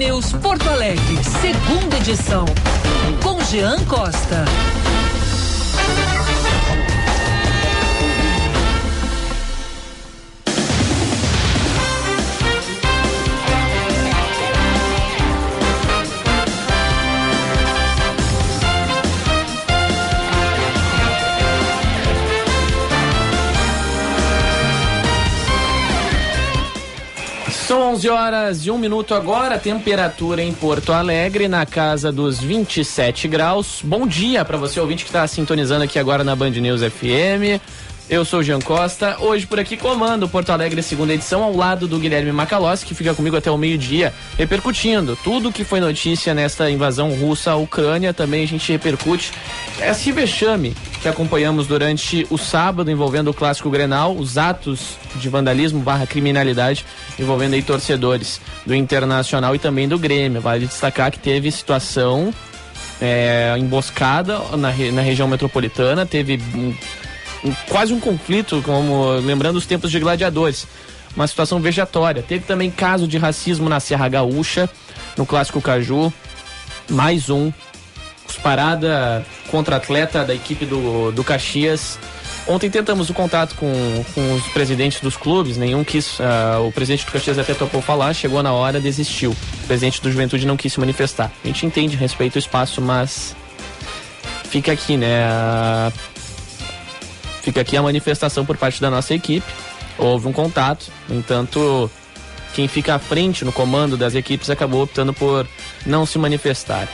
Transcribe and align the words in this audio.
News 0.00 0.32
Porto 0.32 0.66
Alegre, 0.70 1.18
segunda 1.42 1.98
edição. 1.98 2.46
Com 3.22 3.38
Jean 3.44 3.84
Costa. 3.84 4.46
11 28.00 28.08
horas 28.08 28.64
e 28.64 28.70
um 28.70 28.78
minuto 28.78 29.14
agora, 29.14 29.58
temperatura 29.58 30.42
em 30.42 30.54
Porto 30.54 30.90
Alegre 30.90 31.48
na 31.48 31.66
casa 31.66 32.10
dos 32.10 32.40
27 32.40 33.28
graus. 33.28 33.82
Bom 33.84 34.06
dia 34.06 34.42
para 34.42 34.56
você 34.56 34.80
ouvinte 34.80 35.04
que 35.04 35.10
está 35.10 35.26
sintonizando 35.26 35.84
aqui 35.84 35.98
agora 35.98 36.24
na 36.24 36.34
Band 36.34 36.52
News 36.52 36.80
FM. 36.80 37.60
Eu 38.08 38.24
sou 38.24 38.40
o 38.40 38.42
Jean 38.42 38.58
Costa. 38.58 39.18
Hoje 39.20 39.46
por 39.46 39.60
aqui 39.60 39.76
comando 39.76 40.26
Porto 40.26 40.48
Alegre, 40.48 40.82
segunda 40.82 41.12
edição, 41.12 41.42
ao 41.42 41.54
lado 41.54 41.86
do 41.86 41.98
Guilherme 41.98 42.32
Macalossi, 42.32 42.86
que 42.86 42.94
fica 42.94 43.12
comigo 43.12 43.36
até 43.36 43.50
o 43.50 43.58
meio-dia, 43.58 44.14
repercutindo 44.38 45.14
tudo 45.22 45.52
que 45.52 45.62
foi 45.62 45.78
notícia 45.78 46.32
nesta 46.32 46.70
invasão 46.70 47.10
russa 47.10 47.50
à 47.50 47.56
Ucrânia. 47.56 48.14
Também 48.14 48.44
a 48.44 48.48
gente 48.48 48.72
repercute 48.72 49.30
esse 49.78 50.10
vexame 50.10 50.74
que 51.00 51.08
acompanhamos 51.08 51.66
durante 51.66 52.26
o 52.30 52.36
sábado 52.36 52.90
envolvendo 52.90 53.30
o 53.30 53.34
clássico 53.34 53.70
Grenal, 53.70 54.14
os 54.14 54.36
atos 54.36 54.96
de 55.16 55.28
vandalismo 55.28 55.80
barra 55.80 56.06
criminalidade 56.06 56.84
envolvendo 57.18 57.54
aí 57.54 57.62
torcedores 57.62 58.40
do 58.66 58.74
Internacional 58.74 59.54
e 59.54 59.58
também 59.58 59.88
do 59.88 59.98
Grêmio. 59.98 60.40
Vale 60.40 60.66
destacar 60.66 61.10
que 61.10 61.18
teve 61.18 61.50
situação 61.50 62.32
é, 63.00 63.54
emboscada 63.58 64.38
na, 64.56 64.70
na 64.92 65.02
região 65.02 65.26
metropolitana, 65.26 66.04
teve 66.04 66.38
um 66.54 66.74
quase 67.68 67.92
um 67.92 68.00
conflito, 68.00 68.60
como 68.62 69.12
lembrando 69.20 69.56
os 69.56 69.66
tempos 69.66 69.90
de 69.90 69.98
gladiadores. 69.98 70.66
Uma 71.16 71.26
situação 71.26 71.60
vejatória. 71.60 72.22
Teve 72.22 72.44
também 72.44 72.70
caso 72.70 73.08
de 73.08 73.18
racismo 73.18 73.68
na 73.68 73.80
Serra 73.80 74.08
Gaúcha, 74.08 74.70
no 75.16 75.26
Clássico 75.26 75.60
Caju. 75.60 76.12
Mais 76.88 77.28
um. 77.30 77.52
Parada 78.36 79.24
contra 79.50 79.76
atleta 79.76 80.24
da 80.24 80.34
equipe 80.34 80.64
do, 80.64 81.10
do 81.12 81.24
Caxias. 81.24 81.98
Ontem 82.46 82.70
tentamos 82.70 83.10
o 83.10 83.14
contato 83.14 83.54
com, 83.54 84.04
com 84.14 84.34
os 84.34 84.44
presidentes 84.48 85.00
dos 85.00 85.16
clubes, 85.16 85.56
nenhum 85.56 85.84
quis. 85.84 86.18
Uh, 86.18 86.66
o 86.66 86.72
presidente 86.72 87.04
do 87.04 87.12
Caxias 87.12 87.38
até 87.38 87.54
topou 87.54 87.80
falar, 87.80 88.12
chegou 88.14 88.42
na 88.42 88.52
hora, 88.52 88.80
desistiu. 88.80 89.30
O 89.30 89.66
presidente 89.66 90.00
do 90.00 90.10
Juventude 90.10 90.46
não 90.46 90.56
quis 90.56 90.72
se 90.72 90.80
manifestar. 90.80 91.30
A 91.44 91.46
gente 91.46 91.66
entende, 91.66 91.96
respeita 91.96 92.36
o 92.36 92.40
espaço, 92.40 92.80
mas 92.80 93.36
fica 94.44 94.72
aqui, 94.72 94.96
né? 94.96 95.92
Fica 97.42 97.60
aqui 97.60 97.76
a 97.76 97.82
manifestação 97.82 98.44
por 98.44 98.56
parte 98.56 98.80
da 98.80 98.90
nossa 98.90 99.14
equipe. 99.14 99.46
Houve 99.96 100.28
um 100.28 100.32
contato, 100.32 100.90
no 101.08 101.16
entanto, 101.16 101.90
quem 102.54 102.66
fica 102.66 102.94
à 102.94 102.98
frente 102.98 103.44
no 103.44 103.52
comando 103.52 103.96
das 103.96 104.14
equipes 104.14 104.50
acabou 104.50 104.82
optando 104.82 105.12
por 105.12 105.46
não 105.86 106.04
se 106.04 106.18
manifestar. 106.18 106.88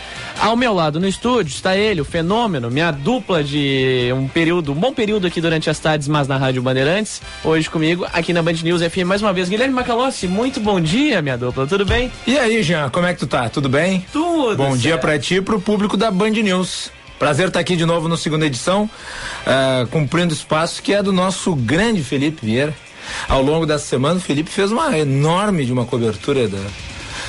Ao 0.46 0.54
meu 0.54 0.72
lado 0.72 1.00
no 1.00 1.08
estúdio 1.08 1.50
está 1.50 1.76
ele, 1.76 2.00
o 2.00 2.04
fenômeno, 2.04 2.70
minha 2.70 2.92
dupla 2.92 3.42
de 3.42 4.12
um 4.14 4.28
período, 4.28 4.70
um 4.70 4.76
bom 4.76 4.94
período 4.94 5.26
aqui 5.26 5.40
durante 5.40 5.68
as 5.68 5.76
tardes, 5.80 6.06
mas 6.06 6.28
na 6.28 6.36
Rádio 6.36 6.62
Bandeirantes. 6.62 7.20
Hoje 7.42 7.68
comigo, 7.68 8.06
aqui 8.12 8.32
na 8.32 8.44
Band 8.44 8.52
News 8.62 8.80
FM, 8.80 9.06
mais 9.06 9.20
uma 9.20 9.32
vez, 9.32 9.48
Guilherme 9.48 9.74
Macalossi. 9.74 10.28
Muito 10.28 10.60
bom 10.60 10.80
dia, 10.80 11.20
minha 11.20 11.36
dupla, 11.36 11.66
tudo 11.66 11.84
bem? 11.84 12.12
E 12.28 12.38
aí, 12.38 12.62
Jean, 12.62 12.88
como 12.90 13.06
é 13.06 13.12
que 13.12 13.18
tu 13.18 13.26
tá? 13.26 13.48
Tudo 13.48 13.68
bem? 13.68 14.06
Tudo. 14.12 14.56
Bom 14.56 14.66
certo. 14.66 14.78
dia 14.82 14.96
para 14.98 15.18
ti 15.18 15.34
e 15.34 15.40
pro 15.40 15.60
público 15.60 15.96
da 15.96 16.12
Band 16.12 16.30
News. 16.30 16.92
Prazer 17.18 17.48
estar 17.48 17.58
aqui 17.58 17.74
de 17.74 17.84
novo 17.84 18.06
na 18.06 18.16
segunda 18.16 18.46
edição, 18.46 18.84
uh, 18.84 19.84
cumprindo 19.88 20.32
espaço 20.32 20.80
que 20.80 20.94
é 20.94 21.02
do 21.02 21.12
nosso 21.12 21.56
grande 21.56 22.04
Felipe 22.04 22.46
Vieira. 22.46 22.72
Ao 23.28 23.42
longo 23.42 23.66
dessa 23.66 23.86
semana, 23.86 24.18
o 24.18 24.20
Felipe 24.20 24.50
fez 24.50 24.70
uma 24.70 24.96
enorme 24.96 25.66
de 25.66 25.72
uma 25.72 25.84
cobertura 25.84 26.46
da, 26.46 26.60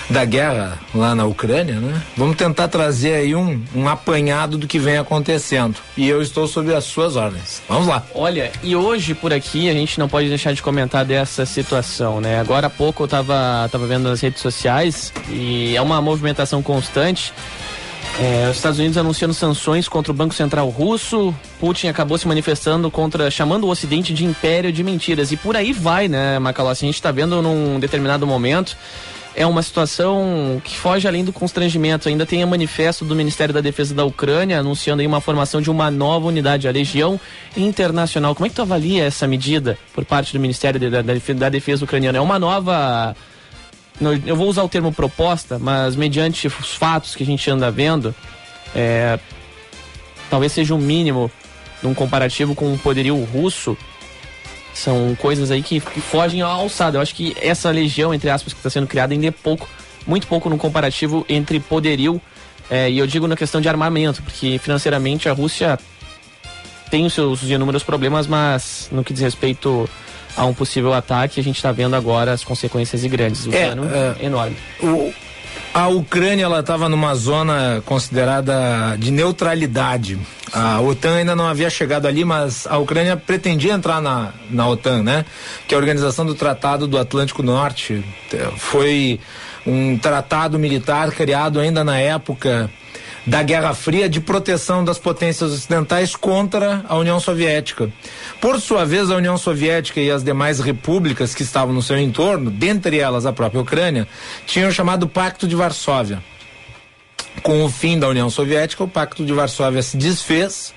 da 0.09 0.23
guerra 0.23 0.79
lá 0.94 1.13
na 1.13 1.25
Ucrânia, 1.25 1.75
né? 1.75 2.01
Vamos 2.16 2.38
tentar 2.38 2.68
trazer 2.68 3.13
aí 3.13 3.35
um, 3.35 3.62
um 3.75 3.88
apanhado 3.88 4.57
do 4.57 4.68
que 4.68 4.79
vem 4.79 4.97
acontecendo. 4.97 5.75
E 5.95 6.07
eu 6.07 6.22
estou 6.22 6.47
sob 6.47 6.73
as 6.73 6.85
suas 6.85 7.16
ordens. 7.16 7.62
Vamos 7.68 7.88
lá. 7.88 8.03
Olha, 8.13 8.51
e 8.63 8.75
hoje 8.75 9.13
por 9.13 9.34
aqui 9.34 9.69
a 9.69 9.73
gente 9.73 10.00
não 10.00 10.07
pode 10.07 10.29
deixar 10.29 10.53
de 10.53 10.62
comentar 10.62 11.03
dessa 11.03 11.46
situação, 11.46 12.22
né? 12.22 12.40
Agora 12.40 12.67
há 12.67 12.69
pouco 12.69 13.03
eu 13.03 13.06
estava 13.06 13.67
tava 13.72 13.85
vendo 13.85 14.09
nas 14.09 14.22
redes 14.22 14.41
sociais 14.41 15.12
e 15.29 15.75
é 15.75 15.81
uma 15.81 16.01
movimentação 16.01 16.62
constante 16.62 17.34
é, 18.19 18.50
os 18.50 18.57
Estados 18.57 18.79
Unidos 18.79 18.97
anunciando 18.97 19.34
sanções 19.34 19.88
contra 19.88 20.12
o 20.12 20.16
Banco 20.16 20.34
Central 20.34 20.67
Russo. 20.69 21.34
Putin 21.59 21.88
acabou 21.88 22.17
se 22.17 22.28
manifestando 22.28 22.90
contra, 22.90 23.29
chamando 23.29 23.66
o 23.66 23.69
Ocidente 23.69 24.12
de 24.12 24.25
império 24.25 24.72
de 24.72 24.84
mentiras. 24.84 25.31
E 25.31 25.38
por 25.38 25.56
aí 25.56 25.72
vai, 25.72 26.07
né, 26.07 26.40
Macalossi? 26.40 26.85
A 26.85 26.88
gente 26.88 26.96
está 26.96 27.12
vendo 27.12 27.41
num 27.44 27.79
determinado 27.79 28.25
momento. 28.25 28.75
É 29.39 29.45
uma 29.45 29.61
situação 29.61 30.59
que 30.63 30.75
foge 30.75 31.07
além 31.07 31.23
do 31.23 31.31
constrangimento. 31.31 32.09
Ainda 32.09 32.25
tem 32.25 32.43
o 32.43 32.47
manifesto 32.47 33.05
do 33.05 33.15
Ministério 33.15 33.53
da 33.53 33.61
Defesa 33.61 33.93
da 33.93 34.03
Ucrânia 34.03 34.59
anunciando 34.59 35.01
aí 35.01 35.05
uma 35.05 35.21
formação 35.21 35.61
de 35.61 35.69
uma 35.69 35.91
nova 35.91 36.25
unidade, 36.25 36.67
a 36.67 36.71
Legião 36.71 37.19
Internacional. 37.55 38.33
Como 38.33 38.47
é 38.47 38.49
que 38.49 38.55
tu 38.55 38.63
avalia 38.63 39.03
essa 39.03 39.27
medida 39.27 39.77
por 39.93 40.03
parte 40.03 40.33
do 40.33 40.39
Ministério 40.39 40.79
da, 40.79 41.03
da, 41.03 41.13
da 41.13 41.49
Defesa 41.49 41.85
ucraniana? 41.85 42.17
É 42.17 42.21
uma 42.21 42.39
nova 42.39 43.15
eu 44.25 44.35
vou 44.35 44.47
usar 44.47 44.63
o 44.63 44.69
termo 44.69 44.91
proposta, 44.91 45.59
mas 45.59 45.95
mediante 45.95 46.47
os 46.47 46.73
fatos 46.73 47.15
que 47.15 47.21
a 47.21 47.25
gente 47.25 47.49
anda 47.49 47.69
vendo, 47.69 48.15
é, 48.75 49.19
talvez 50.31 50.51
seja 50.51 50.73
o 50.73 50.77
um 50.77 50.81
mínimo 50.81 51.31
num 51.83 51.93
comparativo 51.93 52.55
com 52.55 52.73
o 52.73 52.77
poderio 52.79 53.23
russo. 53.23 53.77
São 54.77 55.15
coisas 55.15 55.49
aí 55.51 55.63
que, 55.63 55.79
que 55.79 56.01
fogem 56.01 56.41
à 56.41 56.47
alçada. 56.47 56.97
Eu 56.97 57.01
acho 57.01 57.15
que 57.15 57.35
essa 57.41 57.69
legião, 57.71 58.13
entre 58.13 58.29
aspas, 58.29 58.53
que 58.53 58.59
está 58.59 58.69
sendo 58.69 58.88
criada 58.88 59.13
ainda 59.13 59.27
é 59.27 59.31
pouco, 59.31 59.67
muito 60.05 60.27
pouco 60.27 60.49
no 60.49 60.57
comparativo 60.57 61.25
entre 61.27 61.59
poderio 61.59 62.21
é, 62.69 62.89
e 62.89 62.97
eu 62.97 63.07
digo 63.07 63.27
na 63.27 63.35
questão 63.35 63.61
de 63.61 63.69
armamento, 63.69 64.21
porque 64.21 64.59
financeiramente 64.59 65.29
a 65.29 65.33
Rússia 65.33 65.79
tem 66.91 67.05
os 67.05 67.13
seus 67.13 67.43
inúmeros 67.43 67.83
problemas, 67.83 68.27
mas 68.27 68.89
no 68.91 69.03
que 69.03 69.13
diz 69.13 69.21
respeito 69.21 69.89
a 70.35 70.45
um 70.45 70.53
possível 70.53 70.93
ataque. 70.93 71.39
A 71.39 71.43
gente 71.43 71.57
está 71.57 71.71
vendo 71.71 71.95
agora 71.95 72.31
as 72.31 72.43
consequências 72.43 73.03
e 73.03 73.09
grandes. 73.09 73.45
O 73.45 73.53
é, 73.53 73.69
dano 73.69 73.83
é, 73.85 74.25
enorme. 74.25 74.55
O, 74.81 75.13
a 75.73 75.88
Ucrânia 75.88 76.45
ela 76.45 76.59
estava 76.59 76.89
numa 76.89 77.13
zona 77.16 77.81
considerada 77.85 78.95
de 78.97 79.11
neutralidade. 79.11 80.19
A 80.51 80.81
OTAN 80.81 81.17
ainda 81.17 81.35
não 81.35 81.45
havia 81.45 81.69
chegado 81.69 82.07
ali, 82.07 82.23
mas 82.25 82.66
a 82.67 82.78
Ucrânia 82.78 83.17
pretendia 83.17 83.73
entrar 83.73 84.01
na, 84.01 84.33
na 84.50 84.67
OTAN, 84.67 85.03
né? 85.03 85.25
Que 85.67 85.75
é 85.75 85.78
a 85.78 85.79
Organização 85.79 86.25
do 86.25 86.33
Tratado 86.33 86.88
do 86.88 86.97
Atlântico 86.97 87.44
Norte. 87.44 88.03
Foi 88.57 89.19
um 89.66 89.97
tratado 89.97 90.57
militar 90.57 91.11
criado 91.11 91.59
ainda 91.59 91.84
na 91.84 91.97
época 91.99 92.69
da 93.27 93.43
Guerra 93.43 93.73
Fria 93.73 94.07
de 94.07 94.21
proteção 94.21 94.85
das 94.85 94.97
potências 94.97 95.51
ocidentais 95.51 96.15
contra 96.15 96.85
a 96.88 96.95
União 96.95 97.19
Soviética. 97.19 97.91
Por 98.39 98.61
sua 98.61 98.85
vez, 98.85 99.11
a 99.11 99.17
União 99.17 99.38
Soviética 99.38 99.99
e 99.99 100.09
as 100.09 100.23
demais 100.23 100.61
repúblicas 100.61 101.35
que 101.35 101.43
estavam 101.43 101.73
no 101.73 101.81
seu 101.81 101.99
entorno, 101.99 102.49
dentre 102.49 102.99
elas 102.99 103.25
a 103.25 103.33
própria 103.33 103.59
Ucrânia, 103.59 104.07
tinham 104.45 104.71
chamado 104.71 105.09
Pacto 105.09 105.45
de 105.45 105.55
Varsóvia. 105.57 106.23
Com 107.43 107.66
o 107.66 107.69
fim 107.69 107.99
da 107.99 108.07
União 108.07 108.29
Soviética, 108.29 108.85
o 108.85 108.87
Pacto 108.87 109.25
de 109.25 109.33
Varsóvia 109.33 109.83
se 109.83 109.97
desfez. 109.97 110.73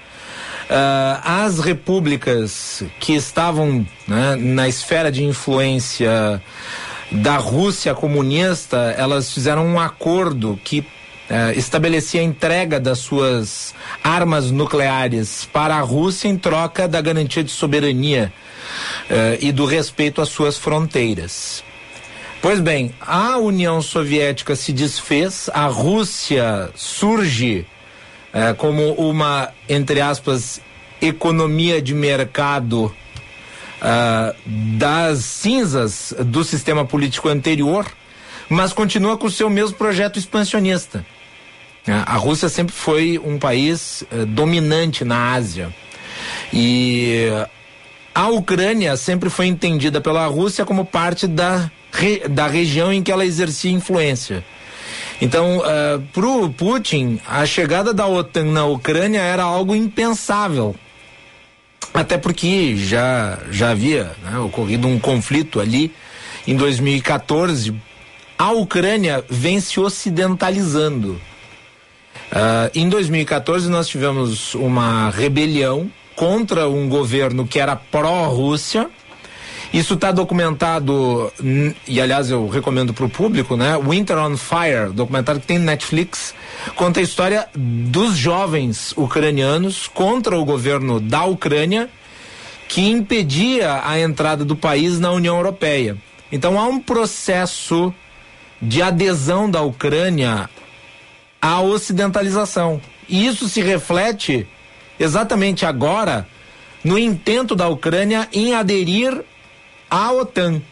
Uh, 0.69 1.21
as 1.25 1.61
repúblicas 1.61 2.83
que 2.99 3.15
estavam 3.15 3.87
né, 4.07 4.37
na 4.37 4.69
esfera 4.69 5.11
de 5.11 5.25
influência 5.25 6.43
da 7.13 7.37
Rússia 7.37 7.95
comunista, 7.95 8.95
elas 8.97 9.33
fizeram 9.33 9.67
um 9.67 9.81
acordo 9.81 10.59
que 10.63 10.85
uh, 11.31 11.57
estabelecia 11.57 12.21
a 12.21 12.25
entrega 12.25 12.81
das 12.81 12.99
suas 12.99 13.73
armas 14.03 14.51
nucleares 14.51 15.49
para 15.53 15.77
a 15.77 15.81
Rússia 15.81 16.29
em 16.29 16.37
troca 16.37 16.89
da 16.89 17.01
garantia 17.01 17.45
de 17.45 17.51
soberania 17.51 18.33
uh, 19.09 19.39
e 19.41 19.53
do 19.53 19.65
respeito 19.65 20.21
às 20.21 20.29
suas 20.29 20.59
fronteiras. 20.59 21.63
Pois 22.43 22.59
bem, 22.59 22.93
a 23.01 23.37
União 23.37 23.81
Soviética 23.81 24.57
se 24.57 24.73
desfez, 24.73 25.49
a 25.53 25.67
Rússia 25.67 26.71
surge 26.75 27.67
uh, 28.35 28.55
como 28.57 28.93
uma, 28.95 29.51
entre 29.69 30.01
aspas, 30.01 30.61
economia 31.01 31.81
de 31.81 31.95
mercado 31.95 32.95
das 34.45 35.25
cinzas 35.25 36.13
do 36.27 36.45
sistema 36.45 36.85
político 36.85 37.31
anterior, 37.31 37.87
mas 38.47 38.75
continua 38.75 39.17
com 39.17 39.27
o 39.27 39.31
seu 39.31 39.49
mesmo 39.49 39.79
projeto 39.79 40.19
expansionista. 40.19 41.03
Né? 41.87 42.03
A 42.07 42.17
Rússia 42.17 42.49
sempre 42.49 42.75
foi 42.75 43.19
um 43.19 43.39
país 43.39 44.05
eh, 44.11 44.25
dominante 44.25 45.05
na 45.05 45.33
Ásia. 45.33 45.75
E 46.53 47.29
a 48.15 48.29
Ucrânia 48.29 48.97
sempre 48.97 49.31
foi 49.31 49.47
entendida 49.47 50.01
pela 50.01 50.27
Rússia 50.27 50.65
como 50.65 50.85
parte 50.85 51.27
da, 51.27 51.71
da 52.31 52.47
região 52.47 52.93
em 52.93 53.03
que 53.03 53.13
ela 53.13 53.25
exercia 53.25 53.71
influência. 53.71 54.45
Então, 55.21 55.59
uh, 55.59 56.01
pro 56.13 56.51
Putin, 56.51 57.21
a 57.29 57.45
chegada 57.45 57.93
da 57.93 58.07
OTAN 58.07 58.47
na 58.47 58.65
Ucrânia 58.65 59.21
era 59.21 59.43
algo 59.43 59.75
impensável. 59.75 60.75
Até 61.93 62.17
porque 62.17 62.77
já, 62.77 63.39
já 63.51 63.71
havia 63.71 64.13
né, 64.23 64.39
ocorrido 64.39 64.89
um 64.89 64.99
conflito 64.99 65.61
ali 65.61 65.93
em 66.47 66.57
2014. 66.57 67.75
A 68.39 68.51
Ucrânia 68.53 69.23
vem 69.29 69.61
se 69.61 69.79
ocidentalizando. 69.79 71.21
Uh, 72.31 72.71
em 72.75 72.89
2014, 72.89 73.69
nós 73.69 73.89
tivemos 73.89 74.55
uma 74.55 75.11
rebelião 75.11 75.91
contra 76.15 76.69
um 76.69 76.89
governo 76.89 77.47
que 77.47 77.59
era 77.59 77.75
pró-Rússia. 77.75 78.89
Isso 79.73 79.95
está 79.95 80.11
documentado, 80.11 81.33
e 81.87 82.01
aliás 82.01 82.31
eu 82.31 82.49
recomendo 82.49 82.93
para 82.93 83.05
o 83.05 83.09
público, 83.09 83.57
né? 83.57 83.79
Winter 83.79 84.19
on 84.19 84.37
Fire, 84.37 84.93
documentário 84.93 85.41
que 85.41 85.47
tem 85.47 85.59
Netflix, 85.61 86.35
conta 86.75 86.99
a 86.99 87.03
história 87.03 87.49
dos 87.55 88.17
jovens 88.17 88.93
ucranianos 88.97 89.87
contra 89.87 90.37
o 90.37 90.45
governo 90.45 90.99
da 90.99 91.25
Ucrânia 91.25 91.89
que 92.69 92.81
impedia 92.81 93.81
a 93.85 93.99
entrada 93.99 94.45
do 94.45 94.55
país 94.55 95.01
na 95.01 95.11
União 95.11 95.37
Europeia. 95.37 95.97
Então 96.31 96.59
há 96.59 96.67
um 96.67 96.81
processo 96.81 97.93
de 98.61 98.83
adesão 98.83 99.51
da 99.51 99.63
Ucrânia 99.63 100.49
à 101.41 101.61
ocidentalização. 101.61 102.81
E 103.09 103.27
isso 103.27 103.49
se 103.49 103.61
reflete 103.61 104.47
exatamente 104.99 105.65
agora 105.65 106.27
no 106.85 106.99
intento 106.99 107.55
da 107.55 107.69
Ucrânia 107.69 108.29
em 108.33 108.55
aderir 108.55 109.23
à 109.91 110.13
OTAN, 110.13 110.63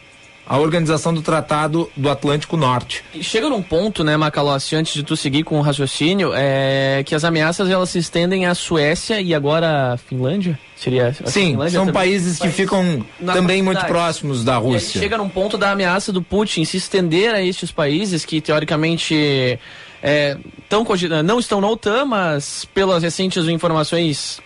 a 0.47 0.57
organização 0.59 1.13
do 1.13 1.21
Tratado 1.21 1.91
do 1.95 2.09
Atlântico 2.09 2.57
Norte. 2.57 3.05
chega 3.21 3.51
num 3.51 3.61
ponto, 3.61 4.03
né, 4.03 4.17
Macalossi, 4.17 4.75
antes 4.75 4.95
de 4.95 5.03
tu 5.03 5.15
seguir 5.15 5.43
com 5.43 5.59
o 5.59 5.61
raciocínio, 5.61 6.33
é 6.35 7.03
que 7.05 7.15
as 7.15 7.23
ameaças 7.23 7.69
elas 7.69 7.91
se 7.91 7.99
estendem 7.99 8.47
à 8.47 8.55
Suécia 8.55 9.21
e 9.21 9.35
agora 9.35 9.93
à 9.93 9.97
Finlândia? 9.99 10.59
Seria 10.75 11.13
Sim, 11.13 11.51
Finlândia 11.51 11.73
são 11.73 11.87
também? 11.87 11.93
países 12.01 12.39
que 12.39 12.49
ficam 12.49 13.05
também 13.27 13.61
muito 13.61 13.85
próximos 13.85 14.43
da 14.43 14.57
Rússia. 14.57 14.99
chega 14.99 15.19
num 15.19 15.29
ponto 15.29 15.59
da 15.59 15.73
ameaça 15.73 16.13
do 16.13 16.23
Putin 16.23 16.65
se 16.65 16.79
estender 16.79 17.35
a 17.35 17.43
estes 17.43 17.71
países 17.71 18.25
que 18.25 18.41
teoricamente 18.41 19.59
é, 20.03 20.37
tão, 20.69 20.85
não 21.25 21.39
estão 21.39 21.61
na 21.61 21.69
OTAN, 21.69 22.05
mas 22.05 22.65
pelas 22.75 23.03
recentes 23.03 23.45
informações 23.47 24.41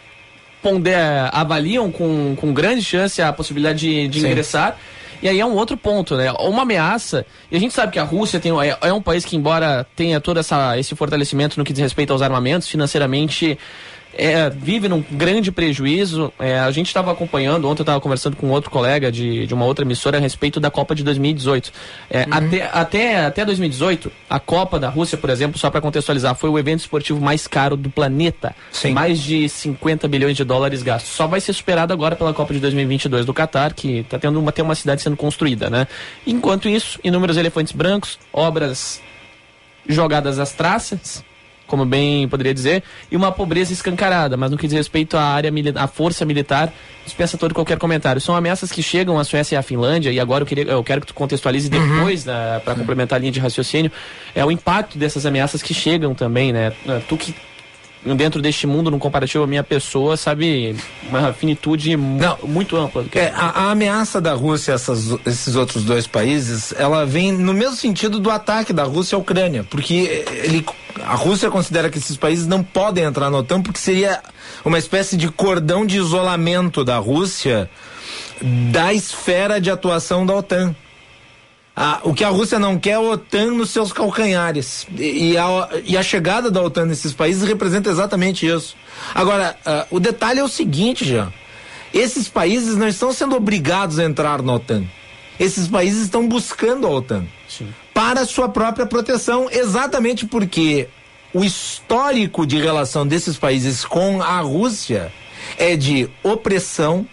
ponder, 0.62 0.96
avaliam 1.32 1.90
com, 1.90 2.36
com 2.36 2.52
grande 2.52 2.82
chance 2.82 3.20
a 3.20 3.32
possibilidade 3.32 3.80
de, 3.80 4.08
de 4.08 4.26
ingressar. 4.26 4.78
E 5.22 5.28
aí 5.28 5.38
é 5.38 5.46
um 5.46 5.54
outro 5.54 5.76
ponto, 5.76 6.16
né? 6.16 6.32
Uma 6.32 6.62
ameaça, 6.62 7.24
e 7.48 7.56
a 7.56 7.60
gente 7.60 7.72
sabe 7.72 7.92
que 7.92 7.98
a 7.98 8.02
Rússia 8.02 8.40
tem, 8.40 8.50
é, 8.60 8.76
é 8.80 8.92
um 8.92 9.00
país 9.00 9.24
que, 9.24 9.36
embora 9.36 9.86
tenha 9.94 10.20
todo 10.20 10.40
essa, 10.40 10.76
esse 10.76 10.96
fortalecimento 10.96 11.56
no 11.58 11.64
que 11.64 11.72
diz 11.72 11.80
respeito 11.80 12.12
aos 12.12 12.22
armamentos, 12.22 12.66
financeiramente 12.66 13.56
é, 14.14 14.50
vive 14.50 14.88
num 14.88 15.02
grande 15.10 15.50
prejuízo. 15.50 16.32
É, 16.38 16.58
a 16.58 16.70
gente 16.70 16.86
estava 16.86 17.12
acompanhando, 17.12 17.68
ontem 17.68 17.80
eu 17.80 17.84
estava 17.84 18.00
conversando 18.00 18.36
com 18.36 18.50
outro 18.50 18.70
colega 18.70 19.10
de, 19.10 19.46
de 19.46 19.54
uma 19.54 19.64
outra 19.64 19.84
emissora 19.84 20.18
a 20.18 20.20
respeito 20.20 20.60
da 20.60 20.70
Copa 20.70 20.94
de 20.94 21.02
2018. 21.02 21.72
É, 22.10 22.20
uhum. 22.20 22.26
até, 22.30 22.70
até, 22.72 23.24
até 23.26 23.44
2018, 23.44 24.12
a 24.28 24.38
Copa 24.38 24.78
da 24.78 24.88
Rússia, 24.88 25.16
por 25.16 25.30
exemplo, 25.30 25.58
só 25.58 25.70
para 25.70 25.80
contextualizar, 25.80 26.34
foi 26.34 26.50
o 26.50 26.58
evento 26.58 26.80
esportivo 26.80 27.20
mais 27.20 27.46
caro 27.46 27.76
do 27.76 27.90
planeta. 27.90 28.54
Sim. 28.70 28.92
Mais 28.92 29.20
de 29.20 29.48
50 29.48 30.06
bilhões 30.08 30.36
de 30.36 30.44
dólares 30.44 30.82
gastos. 30.82 31.12
Só 31.12 31.26
vai 31.26 31.40
ser 31.40 31.52
superado 31.52 31.92
agora 31.92 32.16
pela 32.16 32.34
Copa 32.34 32.52
de 32.52 32.60
2022 32.60 33.24
do 33.24 33.34
Catar, 33.34 33.72
que 33.72 33.98
está 33.98 34.18
tendo 34.18 34.38
uma, 34.38 34.52
tem 34.52 34.64
uma 34.64 34.74
cidade 34.74 35.02
sendo 35.02 35.16
construída, 35.16 35.70
né? 35.70 35.86
Enquanto 36.26 36.68
isso, 36.68 36.98
inúmeros 37.02 37.36
elefantes 37.36 37.72
brancos, 37.72 38.18
obras 38.32 39.00
jogadas 39.88 40.38
às 40.38 40.52
traças, 40.52 41.24
como 41.66 41.84
bem 41.84 42.28
poderia 42.28 42.52
dizer, 42.52 42.82
e 43.10 43.16
uma 43.16 43.32
pobreza 43.32 43.72
escancarada, 43.72 44.36
mas 44.36 44.50
no 44.50 44.58
que 44.58 44.66
diz 44.66 44.76
respeito 44.76 45.16
à 45.16 45.22
área 45.22 45.50
à 45.76 45.86
força 45.86 46.24
militar, 46.24 46.72
dispensa 47.04 47.38
todo 47.38 47.54
qualquer 47.54 47.78
comentário. 47.78 48.20
São 48.20 48.34
ameaças 48.34 48.70
que 48.70 48.82
chegam 48.82 49.18
à 49.18 49.24
Suécia 49.24 49.56
e 49.56 49.58
à 49.58 49.62
Finlândia, 49.62 50.10
e 50.10 50.20
agora 50.20 50.42
eu, 50.42 50.46
queria, 50.46 50.64
eu 50.64 50.84
quero 50.84 51.00
que 51.00 51.06
tu 51.06 51.14
contextualize 51.14 51.70
uhum. 51.72 51.96
depois, 51.96 52.26
uhum. 52.26 52.32
Né, 52.32 52.60
para 52.64 52.74
complementar 52.74 53.16
a 53.16 53.20
linha 53.20 53.32
de 53.32 53.40
raciocínio, 53.40 53.90
é 54.34 54.44
o 54.44 54.50
impacto 54.50 54.98
dessas 54.98 55.24
ameaças 55.26 55.62
que 55.62 55.74
chegam 55.74 56.14
também, 56.14 56.52
né? 56.52 56.72
Tu 57.08 57.16
que 57.16 57.34
dentro 58.16 58.42
deste 58.42 58.66
mundo, 58.66 58.90
no 58.90 58.98
comparativo 58.98 59.44
a 59.44 59.46
minha 59.46 59.62
pessoa, 59.62 60.16
sabe, 60.16 60.74
uma 61.08 61.32
finitude 61.32 61.96
Não, 61.96 62.36
muito 62.42 62.76
ampla. 62.76 63.04
É, 63.14 63.28
a, 63.28 63.66
a, 63.66 63.70
ameaça 63.70 64.20
da 64.20 64.34
Rússia 64.34 64.74
a 64.74 65.28
esses 65.28 65.54
outros 65.54 65.84
dois 65.84 66.06
países, 66.06 66.74
ela 66.76 67.06
vem 67.06 67.30
no 67.30 67.54
mesmo 67.54 67.76
sentido 67.76 68.18
do 68.18 68.30
ataque 68.30 68.72
da 68.72 68.82
Rússia 68.82 69.16
à 69.16 69.18
Ucrânia, 69.18 69.64
porque 69.70 70.24
ele, 70.42 70.64
a 71.12 71.14
Rússia 71.14 71.50
considera 71.50 71.90
que 71.90 71.98
esses 71.98 72.16
países 72.16 72.46
não 72.46 72.64
podem 72.64 73.04
entrar 73.04 73.28
na 73.28 73.36
OTAN 73.36 73.60
porque 73.60 73.78
seria 73.78 74.22
uma 74.64 74.78
espécie 74.78 75.14
de 75.14 75.28
cordão 75.28 75.84
de 75.84 75.98
isolamento 75.98 76.82
da 76.82 76.96
Rússia 76.96 77.68
da 78.72 78.94
esfera 78.94 79.60
de 79.60 79.70
atuação 79.70 80.24
da 80.24 80.34
OTAN. 80.34 80.74
Ah, 81.76 82.00
o 82.02 82.14
que 82.14 82.24
a 82.24 82.30
Rússia 82.30 82.58
não 82.58 82.78
quer 82.78 82.92
é 82.92 82.94
a 82.94 83.00
OTAN 83.00 83.50
nos 83.50 83.68
seus 83.68 83.92
calcanhares. 83.92 84.86
E, 84.96 85.32
e, 85.32 85.36
a, 85.36 85.68
e 85.84 85.98
a, 85.98 86.02
chegada 86.02 86.50
da 86.50 86.62
OTAN 86.62 86.86
nesses 86.86 87.12
países 87.12 87.46
representa 87.46 87.90
exatamente 87.90 88.46
isso. 88.46 88.74
Agora, 89.14 89.54
ah, 89.66 89.86
o 89.90 90.00
detalhe 90.00 90.40
é 90.40 90.44
o 90.44 90.48
seguinte, 90.48 91.04
Jean. 91.04 91.30
Esses 91.92 92.26
países 92.26 92.74
não 92.74 92.88
estão 92.88 93.12
sendo 93.12 93.36
obrigados 93.36 93.98
a 93.98 94.04
entrar 94.04 94.40
na 94.40 94.54
OTAN. 94.54 94.84
Esses 95.38 95.68
países 95.68 96.04
estão 96.04 96.26
buscando 96.26 96.86
a 96.86 96.90
OTAN 96.90 97.26
Sim. 97.46 97.68
para 97.92 98.24
sua 98.24 98.48
própria 98.48 98.86
proteção, 98.86 99.48
exatamente 99.50 100.24
porque 100.24 100.88
o 101.34 101.44
histórico 101.44 102.46
de 102.46 102.58
relação 102.58 103.06
desses 103.06 103.36
países 103.38 103.84
com 103.84 104.20
a 104.20 104.40
Rússia 104.40 105.12
é 105.56 105.76
de 105.76 106.08
opressão, 106.22 107.06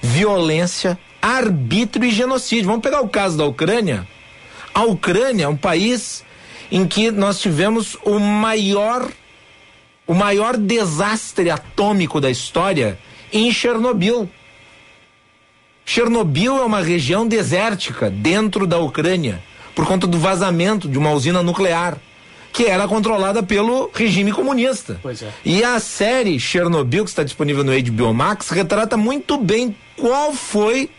violência, 0.00 0.98
arbítrio 1.20 2.08
e 2.08 2.10
genocídio. 2.10 2.66
Vamos 2.66 2.82
pegar 2.82 3.02
o 3.02 3.08
caso 3.08 3.36
da 3.36 3.44
Ucrânia. 3.44 4.06
A 4.72 4.84
Ucrânia 4.84 5.44
é 5.44 5.48
um 5.48 5.56
país 5.56 6.24
em 6.70 6.86
que 6.86 7.10
nós 7.10 7.40
tivemos 7.40 7.96
o 8.04 8.18
maior 8.18 9.08
o 10.06 10.14
maior 10.14 10.56
desastre 10.56 11.50
atômico 11.50 12.20
da 12.20 12.28
história 12.28 12.98
em 13.32 13.52
Chernobyl. 13.52 14.28
Chernobyl 15.84 16.56
é 16.56 16.64
uma 16.64 16.80
região 16.80 17.28
desértica 17.28 18.10
dentro 18.10 18.66
da 18.66 18.78
Ucrânia 18.78 19.40
por 19.72 19.86
conta 19.86 20.08
do 20.08 20.18
vazamento 20.18 20.88
de 20.88 20.98
uma 20.98 21.12
usina 21.12 21.44
nuclear 21.44 21.96
que 22.52 22.66
era 22.66 22.86
controlada 22.88 23.42
pelo 23.42 23.90
regime 23.92 24.32
comunista. 24.32 24.98
Pois 25.02 25.22
é. 25.22 25.32
E 25.44 25.62
a 25.62 25.78
série 25.78 26.38
Chernobyl 26.38 27.04
que 27.04 27.10
está 27.10 27.22
disponível 27.22 27.64
no 27.64 27.72
HBO 27.72 28.12
Max 28.12 28.48
retrata 28.50 28.96
muito 28.96 29.38
bem 29.38 29.74
qual 29.96 30.32
foi 30.32 30.90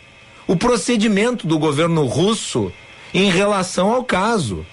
o 0.46 0.56
procedimento 0.56 1.46
do 1.46 1.58
governo 1.58 2.04
russo 2.04 2.72
em 3.12 3.30
relação 3.30 3.92
ao 3.92 4.04
caso. 4.04 4.64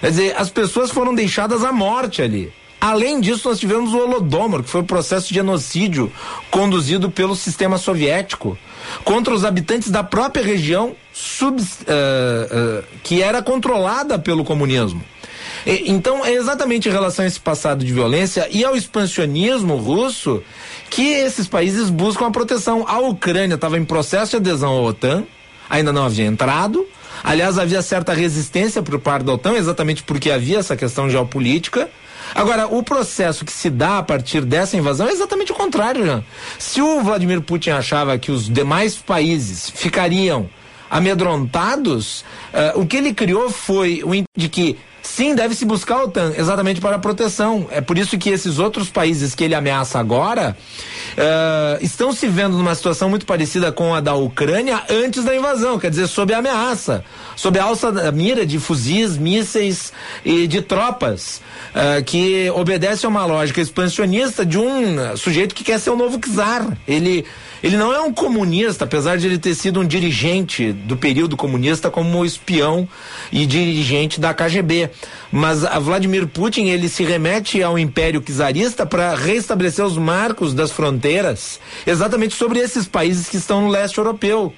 Quer 0.00 0.10
dizer, 0.10 0.34
as 0.36 0.50
pessoas 0.50 0.90
foram 0.90 1.14
deixadas 1.14 1.64
à 1.64 1.72
morte 1.72 2.20
ali. 2.20 2.52
Além 2.80 3.20
disso, 3.20 3.48
nós 3.48 3.58
tivemos 3.58 3.94
o 3.94 3.98
Holodomor, 3.98 4.62
que 4.62 4.68
foi 4.68 4.82
o 4.82 4.84
processo 4.84 5.28
de 5.28 5.34
genocídio 5.34 6.12
conduzido 6.50 7.10
pelo 7.10 7.34
sistema 7.34 7.78
soviético 7.78 8.56
contra 9.02 9.34
os 9.34 9.44
habitantes 9.44 9.90
da 9.90 10.04
própria 10.04 10.44
região 10.44 10.94
sub, 11.12 11.60
uh, 11.60 11.64
uh, 11.64 12.84
que 13.02 13.22
era 13.22 13.42
controlada 13.42 14.18
pelo 14.18 14.44
comunismo. 14.44 15.02
Então, 15.66 16.24
é 16.24 16.32
exatamente 16.32 16.88
em 16.88 16.92
relação 16.92 17.24
a 17.24 17.28
esse 17.28 17.40
passado 17.40 17.84
de 17.84 17.92
violência 17.92 18.48
e 18.52 18.64
ao 18.64 18.76
expansionismo 18.76 19.76
russo 19.76 20.40
que 20.88 21.02
esses 21.02 21.48
países 21.48 21.90
buscam 21.90 22.26
a 22.26 22.30
proteção. 22.30 22.84
A 22.86 23.00
Ucrânia 23.00 23.56
estava 23.56 23.76
em 23.76 23.84
processo 23.84 24.30
de 24.32 24.50
adesão 24.50 24.72
à 24.72 24.80
OTAN, 24.80 25.24
ainda 25.68 25.92
não 25.92 26.04
havia 26.04 26.24
entrado. 26.24 26.86
Aliás, 27.24 27.58
havia 27.58 27.82
certa 27.82 28.12
resistência 28.12 28.80
por 28.80 28.98
parte 29.00 29.24
da 29.24 29.32
OTAN, 29.32 29.54
exatamente 29.54 30.04
porque 30.04 30.30
havia 30.30 30.58
essa 30.58 30.76
questão 30.76 31.10
geopolítica. 31.10 31.90
Agora, 32.34 32.66
o 32.66 32.82
processo 32.82 33.44
que 33.44 33.52
se 33.52 33.68
dá 33.68 33.98
a 33.98 34.02
partir 34.02 34.44
dessa 34.44 34.76
invasão 34.76 35.08
é 35.08 35.12
exatamente 35.12 35.50
o 35.52 35.54
contrário, 35.54 36.04
Jean. 36.04 36.24
Se 36.58 36.80
o 36.80 37.00
Vladimir 37.00 37.40
Putin 37.40 37.70
achava 37.70 38.16
que 38.18 38.30
os 38.30 38.48
demais 38.48 38.96
países 38.96 39.70
ficariam 39.70 40.48
amedrontados, 40.90 42.24
uh, 42.52 42.80
o 42.80 42.86
que 42.86 42.96
ele 42.96 43.12
criou 43.12 43.50
foi 43.50 44.02
o 44.04 44.12
de 44.36 44.48
que 44.48 44.76
Sim, 45.06 45.34
deve-se 45.36 45.64
buscar 45.64 45.94
a 45.94 46.04
OTAN, 46.04 46.32
exatamente 46.36 46.80
para 46.80 46.96
a 46.96 46.98
proteção. 46.98 47.68
É 47.70 47.80
por 47.80 47.96
isso 47.96 48.18
que 48.18 48.28
esses 48.28 48.58
outros 48.58 48.90
países 48.90 49.36
que 49.36 49.44
ele 49.44 49.54
ameaça 49.54 50.00
agora, 50.00 50.56
uh, 51.12 51.82
estão 51.82 52.12
se 52.12 52.26
vendo 52.26 52.58
numa 52.58 52.74
situação 52.74 53.08
muito 53.08 53.24
parecida 53.24 53.70
com 53.70 53.94
a 53.94 54.00
da 54.00 54.14
Ucrânia 54.14 54.82
antes 54.90 55.24
da 55.24 55.34
invasão, 55.34 55.78
quer 55.78 55.90
dizer, 55.90 56.08
sob 56.08 56.34
ameaça, 56.34 57.04
sob 57.36 57.58
a 57.58 57.64
alça 57.64 57.92
da 57.92 58.10
mira 58.10 58.44
de 58.44 58.58
fuzis, 58.58 59.16
mísseis 59.16 59.92
e 60.24 60.46
de 60.48 60.60
tropas, 60.60 61.40
uh, 61.70 62.02
que 62.04 62.50
obedece 62.50 63.06
a 63.06 63.08
uma 63.08 63.24
lógica 63.24 63.60
expansionista 63.60 64.44
de 64.44 64.58
um 64.58 65.16
sujeito 65.16 65.54
que 65.54 65.62
quer 65.62 65.78
ser 65.78 65.90
o 65.90 65.96
novo 65.96 66.18
czar. 66.18 66.76
Ele 66.86 67.24
ele 67.62 67.76
não 67.76 67.92
é 67.92 68.00
um 68.00 68.12
comunista, 68.12 68.84
apesar 68.84 69.16
de 69.16 69.26
ele 69.26 69.38
ter 69.38 69.54
sido 69.54 69.80
um 69.80 69.84
dirigente 69.84 70.72
do 70.72 70.96
período 70.96 71.36
comunista 71.36 71.90
como 71.90 72.24
espião 72.24 72.88
e 73.32 73.46
dirigente 73.46 74.20
da 74.20 74.34
KGB. 74.34 74.90
Mas 75.30 75.62
Vladimir 75.82 76.26
Putin, 76.26 76.66
ele 76.66 76.88
se 76.88 77.04
remete 77.04 77.62
ao 77.62 77.78
Império 77.78 78.22
Czarista 78.22 78.86
para 78.86 79.14
restabelecer 79.14 79.84
os 79.84 79.98
marcos 79.98 80.54
das 80.54 80.70
fronteiras, 80.70 81.60
exatamente 81.86 82.34
sobre 82.34 82.60
esses 82.60 82.86
países 82.86 83.28
que 83.28 83.36
estão 83.36 83.62
no 83.62 83.68
leste 83.68 83.98
europeu. 83.98 84.54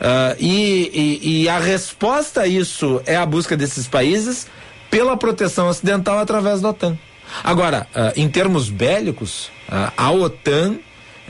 Uh, 0.00 0.34
e, 0.38 1.20
e, 1.22 1.42
e 1.42 1.48
a 1.48 1.58
resposta 1.58 2.42
a 2.42 2.46
isso 2.46 3.02
é 3.04 3.16
a 3.16 3.26
busca 3.26 3.56
desses 3.56 3.86
países 3.86 4.46
pela 4.90 5.16
proteção 5.16 5.68
ocidental 5.68 6.18
através 6.18 6.60
da 6.60 6.70
OTAN. 6.70 6.98
Agora, 7.44 7.86
uh, 7.94 8.18
em 8.18 8.28
termos 8.28 8.70
bélicos, 8.70 9.50
uh, 9.68 9.92
a 9.96 10.10
OTAN 10.10 10.78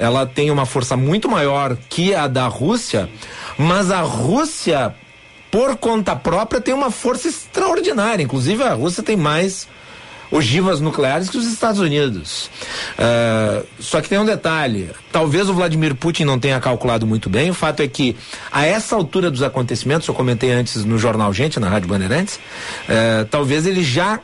ela 0.00 0.24
tem 0.24 0.50
uma 0.50 0.64
força 0.64 0.96
muito 0.96 1.28
maior 1.28 1.76
que 1.88 2.14
a 2.14 2.26
da 2.26 2.46
Rússia, 2.46 3.10
mas 3.58 3.90
a 3.90 4.00
Rússia, 4.00 4.94
por 5.50 5.76
conta 5.76 6.14
própria, 6.14 6.60
tem 6.60 6.72
uma 6.72 6.90
força 6.90 7.28
extraordinária. 7.28 8.22
Inclusive, 8.22 8.62
a 8.62 8.72
Rússia 8.72 9.02
tem 9.02 9.16
mais 9.16 9.68
ogivas 10.30 10.80
nucleares 10.80 11.28
que 11.28 11.36
os 11.36 11.46
Estados 11.46 11.80
Unidos. 11.80 12.48
Uh, 12.94 13.66
só 13.78 14.00
que 14.00 14.08
tem 14.08 14.18
um 14.18 14.24
detalhe: 14.24 14.90
talvez 15.10 15.48
o 15.48 15.54
Vladimir 15.54 15.94
Putin 15.94 16.24
não 16.24 16.38
tenha 16.38 16.60
calculado 16.60 17.06
muito 17.06 17.28
bem. 17.28 17.50
O 17.50 17.54
fato 17.54 17.80
é 17.80 17.88
que, 17.88 18.16
a 18.50 18.64
essa 18.64 18.94
altura 18.94 19.30
dos 19.30 19.42
acontecimentos, 19.42 20.06
eu 20.06 20.14
comentei 20.14 20.52
antes 20.52 20.84
no 20.84 20.98
Jornal 20.98 21.32
Gente, 21.32 21.58
na 21.58 21.68
Rádio 21.68 21.88
Bandeirantes, 21.88 22.36
uh, 22.36 23.24
talvez 23.30 23.66
ele 23.66 23.82
já 23.82 24.20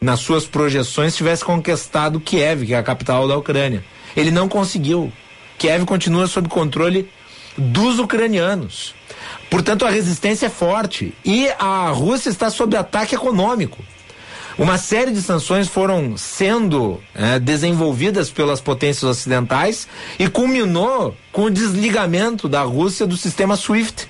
nas 0.00 0.20
suas 0.20 0.46
projeções 0.46 1.16
tivesse 1.16 1.44
conquistado 1.44 2.20
Kiev, 2.20 2.66
que 2.66 2.74
é 2.74 2.78
a 2.78 2.82
capital 2.82 3.26
da 3.26 3.36
Ucrânia. 3.36 3.84
Ele 4.16 4.30
não 4.30 4.48
conseguiu. 4.48 5.12
Kiev 5.58 5.84
continua 5.84 6.26
sob 6.26 6.48
controle 6.48 7.08
dos 7.56 7.98
ucranianos. 7.98 8.94
Portanto, 9.50 9.84
a 9.86 9.90
resistência 9.90 10.46
é 10.46 10.50
forte 10.50 11.14
e 11.24 11.48
a 11.58 11.88
Rússia 11.90 12.30
está 12.30 12.50
sob 12.50 12.76
ataque 12.76 13.14
econômico. 13.14 13.82
Uma 14.58 14.76
série 14.76 15.12
de 15.12 15.22
sanções 15.22 15.68
foram 15.68 16.16
sendo 16.16 17.00
é, 17.14 17.38
desenvolvidas 17.38 18.28
pelas 18.28 18.60
potências 18.60 19.04
ocidentais 19.04 19.86
e 20.18 20.28
culminou 20.28 21.16
com 21.30 21.44
o 21.44 21.50
desligamento 21.50 22.48
da 22.48 22.62
Rússia 22.62 23.06
do 23.06 23.16
sistema 23.16 23.54
SWIFT, 23.54 24.08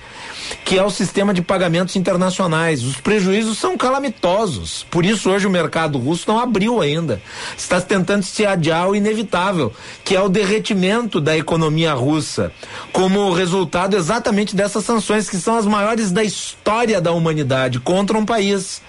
que 0.69 0.77
é 0.77 0.83
o 0.83 0.91
sistema 0.91 1.33
de 1.33 1.41
pagamentos 1.41 1.95
internacionais. 1.95 2.83
Os 2.83 2.97
prejuízos 2.97 3.57
são 3.57 3.75
calamitosos. 3.75 4.85
Por 4.91 5.03
isso 5.03 5.31
hoje 5.31 5.47
o 5.47 5.49
mercado 5.49 5.97
russo 5.97 6.25
não 6.27 6.39
abriu 6.39 6.79
ainda. 6.79 7.19
Está 7.57 7.81
tentando 7.81 8.21
se 8.21 8.45
adiar 8.45 8.87
o 8.87 8.95
inevitável, 8.95 9.73
que 10.05 10.15
é 10.15 10.21
o 10.21 10.29
derretimento 10.29 11.19
da 11.19 11.35
economia 11.35 11.95
russa, 11.95 12.51
como 12.93 13.33
resultado 13.33 13.97
exatamente 13.97 14.55
dessas 14.55 14.85
sanções 14.85 15.27
que 15.27 15.37
são 15.37 15.57
as 15.57 15.65
maiores 15.65 16.11
da 16.11 16.23
história 16.23 17.01
da 17.01 17.13
humanidade 17.13 17.79
contra 17.79 18.15
um 18.15 18.23
país. 18.23 18.79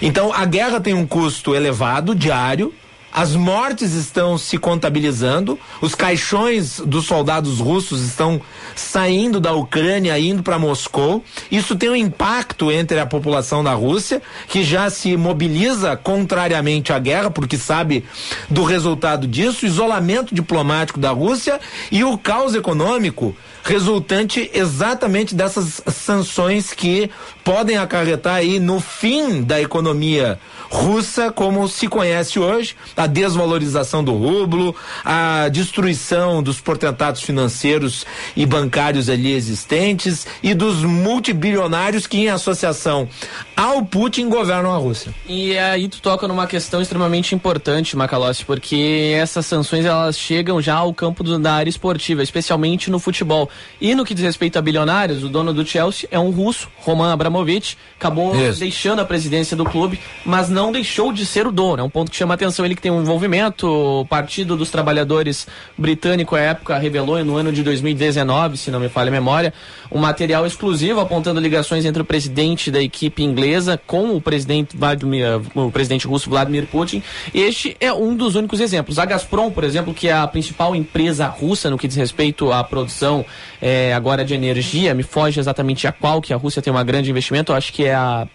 Então 0.00 0.32
a 0.32 0.44
guerra 0.44 0.78
tem 0.78 0.94
um 0.94 1.04
custo 1.04 1.56
elevado 1.56 2.14
diário, 2.14 2.72
as 3.12 3.34
mortes 3.34 3.92
estão 3.92 4.38
se 4.38 4.56
contabilizando, 4.56 5.58
os 5.80 5.94
caixões 5.94 6.80
dos 6.80 7.06
soldados 7.06 7.58
russos 7.58 8.00
estão 8.02 8.40
saindo 8.74 9.40
da 9.40 9.52
Ucrânia 9.52 10.18
indo 10.18 10.42
para 10.42 10.58
Moscou. 10.58 11.24
Isso 11.50 11.74
tem 11.74 11.90
um 11.90 11.96
impacto 11.96 12.70
entre 12.70 13.00
a 13.00 13.06
população 13.06 13.64
da 13.64 13.72
Rússia, 13.72 14.22
que 14.48 14.62
já 14.62 14.88
se 14.90 15.16
mobiliza 15.16 15.96
contrariamente 15.96 16.92
à 16.92 16.98
guerra, 16.98 17.30
porque 17.30 17.56
sabe 17.56 18.04
do 18.48 18.62
resultado 18.62 19.26
disso, 19.26 19.66
isolamento 19.66 20.34
diplomático 20.34 21.00
da 21.00 21.10
Rússia 21.10 21.60
e 21.90 22.04
o 22.04 22.16
caos 22.16 22.54
econômico 22.54 23.34
resultante 23.62 24.50
exatamente 24.52 25.34
dessas 25.34 25.82
sanções 25.86 26.72
que 26.72 27.10
podem 27.44 27.76
acarretar 27.76 28.36
aí 28.36 28.58
no 28.60 28.80
fim 28.80 29.42
da 29.42 29.60
economia 29.60 30.38
russa 30.70 31.32
como 31.32 31.66
se 31.66 31.88
conhece 31.88 32.38
hoje, 32.38 32.76
a 32.96 33.06
desvalorização 33.06 34.04
do 34.04 34.12
rublo, 34.12 34.74
a 35.04 35.48
destruição 35.48 36.42
dos 36.42 36.60
portentados 36.60 37.22
financeiros 37.22 38.06
e 38.36 38.46
bancários 38.46 39.08
ali 39.08 39.32
existentes 39.32 40.26
e 40.42 40.54
dos 40.54 40.84
multibilionários 40.84 42.06
que 42.06 42.18
em 42.18 42.28
associação 42.28 43.08
ao 43.56 43.84
Putin 43.84 44.28
governam 44.28 44.72
a 44.72 44.78
Rússia. 44.78 45.12
E 45.28 45.58
aí 45.58 45.88
tu 45.88 46.00
toca 46.00 46.28
numa 46.28 46.46
questão 46.46 46.80
extremamente 46.80 47.34
importante, 47.34 47.96
Macalossi, 47.96 48.44
porque 48.44 49.12
essas 49.14 49.44
sanções 49.44 49.84
elas 49.84 50.16
chegam 50.16 50.62
já 50.62 50.76
ao 50.76 50.94
campo 50.94 51.24
do, 51.24 51.38
da 51.38 51.54
área 51.54 51.68
esportiva, 51.68 52.22
especialmente 52.22 52.90
no 52.90 52.98
futebol. 52.98 53.49
E 53.80 53.94
no 53.94 54.04
que 54.04 54.14
diz 54.14 54.24
respeito 54.24 54.58
a 54.58 54.62
bilionários, 54.62 55.24
o 55.24 55.28
dono 55.28 55.52
do 55.52 55.64
Chelsea 55.64 56.08
é 56.10 56.18
um 56.18 56.30
russo, 56.30 56.68
Roman 56.78 57.12
Abramovich, 57.12 57.76
acabou 57.98 58.34
Isso. 58.34 58.60
deixando 58.60 59.00
a 59.00 59.04
presidência 59.04 59.56
do 59.56 59.64
clube, 59.64 59.98
mas 60.24 60.48
não 60.48 60.72
deixou 60.72 61.12
de 61.12 61.24
ser 61.24 61.46
o 61.46 61.52
dono. 61.52 61.82
É 61.82 61.84
um 61.84 61.90
ponto 61.90 62.10
que 62.10 62.16
chama 62.16 62.34
atenção. 62.34 62.64
Ele 62.64 62.74
que 62.74 62.82
tem 62.82 62.90
um 62.90 63.00
envolvimento. 63.00 63.66
O 63.66 64.06
Partido 64.06 64.56
dos 64.56 64.70
Trabalhadores 64.70 65.46
britânico, 65.76 66.36
à 66.36 66.40
época, 66.40 66.78
revelou 66.78 67.22
no 67.24 67.36
ano 67.36 67.52
de 67.52 67.62
2019, 67.62 68.56
se 68.56 68.70
não 68.70 68.80
me 68.80 68.88
falha 68.88 69.08
a 69.08 69.12
memória, 69.12 69.52
um 69.90 69.98
material 69.98 70.46
exclusivo 70.46 71.00
apontando 71.00 71.40
ligações 71.40 71.84
entre 71.84 72.02
o 72.02 72.04
presidente 72.04 72.70
da 72.70 72.80
equipe 72.80 73.22
inglesa 73.22 73.80
com 73.86 74.14
o 74.14 74.20
presidente, 74.20 74.76
Vladimir, 74.76 75.40
o 75.54 75.70
presidente 75.70 76.06
russo 76.06 76.30
Vladimir 76.30 76.66
Putin. 76.66 77.02
Este 77.34 77.76
é 77.80 77.92
um 77.92 78.14
dos 78.14 78.34
únicos 78.34 78.60
exemplos. 78.60 78.98
A 78.98 79.04
Gazprom, 79.04 79.50
por 79.50 79.64
exemplo, 79.64 79.92
que 79.92 80.08
é 80.08 80.12
a 80.12 80.26
principal 80.26 80.74
empresa 80.74 81.26
russa 81.26 81.70
no 81.70 81.78
que 81.78 81.88
diz 81.88 81.96
respeito 81.96 82.52
à 82.52 82.62
produção 82.62 83.24
é, 83.60 83.92
agora 83.94 84.24
de 84.24 84.34
energia, 84.34 84.94
me 84.94 85.02
foge 85.02 85.38
exatamente 85.40 85.86
a 85.86 85.92
qual, 85.92 86.20
que 86.20 86.32
a 86.32 86.36
Rússia 86.36 86.62
tem 86.62 86.72
um 86.72 86.84
grande 86.84 87.10
investimento, 87.10 87.52
eu 87.52 87.56
acho 87.56 87.72
que 87.72 87.84
é 87.84 87.94
a 87.94 88.26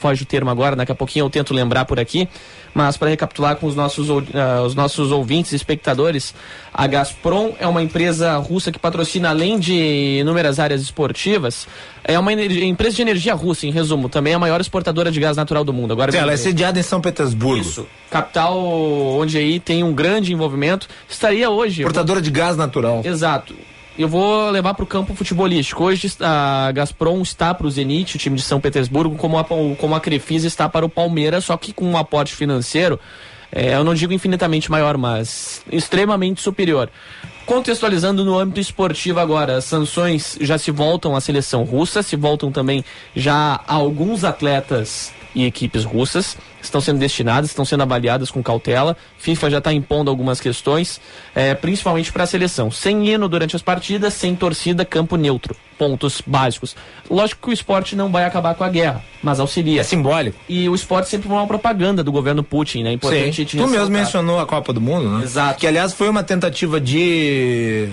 foge 0.00 0.22
o 0.22 0.26
termo 0.26 0.50
agora, 0.50 0.74
daqui 0.74 0.90
a 0.90 0.94
pouquinho 0.94 1.26
eu 1.26 1.30
tento 1.30 1.52
lembrar 1.52 1.84
por 1.84 2.00
aqui, 2.00 2.26
mas 2.72 2.96
para 2.96 3.10
recapitular 3.10 3.56
com 3.56 3.66
os 3.66 3.76
nossos, 3.76 4.08
uh, 4.08 4.22
os 4.64 4.74
nossos 4.74 5.12
ouvintes 5.12 5.52
espectadores, 5.52 6.34
a 6.72 6.86
Gazprom 6.86 7.52
é 7.60 7.66
uma 7.66 7.82
empresa 7.82 8.36
russa 8.38 8.72
que 8.72 8.78
patrocina, 8.78 9.28
além 9.28 9.58
de 9.58 10.18
inúmeras 10.20 10.58
áreas 10.58 10.80
esportivas, 10.80 11.68
é 12.02 12.18
uma 12.18 12.32
empresa 12.32 12.96
de 12.96 13.02
energia 13.02 13.34
russa, 13.34 13.66
em 13.66 13.70
resumo, 13.70 14.08
também 14.08 14.32
é 14.32 14.36
a 14.36 14.38
maior 14.38 14.60
exportadora 14.60 15.12
de 15.12 15.20
gás 15.20 15.36
natural 15.36 15.62
do 15.62 15.72
mundo. 15.72 15.92
Agora, 15.92 16.10
Sim, 16.10 16.18
ela 16.18 16.32
é 16.32 16.36
sediada 16.36 16.80
em 16.80 16.82
São 16.82 17.00
Petersburgo. 17.00 17.60
Isso, 17.60 17.86
capital 18.10 18.58
onde 18.58 19.36
aí 19.36 19.60
tem 19.60 19.84
um 19.84 19.92
grande 19.92 20.32
envolvimento, 20.32 20.88
estaria 21.08 21.50
hoje... 21.50 21.82
Exportadora 21.82 22.22
de 22.22 22.30
gás 22.30 22.56
natural. 22.56 23.02
Exato 23.04 23.54
eu 24.02 24.08
vou 24.08 24.50
levar 24.50 24.72
para 24.72 24.82
o 24.82 24.86
campo 24.86 25.14
futebolístico. 25.14 25.84
Hoje 25.84 26.10
a 26.20 26.72
Gazprom 26.72 27.20
está 27.20 27.52
para 27.52 27.66
o 27.66 27.70
Zenit, 27.70 28.16
o 28.16 28.18
time 28.18 28.34
de 28.34 28.42
São 28.42 28.58
Petersburgo, 28.58 29.14
como 29.16 29.38
a, 29.38 29.44
como 29.44 29.94
a 29.94 30.00
Crefisa 30.00 30.46
está 30.46 30.68
para 30.70 30.86
o 30.86 30.88
Palmeiras, 30.88 31.44
só 31.44 31.56
que 31.58 31.70
com 31.70 31.84
um 31.84 31.98
aporte 31.98 32.34
financeiro, 32.34 32.98
é, 33.52 33.74
eu 33.74 33.84
não 33.84 33.92
digo 33.92 34.14
infinitamente 34.14 34.70
maior, 34.70 34.96
mas 34.96 35.62
extremamente 35.70 36.40
superior. 36.40 36.88
Contextualizando 37.44 38.24
no 38.24 38.38
âmbito 38.38 38.60
esportivo 38.60 39.20
agora, 39.20 39.58
as 39.58 39.64
sanções 39.64 40.38
já 40.40 40.56
se 40.56 40.70
voltam 40.70 41.14
à 41.14 41.20
seleção 41.20 41.64
russa, 41.64 42.02
se 42.02 42.16
voltam 42.16 42.50
também 42.50 42.82
já 43.14 43.60
a 43.68 43.74
alguns 43.74 44.24
atletas 44.24 45.12
e 45.34 45.44
equipes 45.44 45.84
russas 45.84 46.38
estão 46.62 46.80
sendo 46.80 46.98
destinadas, 46.98 47.50
estão 47.50 47.64
sendo 47.64 47.82
avaliadas 47.82 48.30
com 48.30 48.42
cautela. 48.42 48.96
FIFA 49.18 49.50
já 49.50 49.58
está 49.58 49.72
impondo 49.72 50.10
algumas 50.10 50.40
questões, 50.40 51.00
é, 51.34 51.54
principalmente 51.54 52.12
para 52.12 52.24
a 52.24 52.26
seleção. 52.26 52.70
Sem 52.70 53.08
hino 53.08 53.28
durante 53.28 53.56
as 53.56 53.62
partidas, 53.62 54.14
sem 54.14 54.34
torcida, 54.34 54.84
campo 54.84 55.16
neutro. 55.16 55.56
Pontos 55.78 56.22
básicos. 56.26 56.76
Lógico 57.10 57.42
que 57.42 57.50
o 57.50 57.52
esporte 57.52 57.96
não 57.96 58.12
vai 58.12 58.24
acabar 58.24 58.54
com 58.54 58.62
a 58.62 58.68
guerra, 58.68 59.02
mas 59.22 59.40
auxilia. 59.40 59.80
É 59.80 59.84
simbólico. 59.84 60.38
E 60.48 60.68
o 60.68 60.74
esporte 60.74 61.08
sempre 61.08 61.28
foi 61.28 61.36
uma 61.36 61.46
propaganda 61.46 62.04
do 62.04 62.12
governo 62.12 62.42
Putin, 62.42 62.82
né? 62.82 62.92
Importante 62.92 63.48
Sim. 63.48 63.58
Tu 63.58 63.66
mesmo 63.66 63.90
mencionou 63.90 64.40
a 64.40 64.46
Copa 64.46 64.72
do 64.72 64.80
Mundo, 64.80 65.08
né? 65.08 65.24
Exato. 65.24 65.58
Que 65.58 65.66
aliás 65.66 65.94
foi 65.94 66.08
uma 66.08 66.22
tentativa 66.22 66.78
de 66.78 67.88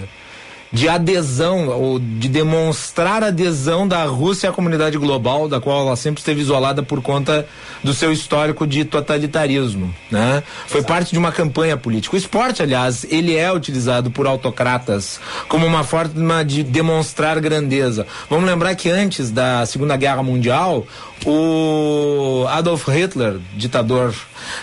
de 0.71 0.89
adesão 0.89 1.67
ou 1.69 1.99
de 1.99 2.27
demonstrar 2.27 3.23
adesão 3.23 3.87
da 3.87 4.03
Rússia 4.03 4.49
à 4.49 4.53
comunidade 4.53 4.97
global, 4.97 5.47
da 5.47 5.59
qual 5.59 5.87
ela 5.87 5.95
sempre 5.95 6.19
esteve 6.19 6.41
isolada 6.41 6.83
por 6.83 7.01
conta 7.01 7.47
do 7.83 7.93
seu 7.93 8.11
histórico 8.11 8.65
de 8.65 8.83
totalitarismo, 8.83 9.93
né? 10.11 10.43
Foi 10.67 10.81
parte 10.81 11.11
de 11.11 11.19
uma 11.19 11.31
campanha 11.31 11.77
política. 11.77 12.15
O 12.15 12.17
esporte, 12.17 12.61
aliás, 12.61 13.05
ele 13.09 13.35
é 13.35 13.51
utilizado 13.51 14.11
por 14.11 14.27
autocratas 14.27 15.19
como 15.47 15.65
uma 15.65 15.83
forma 15.83 16.43
de 16.43 16.63
demonstrar 16.63 17.39
grandeza. 17.39 18.05
Vamos 18.29 18.45
lembrar 18.45 18.75
que 18.75 18.89
antes 18.89 19.31
da 19.31 19.65
Segunda 19.65 19.95
Guerra 19.95 20.23
Mundial, 20.23 20.85
o 21.25 22.45
Adolf 22.49 22.87
Hitler, 22.87 23.37
ditador 23.55 24.13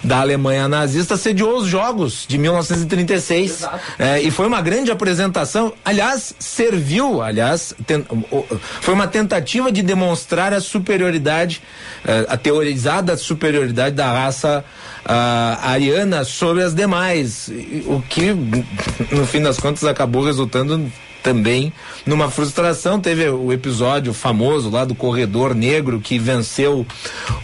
da 0.03 0.21
Alemanha 0.21 0.69
nazista, 0.69 1.17
sediou 1.17 1.59
os 1.59 1.67
Jogos 1.67 2.25
de 2.29 2.39
1936 2.39 3.67
é, 3.99 4.21
e 4.21 4.31
foi 4.31 4.47
uma 4.47 4.61
grande 4.61 4.91
apresentação. 4.91 5.73
Aliás, 5.95 6.35
serviu, 6.41 7.23
aliás, 7.23 7.73
ten, 7.87 8.05
foi 8.81 8.95
uma 8.95 9.07
tentativa 9.07 9.71
de 9.71 9.81
demonstrar 9.81 10.53
a 10.53 10.61
superioridade, 10.61 11.63
é, 12.05 12.27
a 12.29 12.37
teorizada 12.37 13.17
superioridade 13.17 13.95
da 13.95 14.11
raça 14.11 14.65
uh, 15.05 15.69
ariana 15.69 16.25
sobre 16.25 16.65
as 16.65 16.75
demais, 16.75 17.49
o 17.87 18.03
que 18.03 18.35
no 19.13 19.25
fim 19.25 19.41
das 19.41 19.57
contas 19.61 19.85
acabou 19.85 20.25
resultando 20.25 20.91
também 21.25 21.73
numa 22.05 22.31
frustração. 22.31 23.01
Teve 23.01 23.29
o 23.31 23.51
episódio 23.51 24.13
famoso 24.13 24.71
lá 24.71 24.85
do 24.85 24.95
corredor 24.95 25.55
negro 25.55 25.99
que 25.99 26.19
venceu 26.19 26.87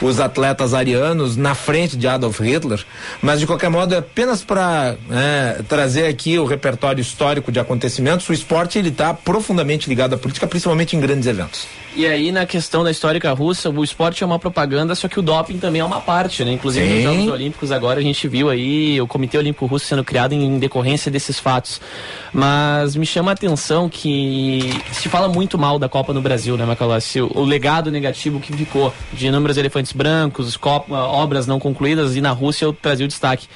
os 0.00 0.20
atletas 0.20 0.74
arianos 0.74 1.36
na 1.36 1.54
frente 1.54 1.96
de 1.96 2.06
Adolf 2.06 2.40
Hitler, 2.40 2.84
mas 3.22 3.40
de 3.40 3.46
qualquer 3.46 3.70
modo 3.70 3.94
é 3.94 3.98
apenas 3.98 4.44
para 4.44 4.96
é, 5.10 5.62
trazer 5.66 6.06
aqui 6.06 6.38
o 6.38 6.44
repertório 6.44 7.00
histórico 7.00 7.50
de 7.50 7.58
acontecimentos. 7.58 8.28
O 8.28 8.32
esporte 8.32 8.78
ele 8.78 8.90
está 8.90 9.14
profundamente 9.14 9.88
ligado 9.88 10.14
à 10.14 10.18
política, 10.18 10.46
principalmente 10.46 10.94
em 10.94 11.00
grandes 11.00 11.26
eventos. 11.26 11.66
E 11.96 12.06
aí, 12.06 12.30
na 12.30 12.46
questão 12.46 12.84
da 12.84 12.90
histórica 12.90 13.32
russa, 13.32 13.68
o 13.68 13.82
esporte 13.82 14.22
é 14.22 14.26
uma 14.26 14.38
propaganda, 14.38 14.94
só 14.94 15.08
que 15.08 15.18
o 15.18 15.22
doping 15.22 15.58
também 15.58 15.80
é 15.80 15.84
uma 15.84 16.00
parte, 16.00 16.44
né? 16.44 16.52
Inclusive 16.52 16.86
Sim. 16.86 17.04
nos 17.04 17.14
Jogos 17.14 17.32
Olímpicos 17.32 17.72
agora 17.72 17.98
a 17.98 18.02
gente 18.02 18.28
viu 18.28 18.48
aí 18.48 19.00
o 19.00 19.08
Comitê 19.08 19.36
Olímpico 19.36 19.66
Russo 19.66 19.86
sendo 19.86 20.04
criado 20.04 20.32
em 20.32 20.58
decorrência 20.58 21.10
desses 21.10 21.40
fatos. 21.40 21.80
Mas 22.32 22.96
me 22.96 23.04
chama 23.04 23.32
a 23.32 23.34
atenção 23.34 23.88
que 23.88 24.70
se 24.92 25.08
fala 25.08 25.28
muito 25.28 25.58
mal 25.58 25.78
da 25.78 25.88
Copa 25.88 26.12
no 26.12 26.20
Brasil, 26.20 26.56
né, 26.56 26.64
Macalossi? 26.64 27.20
O, 27.20 27.30
o 27.34 27.44
legado 27.44 27.90
negativo 27.90 28.40
que 28.40 28.52
ficou 28.52 28.92
de 29.12 29.26
inúmeros 29.26 29.56
elefantes 29.56 29.92
brancos, 29.92 30.56
Copa, 30.56 30.94
obras 30.94 31.46
não 31.46 31.58
concluídas, 31.58 32.16
e 32.16 32.20
na 32.20 32.30
Rússia 32.30 32.64
eu 32.64 32.72
trazia 32.72 33.04
o 33.04 33.08
destaque 33.08 33.48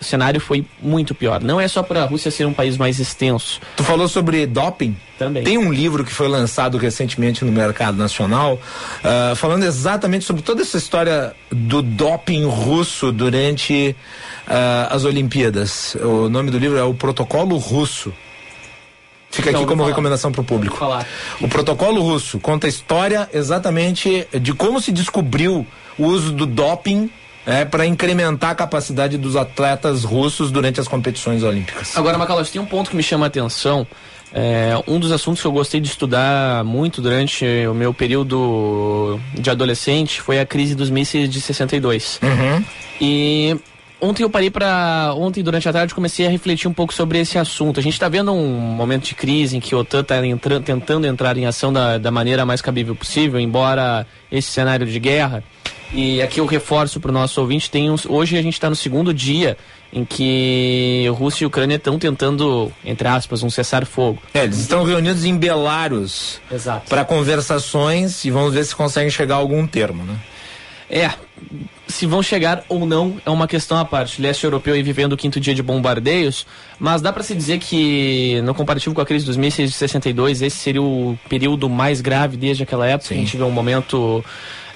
o 0.00 0.04
cenário 0.04 0.40
foi 0.40 0.64
muito 0.80 1.14
pior. 1.14 1.42
Não 1.42 1.60
é 1.60 1.68
só 1.68 1.82
para 1.82 2.02
a 2.02 2.06
Rússia 2.06 2.30
ser 2.30 2.46
um 2.46 2.52
país 2.52 2.76
mais 2.76 2.98
extenso. 2.98 3.60
Tu 3.76 3.84
falou 3.84 4.08
sobre 4.08 4.46
doping? 4.46 4.96
Também. 5.18 5.44
Tem 5.44 5.58
um 5.58 5.72
livro 5.72 6.04
que 6.04 6.12
foi 6.12 6.28
lançado 6.28 6.78
recentemente 6.78 7.44
no 7.44 7.52
mercado 7.52 7.96
nacional, 7.96 8.54
uh, 8.54 9.36
falando 9.36 9.64
exatamente 9.64 10.24
sobre 10.24 10.42
toda 10.42 10.62
essa 10.62 10.78
história 10.78 11.34
do 11.50 11.82
doping 11.82 12.44
russo 12.46 13.12
durante 13.12 13.94
as 14.90 15.04
Olimpíadas. 15.04 15.94
O 15.96 16.28
nome 16.28 16.50
do 16.50 16.58
livro 16.58 16.78
é 16.78 16.82
O 16.82 16.94
Protocolo 16.94 17.56
Russo. 17.56 18.12
Fica 19.32 19.48
aqui 19.50 19.60
como 19.64 19.78
falar. 19.78 19.88
recomendação 19.88 20.30
para 20.30 20.42
o 20.42 20.44
público. 20.44 20.78
O 21.40 21.48
protocolo 21.48 22.02
russo 22.02 22.38
conta 22.38 22.66
a 22.66 22.68
história 22.68 23.28
exatamente 23.32 24.28
de 24.38 24.52
como 24.52 24.78
se 24.78 24.92
descobriu 24.92 25.66
o 25.98 26.04
uso 26.04 26.32
do 26.32 26.44
doping 26.44 27.10
é, 27.46 27.64
para 27.64 27.86
incrementar 27.86 28.50
a 28.50 28.54
capacidade 28.54 29.16
dos 29.16 29.34
atletas 29.34 30.04
russos 30.04 30.50
durante 30.50 30.80
as 30.80 30.86
competições 30.86 31.42
olímpicas. 31.42 31.96
Agora, 31.96 32.18
Macalos, 32.18 32.50
tem 32.50 32.60
um 32.60 32.66
ponto 32.66 32.90
que 32.90 32.96
me 32.96 33.02
chama 33.02 33.26
a 33.26 33.28
atenção. 33.28 33.86
É, 34.34 34.72
um 34.86 34.98
dos 34.98 35.12
assuntos 35.12 35.40
que 35.40 35.46
eu 35.46 35.52
gostei 35.52 35.80
de 35.80 35.88
estudar 35.88 36.64
muito 36.64 37.02
durante 37.02 37.44
o 37.66 37.74
meu 37.74 37.92
período 37.92 39.20
de 39.34 39.50
adolescente 39.50 40.22
foi 40.22 40.40
a 40.40 40.46
crise 40.46 40.74
dos 40.74 40.88
mísseis 40.88 41.28
de 41.28 41.40
62. 41.40 42.20
Uhum. 42.22 42.64
E 43.00 43.56
ontem 44.02 44.24
eu 44.24 44.28
parei 44.28 44.50
para 44.50 45.14
ontem 45.16 45.42
durante 45.42 45.68
a 45.68 45.72
tarde 45.72 45.94
comecei 45.94 46.26
a 46.26 46.30
refletir 46.30 46.68
um 46.68 46.74
pouco 46.74 46.92
sobre 46.92 47.20
esse 47.20 47.38
assunto. 47.38 47.78
A 47.78 47.82
gente 47.82 47.94
está 47.94 48.08
vendo 48.08 48.32
um 48.32 48.48
momento 48.48 49.04
de 49.04 49.14
crise 49.14 49.56
em 49.56 49.60
que 49.60 49.74
a 49.74 49.78
OTAN 49.78 50.00
está 50.00 50.20
tentando 50.60 51.06
entrar 51.06 51.38
em 51.38 51.46
ação 51.46 51.72
da, 51.72 51.96
da 51.96 52.10
maneira 52.10 52.44
mais 52.44 52.60
cabível 52.60 52.96
possível, 52.96 53.38
embora 53.38 54.06
esse 54.30 54.50
cenário 54.50 54.86
de 54.86 54.98
guerra 54.98 55.44
e 55.94 56.22
aqui 56.22 56.40
eu 56.40 56.46
reforço 56.46 56.98
para 56.98 57.10
o 57.10 57.12
nosso 57.12 57.38
ouvinte, 57.38 57.70
tem 57.70 57.90
uns, 57.90 58.06
hoje 58.06 58.38
a 58.38 58.42
gente 58.42 58.54
está 58.54 58.70
no 58.70 58.76
segundo 58.76 59.12
dia 59.12 59.58
em 59.92 60.06
que 60.06 61.06
Rússia 61.18 61.44
e 61.44 61.46
Ucrânia 61.46 61.76
estão 61.76 61.98
tentando, 61.98 62.72
entre 62.82 63.06
aspas, 63.06 63.42
um 63.42 63.50
cessar-fogo. 63.50 64.22
É, 64.32 64.44
eles 64.44 64.58
estão 64.58 64.84
reunidos 64.84 65.26
em 65.26 65.36
Belarus 65.36 66.40
para 66.88 67.04
conversações 67.04 68.24
e 68.24 68.30
vamos 68.30 68.54
ver 68.54 68.64
se 68.64 68.74
conseguem 68.74 69.10
chegar 69.10 69.34
a 69.34 69.38
algum 69.38 69.66
termo, 69.66 70.02
né? 70.04 70.16
É, 70.92 71.10
se 71.88 72.06
vão 72.06 72.22
chegar 72.22 72.64
ou 72.68 72.84
não 72.84 73.16
é 73.24 73.30
uma 73.30 73.48
questão 73.48 73.78
à 73.78 73.84
parte. 73.84 74.20
O 74.20 74.22
leste 74.22 74.44
europeu 74.44 74.74
aí 74.74 74.82
vivendo 74.82 75.14
o 75.14 75.16
quinto 75.16 75.40
dia 75.40 75.54
de 75.54 75.62
bombardeios, 75.62 76.46
mas 76.78 77.00
dá 77.00 77.10
para 77.10 77.22
se 77.22 77.34
dizer 77.34 77.58
que, 77.58 78.42
no 78.42 78.54
comparativo 78.54 78.94
com 78.94 79.00
a 79.00 79.06
crise 79.06 79.24
dos 79.24 79.38
mísseis 79.38 79.70
de 79.70 79.76
62, 79.76 80.42
esse 80.42 80.56
seria 80.56 80.82
o 80.82 81.18
período 81.30 81.70
mais 81.70 82.02
grave 82.02 82.36
desde 82.36 82.62
aquela 82.62 82.86
época. 82.86 83.08
Sim. 83.08 83.14
A 83.14 83.18
gente 83.18 83.38
vê 83.38 83.42
um 83.42 83.50
momento 83.50 84.22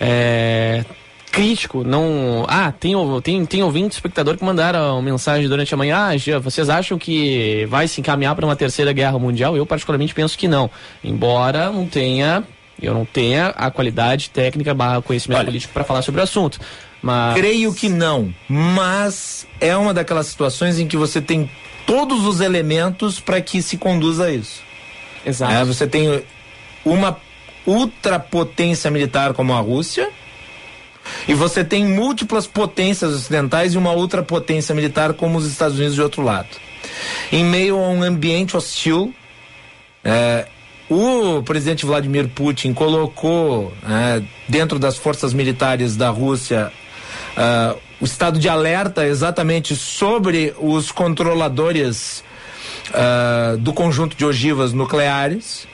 é, 0.01 0.87
crítico, 1.31 1.85
não. 1.85 2.47
Ah, 2.49 2.73
tem, 2.73 2.95
tem, 3.23 3.45
tem 3.45 3.63
ouvinte, 3.63 3.95
espectador 3.95 4.39
que 4.39 4.45
mandaram 4.45 5.03
mensagem 5.03 5.47
durante 5.49 5.75
a 5.75 5.77
manhã. 5.77 6.09
Ah, 6.11 6.39
vocês 6.41 6.71
acham 6.71 6.97
que 6.99 7.67
vai 7.69 7.87
se 7.87 8.01
encaminhar 8.01 8.35
para 8.35 8.47
uma 8.47 8.57
terceira 8.57 8.91
guerra 8.93 9.19
mundial? 9.19 9.55
Eu, 9.55 9.67
particularmente, 9.67 10.15
penso 10.15 10.39
que 10.39 10.49
não. 10.49 10.71
Embora 11.05 11.71
não 11.71 11.87
tenha. 11.87 12.43
Eu 12.81 12.93
não 12.93 13.05
tenha 13.05 13.49
a 13.49 13.71
qualidade 13.71 14.31
técnica 14.31 14.75
barra 14.75 15.01
conhecimento 15.01 15.39
Olha, 15.39 15.47
político 15.47 15.73
para 15.73 15.85
falar 15.85 16.03
sobre 16.03 16.21
o 16.21 16.25
assunto. 16.25 16.61
Mas... 17.01 17.35
Creio 17.35 17.73
que 17.73 17.89
não. 17.89 18.35
Mas 18.49 19.47
é 19.61 19.77
uma 19.77 19.95
daquelas 19.95 20.27
situações 20.27 20.79
em 20.79 20.87
que 20.87 20.97
você 20.97 21.21
tem 21.21 21.51
todos 21.87 22.27
os 22.27 22.41
elementos 22.41 23.21
para 23.21 23.41
que 23.41 23.63
se 23.63 23.77
conduza 23.77 24.27
a 24.27 24.31
isso. 24.31 24.63
Exato. 25.25 25.53
É, 25.53 25.65
você 25.65 25.87
tem 25.87 26.23
uma 26.85 27.17
ultrapotência 27.67 28.91
militar 28.91 29.33
como 29.33 29.53
a 29.53 29.61
Rússia 29.61 30.11
e 31.27 31.35
você 31.35 31.65
tem 31.65 31.85
múltiplas 31.85 32.47
potências 32.47 33.13
ocidentais 33.13 33.75
e 33.75 33.79
uma 33.79 33.93
outra 33.93 34.23
potência 34.23 34.75
militar 34.75 35.15
como 35.15 35.39
os 35.39 35.47
Estados 35.47 35.77
Unidos 35.77 35.95
de 35.95 36.03
outro 36.03 36.23
lado. 36.23 36.49
Em 37.33 37.45
meio 37.45 37.77
a 37.77 37.89
um 37.89 38.03
ambiente 38.03 38.57
hostil, 38.57 39.15
é, 40.05 40.47
o 40.89 41.43
presidente 41.43 41.85
Vladimir 41.85 42.29
Putin 42.29 42.73
colocou 42.73 43.73
é, 43.89 44.23
dentro 44.49 44.79
das 44.79 44.97
forças 44.97 45.33
militares 45.33 45.97
da 45.97 46.11
Rússia 46.11 46.73
é, 47.37 47.77
o 48.01 48.05
estado 48.05 48.39
de 48.39 48.49
alerta 48.49 49.07
exatamente 49.07 49.75
sobre 49.75 50.55
os 50.59 50.93
controladores 50.93 52.23
é, 52.93 53.57
do 53.57 53.73
conjunto 53.73 54.17
de 54.17 54.25
ogivas 54.25 54.73
nucleares, 54.73 55.67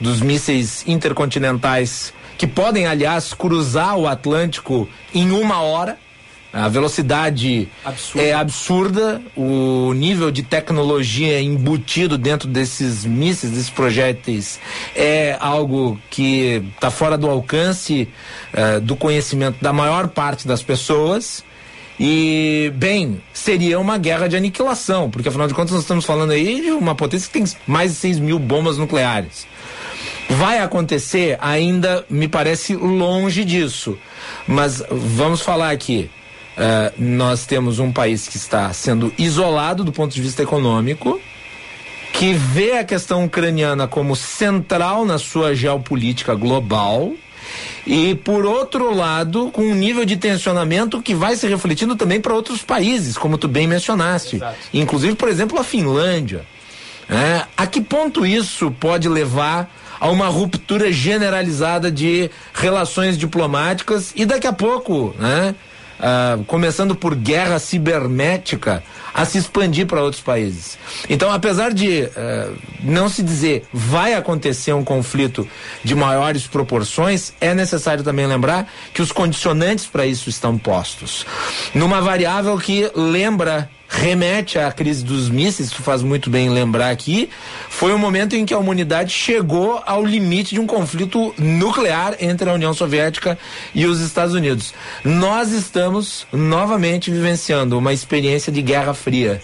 dos 0.00 0.20
mísseis 0.20 0.84
intercontinentais 0.86 2.12
que 2.36 2.46
podem, 2.46 2.86
aliás, 2.86 3.32
cruzar 3.32 3.96
o 3.96 4.08
Atlântico 4.08 4.88
em 5.14 5.30
uma 5.30 5.60
hora. 5.60 5.98
A 6.54 6.68
velocidade 6.68 7.68
absurda. 7.84 8.22
é 8.24 8.32
absurda, 8.32 9.22
o 9.36 9.92
nível 9.92 10.30
de 10.30 10.44
tecnologia 10.44 11.40
embutido 11.40 12.16
dentro 12.16 12.48
desses 12.48 13.04
mísseis, 13.04 13.52
desses 13.52 13.70
projéteis, 13.70 14.60
é 14.94 15.36
algo 15.40 15.98
que 16.08 16.62
está 16.76 16.92
fora 16.92 17.18
do 17.18 17.28
alcance 17.28 18.08
uh, 18.52 18.80
do 18.80 18.94
conhecimento 18.94 19.56
da 19.60 19.72
maior 19.72 20.06
parte 20.06 20.46
das 20.46 20.62
pessoas. 20.62 21.42
E, 21.98 22.72
bem, 22.76 23.20
seria 23.32 23.80
uma 23.80 23.98
guerra 23.98 24.28
de 24.28 24.36
aniquilação, 24.36 25.10
porque 25.10 25.28
afinal 25.28 25.48
de 25.48 25.54
contas 25.54 25.72
nós 25.72 25.82
estamos 25.82 26.04
falando 26.04 26.30
aí 26.30 26.60
de 26.60 26.70
uma 26.70 26.94
potência 26.94 27.26
que 27.26 27.32
tem 27.32 27.44
mais 27.66 27.90
de 27.90 27.96
6 27.98 28.20
mil 28.20 28.38
bombas 28.38 28.78
nucleares. 28.78 29.44
Vai 30.30 30.60
acontecer? 30.60 31.36
Ainda 31.40 32.04
me 32.08 32.28
parece 32.28 32.76
longe 32.76 33.44
disso. 33.44 33.98
Mas 34.46 34.82
vamos 34.88 35.40
falar 35.40 35.70
aqui. 35.70 36.10
Uh, 36.56 36.94
nós 36.96 37.46
temos 37.46 37.78
um 37.78 37.90
país 37.90 38.28
que 38.28 38.36
está 38.36 38.72
sendo 38.72 39.12
isolado 39.18 39.82
do 39.82 39.92
ponto 39.92 40.14
de 40.14 40.22
vista 40.22 40.42
econômico, 40.42 41.20
que 42.12 42.32
vê 42.32 42.78
a 42.78 42.84
questão 42.84 43.24
ucraniana 43.24 43.88
como 43.88 44.14
central 44.14 45.04
na 45.04 45.18
sua 45.18 45.54
geopolítica 45.54 46.34
global. 46.34 47.12
E, 47.86 48.14
por 48.14 48.46
outro 48.46 48.94
lado, 48.94 49.50
com 49.50 49.62
um 49.62 49.74
nível 49.74 50.04
de 50.04 50.16
tensionamento 50.16 51.02
que 51.02 51.14
vai 51.14 51.36
se 51.36 51.46
refletindo 51.46 51.94
também 51.96 52.20
para 52.20 52.32
outros 52.32 52.62
países, 52.62 53.18
como 53.18 53.36
tu 53.36 53.46
bem 53.46 53.66
mencionaste. 53.66 54.36
Exato. 54.36 54.56
Inclusive, 54.72 55.14
por 55.14 55.28
exemplo, 55.28 55.58
a 55.58 55.64
Finlândia. 55.64 56.46
É, 57.10 57.44
a 57.54 57.66
que 57.66 57.82
ponto 57.82 58.24
isso 58.24 58.70
pode 58.70 59.08
levar 59.08 59.70
a 60.00 60.08
uma 60.08 60.28
ruptura 60.28 60.90
generalizada 60.90 61.90
de 61.90 62.30
relações 62.54 63.18
diplomáticas 63.18 64.12
e 64.16 64.24
daqui 64.24 64.46
a 64.46 64.52
pouco, 64.52 65.14
né? 65.18 65.54
Uh, 65.98 66.44
começando 66.44 66.94
por 66.94 67.14
guerra 67.14 67.58
cibernética, 67.58 68.82
a 69.12 69.24
se 69.24 69.38
expandir 69.38 69.86
para 69.86 70.02
outros 70.02 70.22
países. 70.22 70.76
Então, 71.08 71.30
apesar 71.30 71.72
de 71.72 72.02
uh, 72.02 72.56
não 72.82 73.08
se 73.08 73.22
dizer 73.22 73.64
vai 73.72 74.14
acontecer 74.14 74.72
um 74.72 74.84
conflito 74.84 75.48
de 75.82 75.94
maiores 75.94 76.46
proporções, 76.46 77.32
é 77.40 77.54
necessário 77.54 78.02
também 78.02 78.26
lembrar 78.26 78.70
que 78.92 79.02
os 79.02 79.12
condicionantes 79.12 79.86
para 79.86 80.06
isso 80.06 80.28
estão 80.28 80.58
postos. 80.58 81.24
Numa 81.74 82.00
variável 82.00 82.58
que 82.58 82.90
lembra 82.94 83.70
remete 83.94 84.58
à 84.58 84.70
crise 84.72 85.04
dos 85.04 85.28
mísseis, 85.30 85.70
tu 85.70 85.82
faz 85.82 86.02
muito 86.02 86.28
bem 86.28 86.50
lembrar 86.50 86.90
aqui, 86.90 87.30
foi 87.68 87.92
o 87.92 87.98
momento 87.98 88.34
em 88.34 88.44
que 88.44 88.52
a 88.52 88.58
humanidade 88.58 89.12
chegou 89.12 89.80
ao 89.86 90.04
limite 90.04 90.54
de 90.54 90.60
um 90.60 90.66
conflito 90.66 91.34
nuclear 91.38 92.16
entre 92.20 92.50
a 92.50 92.52
União 92.52 92.74
Soviética 92.74 93.38
e 93.74 93.86
os 93.86 94.00
Estados 94.00 94.34
Unidos. 94.34 94.74
Nós 95.04 95.52
estamos 95.52 96.26
novamente 96.32 97.10
vivenciando 97.10 97.78
uma 97.78 97.92
experiência 97.92 98.52
de 98.52 98.60
Guerra 98.60 98.94
Fria, 98.94 99.40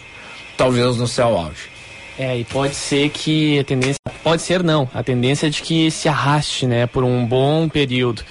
talvez 0.56 0.96
no 0.96 1.06
céu 1.06 1.38
auge. 1.38 1.70
É, 2.18 2.36
e 2.36 2.44
pode 2.44 2.74
ser 2.74 3.08
que 3.08 3.60
a 3.60 3.64
tendência, 3.64 4.00
pode 4.22 4.42
ser 4.42 4.62
não, 4.62 4.90
a 4.92 5.02
tendência 5.02 5.46
é 5.46 5.50
de 5.50 5.62
que 5.62 5.90
se 5.90 6.08
arraste, 6.08 6.66
né, 6.66 6.86
por 6.86 7.02
um 7.02 7.24
bom 7.24 7.68
período. 7.68 8.22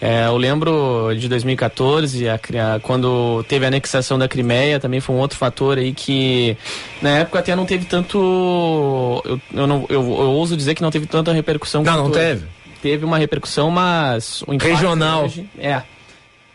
É, 0.00 0.26
eu 0.26 0.36
lembro 0.36 1.12
de 1.18 1.28
2014, 1.28 2.28
a, 2.28 2.34
a, 2.34 2.80
quando 2.80 3.44
teve 3.48 3.64
a 3.64 3.68
anexação 3.68 4.16
da 4.16 4.28
Crimeia, 4.28 4.78
também 4.78 5.00
foi 5.00 5.14
um 5.14 5.18
outro 5.18 5.36
fator 5.36 5.76
aí 5.76 5.92
que 5.92 6.56
na 7.02 7.18
época 7.18 7.40
até 7.40 7.56
não 7.56 7.66
teve 7.66 7.84
tanto. 7.84 9.22
Eu, 9.24 9.40
eu, 9.52 9.66
não, 9.66 9.86
eu, 9.88 10.00
eu 10.00 10.30
ouso 10.30 10.56
dizer 10.56 10.76
que 10.76 10.82
não 10.82 10.90
teve 10.90 11.06
tanta 11.06 11.32
repercussão. 11.32 11.82
Não, 11.82 11.96
não 12.04 12.10
teve. 12.10 12.46
Teve 12.80 13.04
uma 13.04 13.18
repercussão, 13.18 13.70
mas. 13.70 14.44
Regional. 14.60 15.24
Hoje, 15.24 15.48
é. 15.58 15.82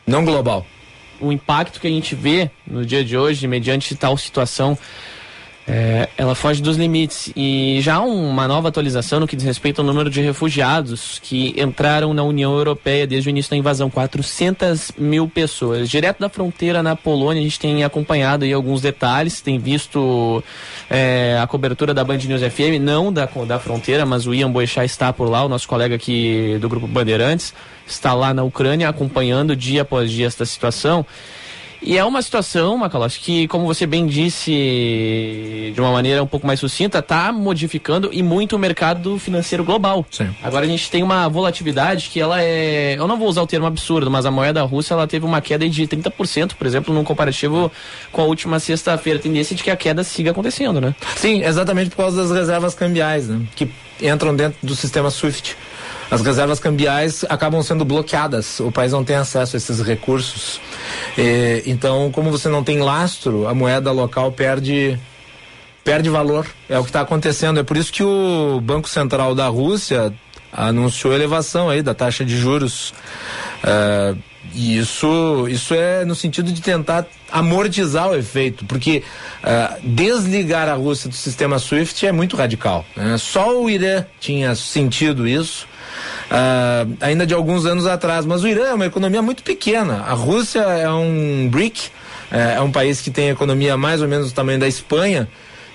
Não 0.08 0.24
global. 0.24 0.66
O 1.20 1.32
impacto 1.32 1.80
que 1.82 1.88
a 1.88 1.90
gente 1.90 2.16
vê 2.16 2.50
no 2.66 2.86
dia 2.86 3.04
de 3.04 3.18
hoje, 3.18 3.46
mediante 3.48 3.94
tal 3.96 4.18
situação, 4.18 4.78
é, 5.66 6.10
ela 6.18 6.36
foge 6.36 6.62
dos 6.62 6.76
limites 6.76 7.32
e 7.36 7.80
já 7.82 8.02
uma 8.02 8.48
nova 8.48 8.68
atualização 8.68 9.22
no 9.22 9.28
que 9.28 9.36
diz 9.36 9.46
respeito 9.46 9.80
ao 9.80 9.88
número 9.88 10.10
de 10.10 10.22
refugiados 10.22 11.20
que 11.24 11.54
entraram 11.58 12.14
na 12.14 12.22
União 12.22 12.54
Europeia 12.54 13.08
desde 13.08 13.30
o 13.30 13.32
início 13.32 13.50
da 13.52 13.56
invasão, 13.56 13.90
400 13.90 14.92
mil 14.98 15.28
pessoas. 15.28 15.90
Direto 15.90 16.20
da 16.20 16.28
fronteira 16.28 16.84
na 16.84 16.98
Polônia, 16.98 17.40
a 17.40 17.44
gente 17.44 17.60
tem 17.60 17.84
acompanhado 17.84 18.44
aí 18.44 18.52
alguns 18.52 18.82
detalhes, 18.82 19.40
tem 19.40 19.58
visto 19.58 20.44
é, 20.90 21.40
a 21.42 21.48
cobertura 21.48 21.94
da 21.94 22.04
Band 22.04 22.18
News 22.18 22.42
FM, 22.42 22.82
não 22.82 23.12
da, 23.12 23.30
da 23.48 23.58
fronteira, 23.58 24.06
mas 24.06 24.28
o 24.28 24.34
Ian 24.34 24.52
Boechat 24.52 24.86
está 24.86 25.14
por 25.14 25.30
lá, 25.30 25.46
o 25.46 25.50
nosso 25.50 25.68
colega 25.68 25.96
aqui 25.96 26.58
do 26.60 26.68
Grupo 26.68 26.88
Bandeirantes, 26.88 27.54
está 27.88 28.14
lá 28.14 28.34
na 28.34 28.44
Ucrânia 28.44 28.90
acompanhando 28.90 29.56
dia 29.56 29.84
após 29.84 30.12
dia 30.12 30.28
esta 30.28 30.46
situação. 30.46 31.06
E 31.86 31.98
é 31.98 32.06
uma 32.06 32.22
situação, 32.22 32.78
Macalós, 32.78 33.18
que, 33.18 33.46
como 33.50 33.66
você 33.66 33.86
bem 33.86 34.08
disse 34.08 35.72
de 35.74 35.82
uma 35.82 35.92
maneira 35.92 36.24
um 36.24 36.28
pouco 36.28 36.48
mais 36.48 36.60
sucinta, 36.60 37.00
está 37.00 37.32
modificando 37.32 38.10
e 38.14 38.24
muito 38.24 38.56
o 38.56 38.60
mercado 38.60 39.20
financeiro 39.20 39.66
global. 39.66 40.06
Sim. 40.10 40.34
Agora 40.42 40.66
a 40.66 40.68
gente 40.68 40.90
tem 40.90 41.04
uma 41.04 41.28
volatilidade 41.28 42.10
que 42.10 42.22
ela 42.22 42.42
é. 42.42 42.96
Eu 42.98 43.06
não 43.06 43.18
vou 43.18 43.28
usar 43.28 43.42
o 43.42 43.48
termo 43.48 43.66
absurdo, 43.66 44.10
mas 44.10 44.26
a 44.26 44.32
moeda 44.32 44.64
russa 44.64 44.94
ela 44.94 45.06
teve 45.06 45.26
uma 45.26 45.42
queda 45.42 45.68
de 45.68 45.86
30%, 45.86 46.54
por 46.56 46.66
exemplo, 46.66 46.94
num 46.94 47.04
comparativo 47.04 47.70
com 48.12 48.22
a 48.22 48.26
última 48.26 48.60
sexta-feira. 48.60 49.20
Tendência 49.20 49.54
de 49.56 49.62
que 49.62 49.70
a 49.70 49.76
queda 49.76 50.04
siga 50.06 50.32
acontecendo, 50.32 50.80
né? 50.80 50.96
Sim, 51.18 51.44
exatamente 51.44 51.90
por 51.90 51.98
causa 51.98 52.22
das 52.22 52.32
reservas 52.32 52.74
cambiais, 52.74 53.28
né? 53.28 53.42
Que 53.56 53.70
entram 54.02 54.34
dentro 54.34 54.58
do 54.64 54.76
sistema 54.76 55.10
SWIFT 55.10 55.56
as 56.14 56.22
reservas 56.22 56.60
cambiais 56.60 57.26
acabam 57.28 57.62
sendo 57.64 57.84
bloqueadas. 57.84 58.60
O 58.60 58.72
país 58.72 58.92
não 58.92 59.04
tem 59.04 59.16
acesso 59.16 59.56
a 59.56 59.58
esses 59.58 59.82
recursos. 59.82 60.62
E, 61.18 61.64
então, 61.66 62.12
como 62.12 62.30
você 62.30 62.48
não 62.48 62.64
tem 62.64 62.80
lastro, 62.80 63.48
a 63.48 63.54
moeda 63.54 63.92
local 63.92 64.32
perde 64.32 65.00
perde 65.84 66.10
valor. 66.10 66.48
É 66.70 66.78
o 66.78 66.84
que 66.84 66.90
está 66.90 67.02
acontecendo. 67.02 67.60
É 67.60 67.64
por 67.64 67.76
isso 67.76 67.92
que 67.92 68.04
o 68.04 68.62
Banco 68.62 68.88
Central 68.88 69.34
da 69.34 69.48
Rússia 69.48 70.14
anunciou 70.52 71.14
elevação 71.14 71.68
aí 71.68 71.82
da 71.82 71.94
taxa 71.96 72.24
de 72.24 72.38
juros. 72.38 72.94
Uh, 73.64 74.18
e 74.54 74.78
isso, 74.78 75.48
isso 75.50 75.74
é 75.74 76.06
no 76.06 76.14
sentido 76.14 76.52
de 76.52 76.62
tentar 76.62 77.08
amortizar 77.32 78.10
o 78.10 78.16
efeito, 78.16 78.66
porque 78.66 79.04
uh, 79.44 79.82
desligar 79.84 80.70
a 80.70 80.76
Rússia 80.76 81.10
do 81.10 81.16
sistema 81.16 81.58
SWIFT 81.58 82.06
é 82.06 82.12
muito 82.12 82.38
radical. 82.38 82.86
Né? 82.96 83.18
Só 83.18 83.60
o 83.60 83.70
Irã 83.70 84.06
tinha 84.20 84.54
sentido 84.54 85.28
isso 85.28 85.68
uh, 86.34 86.98
ainda 87.00 87.26
de 87.26 87.34
alguns 87.34 87.66
anos 87.66 87.86
atrás. 87.86 88.26
Mas 88.26 88.44
o 88.44 88.48
Irã 88.48 88.66
é 88.66 88.74
uma 88.74 88.86
economia 88.86 89.22
muito 89.22 89.44
pequena. 89.44 90.02
A 90.02 90.14
Rússia 90.14 90.62
é 90.62 90.90
um 90.90 91.48
BRIC, 91.50 91.90
é, 92.32 92.56
é 92.56 92.62
um 92.62 92.72
país 92.72 93.00
que 93.00 93.12
tem 93.12 93.30
economia 93.30 93.78
mais 93.78 94.02
ou 94.02 94.08
menos 94.08 94.32
do 94.32 94.36
tamanho 94.36 94.60
da 94.60 94.68
Espanha. 94.68 95.28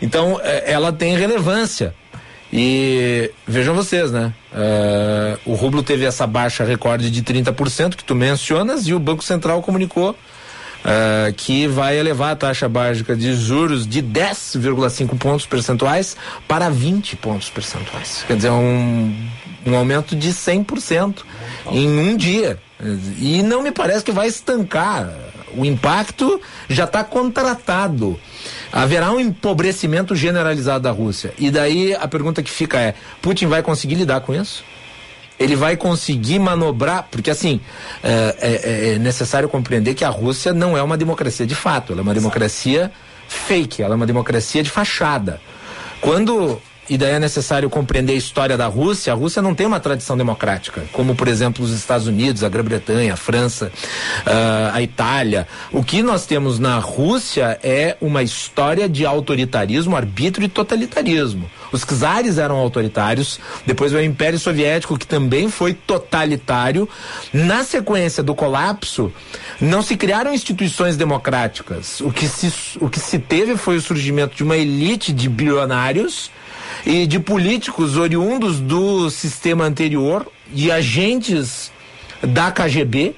Então, 0.02 0.40
é, 0.42 0.72
ela 0.72 0.92
tem 0.92 1.16
relevância. 1.16 1.94
E 2.52 3.30
vejam 3.46 3.74
vocês, 3.74 4.10
né? 4.10 4.32
Uh, 4.52 5.52
o 5.52 5.54
rublo 5.54 5.82
teve 5.82 6.06
essa 6.06 6.26
baixa 6.26 6.64
recorde 6.64 7.10
de 7.10 7.22
30% 7.22 7.94
que 7.94 8.02
tu 8.02 8.14
mencionas 8.14 8.88
e 8.88 8.94
o 8.94 8.98
Banco 8.98 9.22
Central 9.22 9.60
comunicou 9.60 10.12
uh, 10.12 11.32
que 11.34 11.66
vai 11.66 11.98
elevar 11.98 12.32
a 12.32 12.36
taxa 12.36 12.66
básica 12.66 13.14
de 13.14 13.34
juros 13.34 13.86
de 13.86 14.02
10,5 14.02 15.18
pontos 15.18 15.44
percentuais 15.44 16.16
para 16.46 16.70
20 16.70 17.16
pontos 17.16 17.50
percentuais. 17.50 18.24
Quer 18.26 18.36
dizer, 18.36 18.50
um 18.50 19.14
um 19.68 19.76
aumento 19.76 20.16
de 20.16 20.31
100% 20.31 21.22
em 21.70 21.88
um 21.88 22.16
dia. 22.16 22.59
E 23.18 23.42
não 23.42 23.62
me 23.62 23.72
parece 23.72 24.04
que 24.04 24.12
vai 24.12 24.28
estancar. 24.28 25.12
O 25.57 25.64
impacto 25.64 26.40
já 26.68 26.85
está 26.85 27.02
contratado. 27.02 28.18
Haverá 28.72 29.11
um 29.11 29.18
empobrecimento 29.18 30.14
generalizado 30.14 30.85
da 30.85 30.90
Rússia. 30.90 31.33
E 31.38 31.50
daí 31.50 31.94
a 31.94 32.07
pergunta 32.07 32.42
que 32.42 32.50
fica 32.50 32.78
é: 32.78 32.94
Putin 33.20 33.46
vai 33.46 33.62
conseguir 33.62 33.94
lidar 33.94 34.20
com 34.20 34.35
isso? 34.35 34.62
Ele 35.38 35.54
vai 35.54 35.76
conseguir 35.76 36.38
manobrar, 36.40 37.07
porque 37.11 37.31
assim, 37.31 37.61
é, 38.02 38.37
é, 38.40 38.94
é 38.94 38.98
necessário 38.98 39.48
compreender 39.48 39.94
que 39.94 40.04
a 40.04 40.09
Rússia 40.09 40.52
não 40.52 40.76
é 40.76 40.83
uma 40.83 40.96
democracia 40.96 41.46
de 41.46 41.54
fato, 41.54 41.92
ela 41.92 42.00
é 42.00 42.02
uma 42.02 42.14
democracia 42.14 42.90
fake, 43.28 43.83
ela 43.83 43.94
é 43.94 43.96
uma 43.96 44.07
democracia 44.07 44.62
de 44.62 44.70
fachada. 44.70 45.40
Quando 46.00 46.61
e 46.88 46.96
daí 46.96 47.12
é 47.12 47.18
necessário 47.18 47.68
compreender 47.68 48.12
a 48.12 48.16
história 48.16 48.57
da 48.57 48.66
Rússia. 48.66 49.12
A 49.12 49.16
Rússia 49.16 49.42
não 49.42 49.55
tem 49.55 49.66
uma 49.66 49.81
tradição 49.81 50.16
democrática, 50.16 50.85
como 50.92 51.14
por 51.14 51.29
exemplo 51.29 51.64
os 51.64 51.72
Estados 51.72 52.07
Unidos, 52.07 52.42
a 52.42 52.48
Grã-Bretanha, 52.48 53.14
a 53.14 53.16
França, 53.16 53.70
uh, 54.27 54.74
a 54.74 54.83
Itália. 54.83 55.46
O 55.70 55.83
que 55.83 56.03
nós 56.03 56.27
temos 56.27 56.59
na 56.59 56.79
Rússia 56.79 57.59
é 57.62 57.96
uma 58.01 58.22
história 58.22 58.88
de 58.88 59.05
autoritarismo, 59.05 59.96
arbítrio 59.96 60.44
e 60.44 60.48
totalitarismo. 60.48 61.51
Os 61.70 61.85
czares 61.85 62.38
eram 62.38 62.57
autoritários, 62.57 63.38
depois 63.66 63.92
o 63.92 64.01
Império 64.01 64.38
Soviético, 64.38 64.96
que 64.96 65.07
também 65.07 65.51
foi 65.51 65.74
totalitário. 65.74 66.88
Na 67.33 67.62
sequência 67.62 68.22
do 68.22 68.35
colapso, 68.35 69.12
não 69.61 69.83
se 69.83 69.96
criaram 69.96 70.33
instituições 70.33 70.96
democráticas. 70.96 72.01
O 72.01 72.11
que 72.11 72.27
se, 72.27 72.79
o 72.81 72.88
que 72.88 72.98
se 72.98 73.18
teve 73.18 73.57
foi 73.57 73.77
o 73.77 73.81
surgimento 73.81 74.35
de 74.35 74.42
uma 74.42 74.57
elite 74.57 75.12
de 75.12 75.29
bilionários 75.29 76.31
e 76.84 77.06
de 77.06 77.18
políticos 77.18 77.96
oriundos 77.96 78.60
do 78.60 79.10
sistema 79.10 79.64
anterior 79.64 80.26
e 80.52 80.70
agentes 80.70 81.70
da 82.22 82.50
KGB 82.50 83.14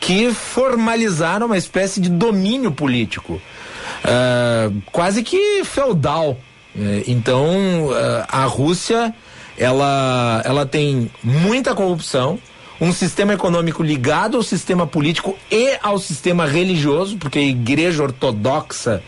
que 0.00 0.32
formalizaram 0.32 1.46
uma 1.46 1.56
espécie 1.56 2.00
de 2.00 2.10
domínio 2.10 2.70
político, 2.70 3.34
uh, 3.34 4.82
quase 4.92 5.22
que 5.22 5.64
feudal. 5.64 6.36
Uh, 6.76 7.02
então, 7.06 7.86
uh, 7.86 8.24
a 8.28 8.44
Rússia 8.44 9.14
ela, 9.56 10.42
ela 10.44 10.66
tem 10.66 11.10
muita 11.22 11.74
corrupção, 11.74 12.38
um 12.80 12.92
sistema 12.92 13.32
econômico 13.32 13.82
ligado 13.82 14.36
ao 14.36 14.42
sistema 14.42 14.86
político 14.86 15.38
e 15.50 15.78
ao 15.82 15.98
sistema 15.98 16.44
religioso, 16.44 17.16
porque 17.16 17.38
a 17.38 17.42
igreja 17.42 18.02
ortodoxa 18.02 19.02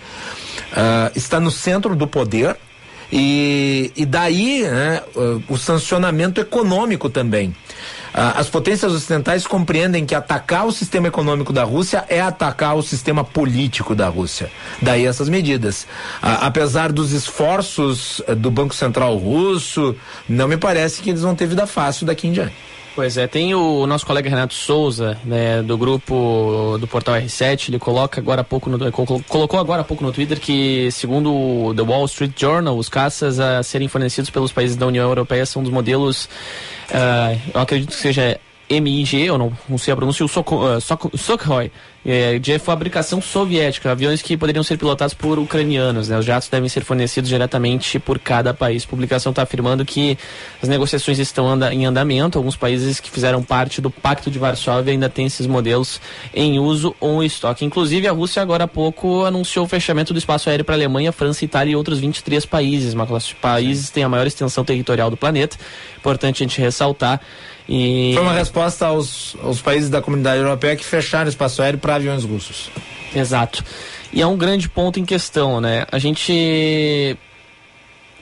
uh, 0.73 1.13
está 1.15 1.41
no 1.41 1.51
centro 1.51 1.95
do 1.97 2.07
poder. 2.07 2.57
E, 3.13 3.93
e 3.97 4.05
daí 4.05 4.63
né, 4.63 5.03
o 5.49 5.57
sancionamento 5.57 6.41
econômico 6.41 7.09
também. 7.09 7.55
As 8.17 8.49
potências 8.49 8.95
ocidentais 8.95 9.47
compreendem 9.47 10.07
que 10.07 10.15
atacar 10.15 10.67
o 10.67 10.73
sistema 10.73 11.07
econômico 11.07 11.53
da 11.53 11.65
Rússia 11.65 12.03
é 12.09 12.19
atacar 12.19 12.75
o 12.75 12.83
sistema 12.83 13.23
político 13.23 13.95
da 13.95 14.09
Rússia. 14.09 14.51
Daí 14.81 15.05
essas 15.05 15.29
medidas. 15.29 15.87
Apesar 16.23 16.93
dos 16.93 17.13
esforços 17.13 18.23
eh, 18.27 18.35
do 18.35 18.51
Banco 18.51 18.75
Central 18.75 19.19
russo, 19.19 19.95
não 20.27 20.49
me 20.49 20.57
parece 20.57 21.03
que 21.03 21.11
eles 21.11 21.21
vão 21.21 21.35
ter 21.35 21.47
vida 21.47 21.67
fácil 21.67 22.07
daqui 22.07 22.27
em 22.27 22.33
diante. 22.33 22.55
Pois 22.97 23.19
é, 23.19 23.27
tem 23.27 23.55
o 23.55 23.87
nosso 23.87 24.07
colega 24.07 24.31
Renato 24.31 24.55
Souza, 24.55 25.19
né, 25.23 25.63
do 25.63 25.77
grupo 25.77 26.79
do 26.81 26.87
portal 26.87 27.17
R7, 27.17 27.69
ele 27.69 27.79
coloca 27.79 28.19
agora 28.19 28.41
há 28.41 28.45
pouco 28.45 28.71
no, 28.71 28.79
colocou 28.91 29.61
agora 29.61 29.83
há 29.83 29.85
pouco 29.85 30.03
no 30.03 30.11
Twitter 30.11 30.41
que, 30.41 30.91
segundo 30.91 31.31
o 31.31 31.75
The 31.75 31.83
Wall 31.83 32.07
Street 32.07 32.33
Journal, 32.35 32.75
os 32.75 32.89
caças 32.89 33.39
a 33.39 33.63
serem 33.63 33.87
fornecidos 33.87 34.31
pelos 34.31 34.51
países 34.51 34.77
da 34.77 34.87
União 34.87 35.07
Europeia 35.07 35.45
são 35.45 35.63
dos 35.63 35.71
modelos, 35.71 36.25
uh, 36.91 37.39
eu 37.53 37.61
acredito 37.61 37.91
que 37.91 37.97
seja 37.97 38.41
MIG, 38.71 39.27
eu 39.27 39.37
não, 39.37 39.53
não 39.69 39.77
sei 39.77 39.93
a 39.93 39.97
pronúncia, 39.97 40.25
o 40.25 40.29
Sukhoi, 41.19 41.71
é, 42.07 42.39
de 42.39 42.57
fabricação 42.61 43.21
soviética, 43.21 43.91
aviões 43.91 44.23
que 44.23 44.37
poderiam 44.37 44.63
ser 44.63 44.79
pilotados 44.79 45.13
por 45.13 45.41
ucranianos. 45.41 46.09
Né? 46.09 46.17
Os 46.17 46.25
jatos 46.25 46.49
devem 46.49 46.69
ser 46.69 46.85
fornecidos 46.85 47.29
diretamente 47.29 47.99
por 47.99 48.17
cada 48.21 48.55
país. 48.55 48.85
A 48.85 48.87
publicação 48.87 49.31
está 49.31 49.43
afirmando 49.43 49.85
que 49.85 50.17
as 50.63 50.69
negociações 50.69 51.19
estão 51.19 51.49
anda, 51.49 51.75
em 51.75 51.85
andamento. 51.85 52.39
Alguns 52.39 52.55
países 52.55 53.01
que 53.01 53.11
fizeram 53.11 53.43
parte 53.43 53.81
do 53.81 53.91
Pacto 53.91 54.31
de 54.31 54.39
Varsóvia 54.39 54.93
ainda 54.93 55.09
têm 55.09 55.27
esses 55.27 55.49
modelos 55.49 56.01
em 56.33 56.61
uso 56.61 56.95
ou 57.01 57.25
em 57.25 57.27
estoque. 57.27 57.65
Inclusive, 57.65 58.07
a 58.07 58.13
Rússia 58.13 58.41
agora 58.41 58.65
há 58.65 58.69
pouco 58.69 59.25
anunciou 59.25 59.65
o 59.65 59.69
fechamento 59.69 60.13
do 60.13 60.19
espaço 60.19 60.49
aéreo 60.49 60.65
para 60.65 60.77
a 60.77 60.79
Alemanha, 60.79 61.11
França, 61.11 61.45
Itália 61.45 61.73
e 61.73 61.77
outros 61.77 61.99
23 61.99 62.47
países. 62.47 62.95
Mas 62.95 63.33
países 63.33 63.91
têm 63.91 64.05
a 64.05 64.09
maior 64.09 64.29
extensão 64.29 64.65
territorial 64.65 65.11
do 65.11 65.17
planeta. 65.17 65.57
Importante 65.99 66.45
a 66.45 66.47
gente 66.47 66.61
ressaltar. 66.61 67.21
E... 67.69 68.13
Foi 68.15 68.23
uma 68.23 68.33
resposta 68.33 68.87
aos, 68.87 69.37
aos 69.43 69.61
países 69.61 69.91
da 69.91 70.01
comunidade 70.01 70.41
europeia 70.41 70.77
que 70.77 70.85
fecharam 70.85 71.29
espaço 71.29 71.63
aéreo 71.63 71.79
para 71.79 71.97
aviões 71.97 72.25
russos. 72.25 72.71
Exato. 73.15 73.65
E 74.13 74.23
é 74.23 74.27
um 74.27 74.37
grande 74.37 74.69
ponto 74.69 75.01
em 75.01 75.05
questão, 75.05 75.61
né? 75.61 75.85
A 75.91 75.99
gente 75.99 77.19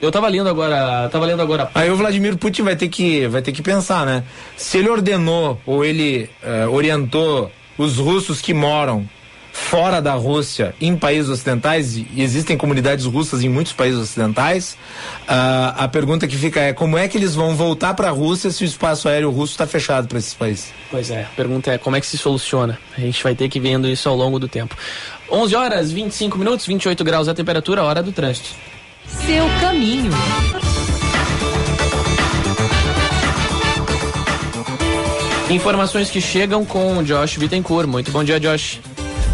eu 0.01 0.11
tava 0.11 0.27
lendo 0.27 0.49
agora, 0.49 1.09
tava 1.09 1.25
lendo 1.25 1.41
agora. 1.41 1.69
Aí 1.73 1.89
o 1.89 1.95
Vladimir 1.95 2.37
Putin 2.37 2.63
vai 2.63 2.75
ter 2.75 2.89
que, 2.89 3.27
vai 3.27 3.41
ter 3.41 3.51
que 3.51 3.61
pensar, 3.61 4.05
né? 4.05 4.23
Se 4.57 4.77
ele 4.77 4.89
ordenou 4.89 5.59
ou 5.65 5.85
ele 5.85 6.29
uh, 6.43 6.69
orientou 6.71 7.51
os 7.77 7.97
russos 7.97 8.41
que 8.41 8.53
moram 8.53 9.07
fora 9.55 10.01
da 10.01 10.13
Rússia, 10.13 10.75
em 10.81 10.97
países 10.97 11.29
ocidentais, 11.29 11.95
e 11.95 12.05
existem 12.17 12.57
comunidades 12.57 13.05
russas 13.05 13.41
em 13.41 13.47
muitos 13.47 13.71
países 13.71 13.97
ocidentais, 13.97 14.77
uh, 15.21 15.73
a 15.77 15.87
pergunta 15.87 16.27
que 16.27 16.35
fica 16.35 16.59
é 16.59 16.73
como 16.73 16.97
é 16.97 17.07
que 17.07 17.17
eles 17.17 17.33
vão 17.33 17.55
voltar 17.55 17.93
para 17.93 18.09
a 18.09 18.11
Rússia 18.11 18.51
se 18.51 18.63
o 18.63 18.65
espaço 18.65 19.07
aéreo 19.07 19.31
russo 19.31 19.53
está 19.53 19.65
fechado 19.65 20.09
para 20.09 20.19
esses 20.19 20.33
países? 20.33 20.73
Pois 20.91 21.09
é, 21.09 21.21
a 21.23 21.35
pergunta 21.37 21.71
é 21.71 21.77
como 21.77 21.95
é 21.95 22.01
que 22.01 22.05
se 22.05 22.17
soluciona? 22.17 22.77
A 22.97 22.99
gente 22.99 23.23
vai 23.23 23.33
ter 23.33 23.47
que 23.47 23.57
ir 23.57 23.61
vendo 23.61 23.87
isso 23.87 24.09
ao 24.09 24.15
longo 24.15 24.37
do 24.39 24.49
tempo. 24.49 24.75
11 25.31 25.55
horas, 25.55 25.89
25 25.89 26.37
minutos, 26.37 26.65
28 26.65 27.01
graus 27.05 27.29
a 27.29 27.33
temperatura, 27.33 27.81
hora 27.81 28.03
do 28.03 28.11
trânsito. 28.11 28.49
Seu 29.07 29.45
caminho. 29.61 30.11
Informações 35.49 36.09
que 36.09 36.19
chegam 36.19 36.65
com 36.65 36.97
o 36.97 37.03
Josh 37.03 37.37
Bittencourt. 37.37 37.87
Muito 37.87 38.11
bom 38.11 38.23
dia, 38.23 38.37
Josh. 38.37 38.81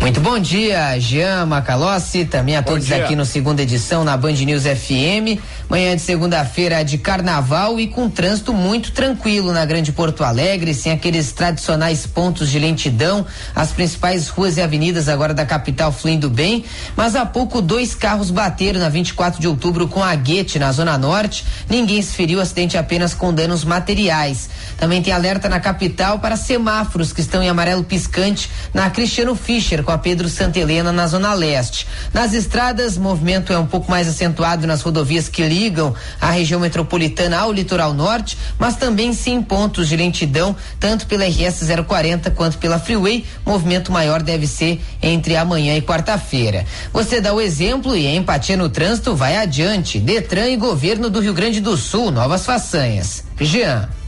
Muito 0.01 0.19
bom 0.19 0.39
dia, 0.39 0.99
Jean 0.99 1.45
Macalossi, 1.45 2.25
também 2.25 2.55
a 2.55 2.63
todos 2.63 2.91
aqui 2.91 3.15
no 3.15 3.23
segunda 3.23 3.61
edição 3.61 4.03
na 4.03 4.17
Band 4.17 4.31
News 4.31 4.63
FM. 4.63 5.39
Manhã 5.69 5.95
de 5.95 6.01
segunda-feira 6.01 6.83
de 6.83 6.97
carnaval 6.97 7.79
e 7.79 7.85
com 7.85 8.09
trânsito 8.09 8.51
muito 8.51 8.91
tranquilo 8.93 9.53
na 9.53 9.63
Grande 9.63 9.91
Porto 9.91 10.23
Alegre, 10.23 10.73
sem 10.73 10.91
aqueles 10.91 11.31
tradicionais 11.31 12.07
pontos 12.07 12.49
de 12.49 12.57
lentidão, 12.57 13.23
as 13.55 13.71
principais 13.71 14.27
ruas 14.27 14.57
e 14.57 14.61
avenidas 14.61 15.07
agora 15.07 15.35
da 15.35 15.45
capital 15.45 15.91
fluindo 15.91 16.31
bem. 16.31 16.65
Mas 16.97 17.15
há 17.15 17.23
pouco 17.23 17.61
dois 17.61 17.93
carros 17.93 18.31
bateram 18.31 18.79
na 18.79 18.89
24 18.89 19.39
de 19.39 19.47
outubro 19.47 19.87
com 19.87 20.03
a 20.03 20.15
Guete 20.15 20.57
na 20.57 20.71
Zona 20.71 20.97
Norte. 20.97 21.45
Ninguém 21.69 22.01
se 22.01 22.15
feriu, 22.15 22.41
acidente 22.41 22.75
apenas 22.75 23.13
com 23.13 23.31
danos 23.31 23.63
materiais. 23.63 24.49
Também 24.79 24.99
tem 24.99 25.13
alerta 25.13 25.47
na 25.47 25.59
capital 25.59 26.17
para 26.17 26.35
semáforos 26.35 27.13
que 27.13 27.21
estão 27.21 27.43
em 27.43 27.49
amarelo 27.49 27.83
piscante 27.83 28.49
na 28.73 28.89
Cristiano 28.89 29.35
Fischer 29.35 29.83
com 29.83 29.90
a 29.91 29.97
Pedro 29.97 30.29
Santa 30.29 30.59
Helena 30.59 30.91
na 30.91 31.07
Zona 31.07 31.33
Leste. 31.33 31.87
Nas 32.13 32.33
estradas, 32.33 32.97
movimento 32.97 33.53
é 33.53 33.57
um 33.57 33.65
pouco 33.65 33.89
mais 33.89 34.07
acentuado 34.07 34.65
nas 34.65 34.81
rodovias 34.81 35.29
que 35.29 35.43
ligam 35.43 35.93
a 36.19 36.31
região 36.31 36.59
metropolitana 36.59 37.37
ao 37.37 37.51
litoral 37.51 37.93
norte, 37.93 38.37
mas 38.57 38.75
também 38.75 39.13
sim 39.13 39.41
pontos 39.41 39.87
de 39.87 39.95
lentidão, 39.95 40.55
tanto 40.79 41.05
pela 41.07 41.25
RS 41.25 41.63
040 41.87 42.31
quanto 42.31 42.57
pela 42.57 42.79
Freeway. 42.79 43.25
Movimento 43.45 43.91
maior 43.91 44.21
deve 44.21 44.47
ser 44.47 44.81
entre 45.01 45.35
amanhã 45.35 45.75
e 45.75 45.81
quarta-feira. 45.81 46.65
Você 46.91 47.21
dá 47.21 47.33
o 47.33 47.41
exemplo 47.41 47.95
e 47.95 48.07
a 48.07 48.15
empatia 48.15 48.57
no 48.57 48.69
trânsito 48.69 49.15
vai 49.15 49.37
adiante. 49.37 49.99
Detran 49.99 50.47
e 50.47 50.57
governo 50.57 51.09
do 51.09 51.19
Rio 51.19 51.33
Grande 51.33 51.59
do 51.59 51.77
Sul, 51.77 52.11
novas 52.11 52.45
façanhas. 52.45 53.23
Jean. 53.39 54.00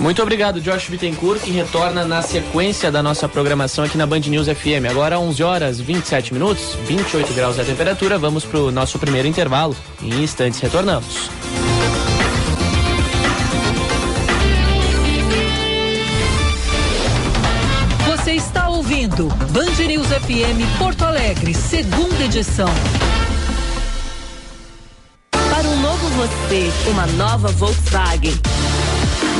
Muito 0.00 0.20
obrigado, 0.22 0.60
Josh 0.60 0.88
Bittencourt, 0.88 1.40
que 1.40 1.50
retorna 1.50 2.04
na 2.04 2.22
sequência 2.22 2.90
da 2.90 3.02
nossa 3.02 3.28
programação 3.28 3.84
aqui 3.84 3.96
na 3.96 4.06
Band 4.06 4.20
News 4.20 4.46
FM. 4.48 4.90
Agora 4.90 5.18
11 5.18 5.42
horas 5.42 5.80
27 5.80 6.34
minutos, 6.34 6.76
28 6.86 7.32
graus 7.34 7.58
a 7.58 7.64
temperatura. 7.64 8.18
Vamos 8.18 8.44
para 8.44 8.58
o 8.58 8.70
nosso 8.70 8.98
primeiro 8.98 9.28
intervalo. 9.28 9.76
Em 10.02 10.22
instantes 10.22 10.60
retornamos. 10.60 11.30
Você 18.06 18.32
está 18.32 18.68
ouvindo 18.68 19.28
Band 19.52 19.84
News 19.86 20.06
FM 20.06 20.78
Porto 20.78 21.04
Alegre, 21.04 21.54
segunda 21.54 22.24
edição. 22.24 22.68
Para 25.30 25.68
um 25.68 25.80
novo 25.80 26.08
você, 26.08 26.72
uma 26.90 27.06
nova 27.08 27.48
Volkswagen. 27.48 28.32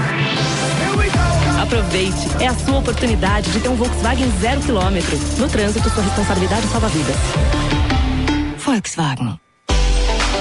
Aproveite, 1.62 2.28
é 2.39 2.48
a 2.48 2.56
sua 2.56 2.80
oportunidade 2.80 3.52
de 3.52 3.60
ter 3.60 3.69
um 3.69 3.76
Volkswagen 3.76 4.32
zero 4.41 4.62
quilômetro. 4.62 5.15
No 5.38 5.48
trânsito, 5.48 5.88
sua 5.89 6.02
responsabilidade 6.04 6.65
salva 6.67 6.89
vidas. 6.89 7.15
Volkswagen. 8.58 9.42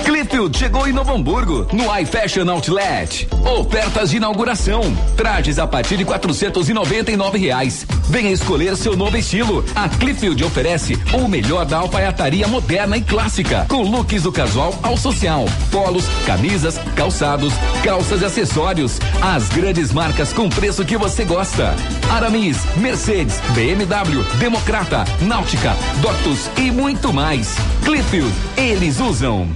Clipfield 0.05 0.57
chegou 0.59 0.87
em 0.88 0.93
Novo 0.93 1.12
Hamburgo, 1.12 1.67
no 1.73 1.85
iFashion 2.01 2.49
Outlet. 2.51 3.29
Ofertas 3.59 4.11
de 4.11 4.17
inauguração. 4.17 4.83
Trajes 5.17 5.59
a 5.59 5.67
partir 5.67 5.97
de 5.97 6.05
quatrocentos 6.05 6.69
e 6.69 6.75
noventa 6.75 7.11
e 7.11 7.17
nove 7.17 7.38
reais. 7.38 7.87
Venha 8.09 8.31
escolher 8.31 8.77
seu 8.77 8.97
novo 8.97 9.17
estilo. 9.17 9.65
A 9.75 9.88
Clipfield 9.88 10.43
oferece 10.45 10.99
o 11.12 11.29
melhor 11.29 11.65
da 11.65 11.79
alfaiataria 11.79 12.47
moderna 12.49 12.97
e 12.97 13.03
clássica, 13.03 13.65
com 13.69 13.83
looks 13.83 14.23
do 14.25 14.33
casual 14.33 14.75
ao 14.83 14.97
social. 14.97 15.45
Polos, 15.71 16.05
camisas, 16.27 16.79
calçados, 16.97 17.53
calças 17.85 18.23
e 18.23 18.25
acessórios. 18.25 18.99
As 19.21 19.49
grandes 19.49 19.93
marcas 19.93 20.33
com 20.33 20.49
preço 20.49 20.85
que 20.85 20.97
você 20.97 21.25
gosta. 21.25 21.75
Aramis, 22.11 22.59
Mercedes, 22.77 23.41
BMW, 23.55 24.23
Democrata, 24.38 25.05
Náutica, 25.21 25.75
Doctus 26.01 26.51
e 26.57 26.71
muito 26.71 27.12
mais. 27.12 27.55
Clipfield, 27.85 28.33
eles 28.57 29.01
usam. 29.01 29.49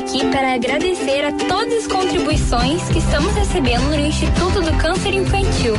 Aqui 0.00 0.26
para 0.30 0.54
agradecer 0.54 1.24
a 1.24 1.32
todas 1.46 1.84
as 1.84 1.86
contribuições 1.86 2.82
que 2.88 2.98
estamos 2.98 3.34
recebendo 3.34 3.84
no 3.90 4.00
Instituto 4.00 4.62
do 4.62 4.72
Câncer 4.78 5.12
Infantil. 5.14 5.74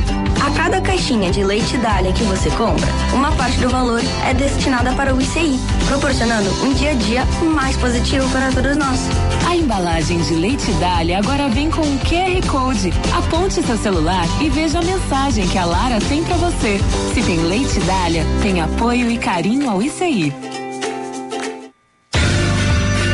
A 0.46 0.52
cada 0.52 0.80
caixinha 0.80 1.32
de 1.32 1.44
leite 1.44 1.76
Dália 1.78 2.14
que 2.14 2.24
você 2.24 2.50
compra, 2.52 2.88
uma 3.14 3.32
parte 3.32 3.58
do 3.60 3.70
valor 3.70 4.02
é 4.28 4.34
destinada 4.34 4.94
para 4.94 5.14
o 5.14 5.22
ICI, 5.22 5.60
proporcionando 5.88 6.50
um 6.64 6.74
dia 6.74 6.92
a 6.92 6.94
dia 6.94 7.26
mais 7.56 7.76
positivo 7.78 8.30
para 8.30 8.52
todos 8.52 8.78
nós. 8.78 9.00
A 9.48 9.56
embalagem 9.56 10.20
de 10.20 10.36
leite 10.36 10.72
Dália 10.74 11.18
agora 11.18 11.50
vem 11.50 11.72
com 11.72 11.82
um 11.82 11.98
QR 12.00 12.48
Code. 12.48 12.94
Aponte 13.18 13.64
seu 13.64 13.78
celular 13.78 14.26
e 14.40 14.50
veja 14.50 14.80
a 14.80 14.84
mensagem 14.84 15.48
que 15.48 15.58
a 15.58 15.66
Lara 15.66 16.00
tem 16.08 16.24
para 16.24 16.38
você. 16.38 16.80
Se 17.14 17.24
tem 17.24 17.38
leite 17.38 17.80
Dália, 17.82 18.24
tem 18.44 18.62
apoio 18.62 19.10
e 19.10 19.18
carinho 19.18 19.70
ao 19.70 19.82
ICI. 19.82 20.51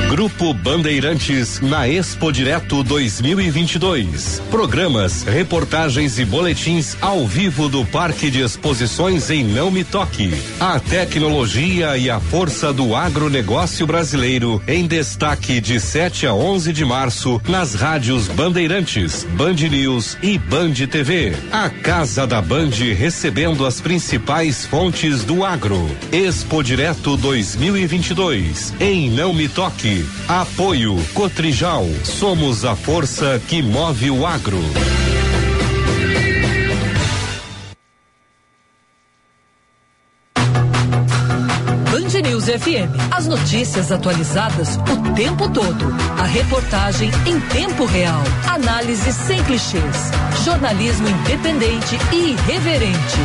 Grupo 0.10 0.54
Bandeirantes 0.54 1.60
na 1.60 1.86
Expo 1.86 2.32
Direto 2.32 2.82
2022. 2.82 4.42
Programas, 4.50 5.24
reportagens 5.24 6.18
e 6.18 6.24
boletins 6.24 6.96
ao 7.02 7.28
vivo 7.28 7.68
do 7.68 7.86
Parque 7.86 8.32
de 8.32 8.40
Exposições 8.40 9.30
em 9.30 9.44
Não 9.44 9.70
Me 9.70 9.84
Toque. 9.84 10.34
A 10.62 10.80
tecnologia 10.80 11.98
e 11.98 12.10
a 12.10 12.22
força 12.22 12.72
do 12.72 12.96
agronegócio 12.96 13.86
brasileiro 13.86 14.64
em 14.66 14.88
destaque 14.88 15.60
de 15.60 15.78
7 15.78 16.26
a 16.26 16.34
11 16.34 16.72
de 16.72 16.86
março 16.86 17.42
nas 17.46 17.76
rádios 17.76 18.30
Bandeirantes, 18.30 19.26
Band 19.32 19.56
News 19.56 20.18
e 20.24 20.38
Band 20.38 20.74
TV. 20.90 21.34
A 21.52 21.70
Casa 21.70 22.26
da 22.26 22.42
Band 22.42 22.72
recebendo 22.98 23.66
as 23.66 23.82
principais 23.82 24.66
fontes 24.66 25.26
do 25.26 25.44
agro. 25.44 25.86
Expo 26.14 26.64
Direto 26.64 27.18
2022 27.18 28.74
em 28.80 29.10
Não 29.12 29.34
Me 29.34 29.50
Toque. 29.50 29.97
Apoio 30.28 30.96
Cotrijal. 31.14 31.86
Somos 32.04 32.66
a 32.66 32.76
força 32.76 33.42
que 33.48 33.62
move 33.62 34.10
o 34.12 34.26
agro. 34.26 34.62
Band 41.92 42.22
News 42.22 42.46
FM. 42.46 42.90
As 43.12 43.28
notícias 43.28 43.92
atualizadas 43.92 44.78
o 44.78 45.14
tempo 45.14 45.50
todo. 45.50 45.94
A 46.18 46.24
reportagem 46.24 47.12
em 47.26 47.40
tempo 47.40 47.86
real. 47.86 48.22
Análise 48.48 49.12
sem 49.12 49.44
clichês. 49.44 50.12
Jornalismo 50.46 51.08
independente 51.10 51.98
e 52.14 52.32
irreverente. 52.32 53.18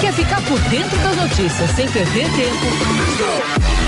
Quer 0.00 0.12
ficar 0.12 0.40
por 0.42 0.58
dentro 0.70 0.96
das 0.98 1.16
notícias 1.16 1.70
sem 1.72 1.88
perder 1.90 2.26
tempo? 2.36 3.87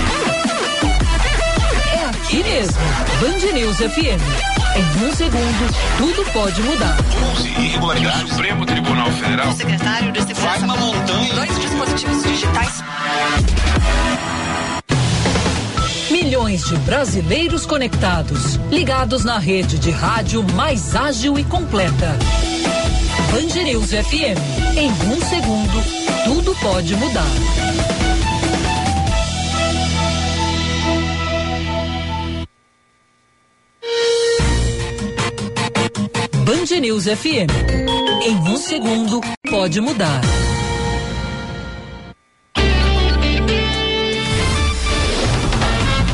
Aqui 2.31 2.43
mesmo. 2.43 2.77
Band 3.19 3.51
News 3.51 3.75
FM. 3.75 4.21
Em 4.77 5.05
um 5.05 5.13
segundo, 5.13 5.73
tudo 5.97 6.31
pode 6.31 6.61
mudar. 6.63 6.95
11 7.37 7.49
irregularidades. 7.49 8.29
Supremo 8.29 8.65
Tribunal 8.65 9.11
Federal. 9.11 9.49
O 9.49 9.53
secretário 9.53 10.13
de 10.13 10.19
Segurança. 10.21 10.47
Vai 10.47 10.59
uma 10.59 10.77
montanha. 10.77 11.33
Dois 11.33 11.59
dispositivos 11.59 12.23
digitais. 12.23 12.83
Milhões 16.09 16.63
de 16.63 16.77
brasileiros 16.77 17.65
conectados, 17.65 18.55
ligados 18.69 19.25
na 19.25 19.37
rede 19.37 19.77
de 19.77 19.91
rádio 19.91 20.41
mais 20.53 20.95
ágil 20.95 21.37
e 21.37 21.43
completa. 21.43 22.17
Band 23.29 23.61
News 23.61 23.89
FM. 23.89 24.77
Em 24.77 24.89
um 24.89 25.19
segundo, 25.19 25.83
tudo 26.23 26.55
pode 26.61 26.95
mudar. 26.95 27.90
Band 36.71 36.79
News 36.79 37.03
FM. 37.03 37.51
Em 38.23 38.35
um 38.49 38.55
segundo, 38.55 39.19
pode 39.49 39.81
mudar. 39.81 40.21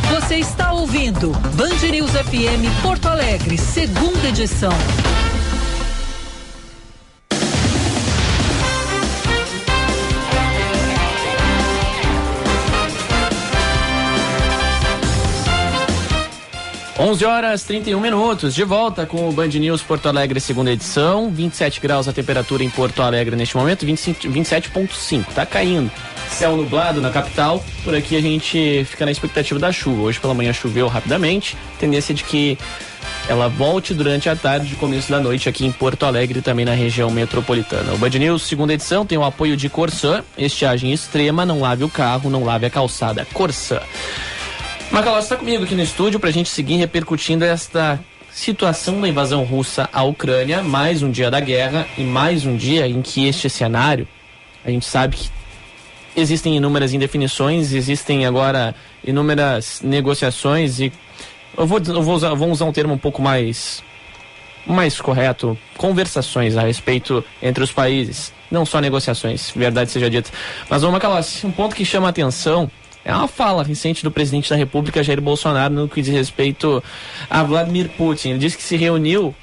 Você 0.10 0.38
está 0.38 0.74
ouvindo 0.74 1.30
Band 1.56 1.91
News 1.91 2.10
FM 2.10 2.82
Porto 2.82 3.08
Alegre, 3.08 3.56
segunda 3.56 4.30
edição. 4.30 4.74
Onze 17.08 17.24
horas 17.24 17.63
31 17.63 18.02
minutos, 18.02 18.54
de 18.54 18.65
volta 18.65 19.06
com 19.06 19.30
o 19.30 19.32
Band 19.32 19.48
News 19.48 19.82
Porto 19.82 20.10
Alegre, 20.10 20.41
segunda 20.41 20.74
edição. 20.74 21.32
27 21.32 21.80
graus 21.80 22.06
a 22.06 22.12
temperatura 22.12 22.65
em 22.65 22.70
Porto 22.70 23.02
Alegre 23.02 23.34
neste 23.34 23.56
momento, 23.56 23.86
27,5. 23.86 25.24
Tá 25.34 25.46
caindo. 25.46 25.89
Céu 26.30 26.58
nublado 26.58 27.00
na 27.00 27.10
capital. 27.10 27.63
Por 27.86 27.96
aqui 27.96 28.17
a 28.17 28.22
gente 28.22 28.84
fica 28.84 29.06
na 29.06 29.12
expectativa 29.12 29.58
da 29.58 29.72
chuva. 29.72 30.02
Hoje 30.02 30.20
pela 30.20 30.34
manhã 30.34 30.52
choveu 30.52 30.89
rapidamente. 30.89 31.56
Tendência 31.80 32.13
de 32.13 32.26
que 32.26 32.58
ela 33.30 33.48
volte 33.48 33.93
durante 33.93 34.28
a 34.28 34.36
tarde 34.36 34.74
e 34.74 34.76
começo 34.76 35.10
da 35.10 35.22
noite 35.22 35.48
aqui 35.48 35.65
em 35.65 35.72
Porto 35.72 36.06
Alegre, 36.06 36.41
também 36.41 36.65
na 36.65 36.74
região 36.74 37.10
metropolitana. 37.10 37.93
O 37.93 37.98
Band 37.98 38.10
News, 38.10 38.41
segunda 38.41 38.74
edição, 38.74 39.06
tem 39.06 39.17
o 39.17 39.24
apoio 39.24 39.56
de 39.56 39.70
Corsã, 39.70 40.26
estiagem 40.38 40.91
extrema, 40.91 41.46
não 41.46 41.62
lave 41.62 41.86
o 41.86 41.89
carro, 41.89 42.30
não 42.30 42.43
lave 42.43 42.65
a 42.65 42.70
calçada. 42.70 43.26
Corsã. 43.32 43.80
Macalós 44.91 45.26
está 45.26 45.36
comigo 45.36 45.65
aqui 45.65 45.76
no 45.76 45.84
estúdio 45.84 46.19
para 46.19 46.30
a 46.30 46.34
gente 46.34 46.50
seguir 46.50 46.78
repercutindo 46.78 47.43
esta 47.43 48.00
situação 48.32 49.02
da 49.02 49.08
invasão 49.08 49.43
russa 49.43 49.89
à 49.91 50.04
Ucrânia, 50.04 50.63
mais 50.63 51.04
um 51.04 51.12
dia 51.12 51.30
da 51.30 51.41
guerra 51.41 51.86
e 51.97 52.04
mais 52.04 52.45
um 52.45 52.56
dia 52.56 52.88
em 52.88 53.02
que 53.02 53.28
este 53.28 53.50
cenário, 53.50 54.08
a 54.63 54.71
gente 54.71 54.86
sabe 54.86 55.17
que 55.17 55.30
existem 56.15 56.56
inúmeras 56.56 56.93
indefinições, 56.93 57.73
existem 57.73 58.26
agora 58.26 58.73
inúmeras 59.04 59.82
negociações 59.84 60.80
e 60.80 60.91
eu 61.58 61.67
vou, 61.67 61.80
eu 61.86 62.02
vou, 62.02 62.15
usar, 62.15 62.34
vou 62.34 62.50
usar 62.50 62.65
um 62.65 62.71
termo 62.71 62.93
um 62.93 62.97
pouco 62.97 63.21
mais 63.21 63.84
mais 64.65 65.00
correto, 65.00 65.58
conversações 65.78 66.58
a 66.58 66.62
respeito 66.62 67.23
entre 67.41 67.63
os 67.63 67.71
países, 67.71 68.34
não 68.50 68.65
só 68.65 68.82
negociações, 68.82 69.52
verdade 69.56 69.91
seja 69.91 70.10
dita. 70.10 70.30
Mas, 70.69 70.84
ô 70.84 70.91
Macalós, 70.91 71.43
um 71.43 71.52
ponto 71.52 71.76
que 71.76 71.86
chama 71.86 72.08
a 72.08 72.10
atenção 72.10 72.69
é 73.08 73.15
uma 73.15 73.28
fala 73.30 73.63
recente 73.63 74.04
do 74.04 74.12
presidente 74.12 74.50
da 74.50 74.58
República, 74.58 75.02
Jair 75.02 75.22
Bolsonaro, 75.22 75.74
no 75.74 75.88
que 75.88 76.02
diz 76.02 76.13
respeito 76.13 76.84
a 77.30 77.41
Vladimir 77.41 77.88
Putin. 77.98 78.32
Ele 78.32 78.39
disse 78.39 78.58
que 78.58 78.63
se 78.63 78.76
reuniu, 78.76 79.34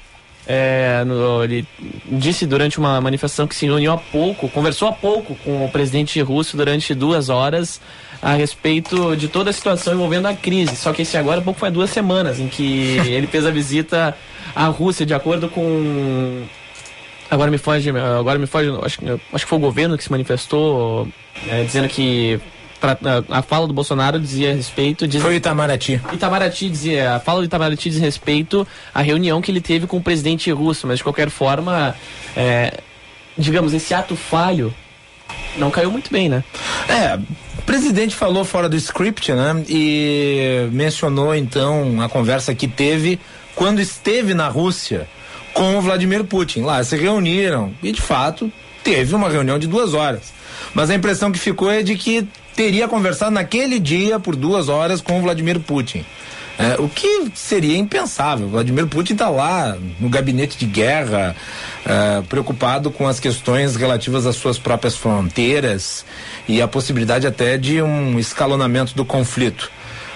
é, 0.45 1.03
no, 1.03 1.43
ele 1.43 1.65
disse 2.05 2.45
durante 2.45 2.77
uma 2.77 3.01
manifestação 3.01 3.47
que 3.47 3.55
se 3.55 3.65
reuniu 3.65 3.91
há 3.91 3.97
pouco, 3.97 4.47
conversou 4.49 4.87
há 4.87 4.91
pouco 4.91 5.33
com 5.43 5.65
o 5.65 5.71
presidente 5.71 6.21
russo 6.21 6.55
durante 6.55 6.93
duas 6.93 7.27
horas 7.27 7.81
a 8.21 8.33
respeito 8.33 9.15
de 9.15 9.27
toda 9.27 9.49
a 9.49 9.53
situação 9.53 9.95
envolvendo 9.95 10.27
a 10.27 10.35
crise. 10.35 10.75
Só 10.75 10.93
que 10.93 11.01
esse 11.01 11.17
agora 11.17 11.39
há 11.39 11.43
pouco 11.43 11.59
foi 11.59 11.71
duas 11.71 11.89
semanas 11.89 12.39
em 12.39 12.47
que 12.47 12.99
ele 13.09 13.25
fez 13.25 13.47
a 13.47 13.49
visita 13.49 14.15
à 14.55 14.67
Rússia, 14.67 15.07
de 15.07 15.15
acordo 15.15 15.49
com 15.49 16.43
Agora 17.31 17.49
me 17.49 17.57
foge, 17.57 17.89
agora 17.89 18.37
me 18.37 18.45
foge, 18.45 18.69
acho, 18.83 19.01
acho 19.33 19.45
que 19.45 19.49
foi 19.49 19.57
o 19.57 19.61
governo 19.61 19.97
que 19.97 20.03
se 20.03 20.11
manifestou 20.11 21.07
é, 21.47 21.63
dizendo 21.63 21.87
que 21.87 22.39
pra, 22.93 22.97
a, 23.29 23.39
a, 23.39 23.41
fala 23.41 23.65
do 23.67 23.73
Bolsonaro 23.73 24.19
dizia 24.19 24.53
respeito. 24.53 25.07
Diz, 25.07 25.21
Foi 25.21 25.33
o 25.33 25.37
Itamaraty. 25.37 26.01
Itamaraty 26.13 26.69
dizia. 26.69 27.15
A 27.15 27.19
fala 27.19 27.39
do 27.39 27.45
Itamaraty 27.45 27.89
diz 27.89 27.99
respeito 27.99 28.67
à 28.93 29.01
reunião 29.01 29.41
que 29.41 29.51
ele 29.51 29.61
teve 29.61 29.87
com 29.87 29.97
o 29.97 30.01
presidente 30.01 30.51
russo, 30.51 30.85
mas 30.85 30.97
de 30.97 31.03
qualquer 31.03 31.29
forma, 31.29 31.95
é, 32.35 32.79
digamos, 33.37 33.73
esse 33.73 33.93
ato 33.93 34.15
falho 34.15 34.73
não 35.57 35.71
caiu 35.71 35.91
muito 35.91 36.11
bem, 36.11 36.29
né? 36.29 36.43
É, 36.87 37.15
o 37.57 37.61
presidente 37.63 38.15
falou 38.15 38.43
fora 38.43 38.69
do 38.69 38.75
script, 38.75 39.31
né? 39.31 39.63
E 39.67 40.67
mencionou 40.71 41.33
então 41.33 42.01
a 42.01 42.09
conversa 42.09 42.53
que 42.53 42.67
teve 42.67 43.19
quando 43.55 43.79
esteve 43.79 44.33
na 44.33 44.47
Rússia 44.47 45.07
com 45.53 45.77
o 45.77 45.81
Vladimir 45.81 46.23
Putin. 46.25 46.61
Lá 46.61 46.83
se 46.83 46.95
reuniram 46.97 47.73
e 47.81 47.91
de 47.91 48.01
fato 48.01 48.51
teve 48.83 49.15
uma 49.15 49.29
reunião 49.29 49.57
de 49.57 49.67
duas 49.67 49.93
horas. 49.93 50.33
Mas 50.73 50.89
a 50.89 50.95
impressão 50.95 51.31
que 51.31 51.39
ficou 51.39 51.71
é 51.71 51.81
de 51.81 51.95
que 51.95 52.27
teria 52.55 52.87
conversado 52.87 53.31
naquele 53.31 53.79
dia 53.79 54.19
por 54.19 54.35
duas 54.35 54.69
horas 54.69 55.01
com 55.01 55.21
Vladimir 55.21 55.59
Putin. 55.59 56.05
É, 56.57 56.79
o 56.79 56.87
que 56.87 57.29
seria 57.33 57.77
impensável. 57.77 58.47
Vladimir 58.47 58.87
Putin 58.87 59.13
está 59.13 59.27
lá 59.27 59.77
no 59.99 60.07
gabinete 60.07 60.57
de 60.57 60.65
guerra, 60.65 61.35
é, 61.85 62.21
preocupado 62.29 62.89
com 62.89 63.05
as 63.05 63.19
questões 63.19 63.75
relativas 63.75 64.25
às 64.25 64.37
suas 64.37 64.57
próprias 64.57 64.95
fronteiras 64.95 66.05
e 66.47 66.61
a 66.61 66.67
possibilidade 66.67 67.27
até 67.27 67.57
de 67.57 67.81
um 67.81 68.17
escalonamento 68.17 68.95
do 68.95 69.03
conflito. 69.03 69.69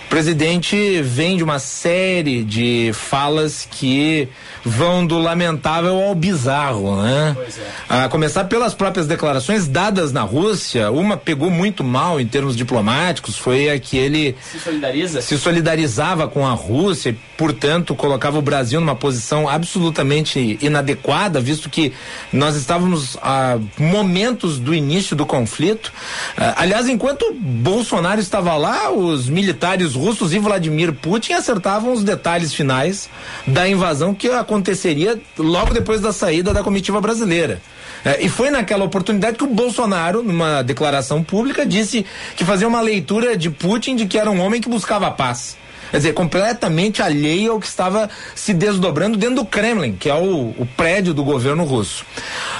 O 0.10 0.17
presidente 0.19 1.04
vem 1.04 1.38
de 1.38 1.43
uma 1.43 1.60
série 1.60 2.43
de 2.43 2.89
falas 2.95 3.67
que 3.69 4.28
vão 4.65 5.06
do 5.06 5.19
lamentável 5.19 6.02
ao 6.02 6.15
bizarro, 6.15 7.00
né? 7.04 7.34
Pois 7.36 7.60
é. 7.60 7.62
A 7.88 8.10
começar 8.10 8.45
pelas 8.45 8.74
próprias 8.74 9.06
declarações 9.06 9.67
dadas 9.67 10.12
na 10.12 10.24
Rússia, 10.24 10.89
uma 10.89 11.15
pegou 11.15 11.52
muito 11.52 11.84
mal 11.84 12.19
em 12.19 12.26
termos 12.26 12.56
diplomáticos, 12.56 13.38
foi 13.38 13.69
a 13.69 13.80
que 13.80 13.98
ele 13.98 14.36
se 14.41 14.60
solidariza, 14.60 15.22
se 15.22 15.38
solidarizava 15.38 16.28
com 16.28 16.45
a 16.45 16.54
Rússia, 16.54 17.12
e, 17.12 17.13
portanto, 17.38 17.93
colocava 17.93 18.39
o 18.39 18.41
Brasil 18.41 18.80
numa 18.80 18.95
posição 18.95 19.48
absolutamente 19.48 20.58
inadequada, 20.60 21.39
visto 21.39 21.69
que 21.69 21.93
nós 22.34 22.56
estávamos 22.56 23.15
a 23.22 23.60
momentos 23.78 24.58
do 24.58 24.74
início 24.74 25.15
do 25.15 25.24
conflito. 25.24 25.93
Uh, 26.36 26.54
aliás, 26.56 26.89
enquanto 26.89 27.32
Bolsonaro 27.32 28.19
estava 28.19 28.56
lá, 28.56 28.91
os 28.91 29.30
militares 29.30 29.98
russos 29.99 30.33
e 30.33 30.39
Vladimir 30.39 30.93
Putin 30.93 31.33
acertavam 31.33 31.91
os 31.91 32.03
detalhes 32.03 32.53
finais 32.53 33.09
da 33.45 33.67
invasão 33.67 34.13
que 34.13 34.29
aconteceria 34.29 35.19
logo 35.38 35.73
depois 35.73 35.99
da 35.99 36.13
saída 36.13 36.53
da 36.53 36.63
comitiva 36.63 37.01
brasileira. 37.01 37.62
É, 38.03 38.23
e 38.23 38.29
foi 38.29 38.49
naquela 38.49 38.85
oportunidade 38.85 39.38
que 39.38 39.43
o 39.43 39.47
Bolsonaro, 39.47 40.23
numa 40.23 40.62
declaração 40.62 41.21
pública, 41.21 41.65
disse 41.65 42.05
que 42.35 42.45
fazia 42.45 42.67
uma 42.67 42.79
leitura 42.79 43.35
de 43.35 43.49
Putin 43.49 43.95
de 43.97 44.05
que 44.05 44.17
era 44.17 44.31
um 44.31 44.39
homem 44.39 44.62
que 44.62 44.69
buscava 44.69 45.07
a 45.07 45.12
paz. 45.12 45.59
Quer 45.91 45.97
dizer, 45.97 46.13
completamente 46.13 47.02
alheio 47.02 47.54
ao 47.54 47.60
que 47.60 47.67
estava 47.67 48.10
se 48.36 48.54
desdobrando 48.54 49.17
dentro 49.17 49.38
do 49.38 49.45
Kremlin, 49.45 49.93
que 49.93 50.10
é 50.10 50.15
o, 50.15 50.54
o 50.58 50.67
prédio 50.78 51.13
do 51.13 51.23
governo 51.23 51.63
russo. 51.63 52.06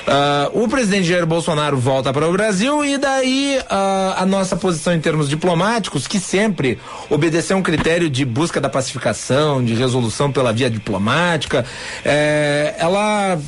Uh, 0.08 0.64
o 0.64 0.68
presidente 0.68 1.08
Jair 1.08 1.26
Bolsonaro 1.26 1.78
volta 1.78 2.12
para 2.12 2.28
o 2.28 2.32
Brasil 2.32 2.84
e 2.84 2.98
daí 2.98 3.60
uh, 3.60 4.14
a 4.18 4.26
nossa 4.26 4.56
posição 4.56 4.94
em 4.94 5.00
termos 5.00 5.30
diplomáticos, 5.30 6.08
que 6.08 6.20
sempre 6.20 6.80
obedeceu 7.10 7.58
um 7.58 7.62
critério 7.62 8.10
de 8.10 8.26
busca 8.26 8.60
da 8.60 8.70
pacificação, 8.70 9.64
de 9.64 9.74
resolução 9.74 10.32
pela 10.32 10.52
via 10.52 10.70
diplomática, 10.70 11.66
eh, 12.04 12.76
ela 12.78 13.40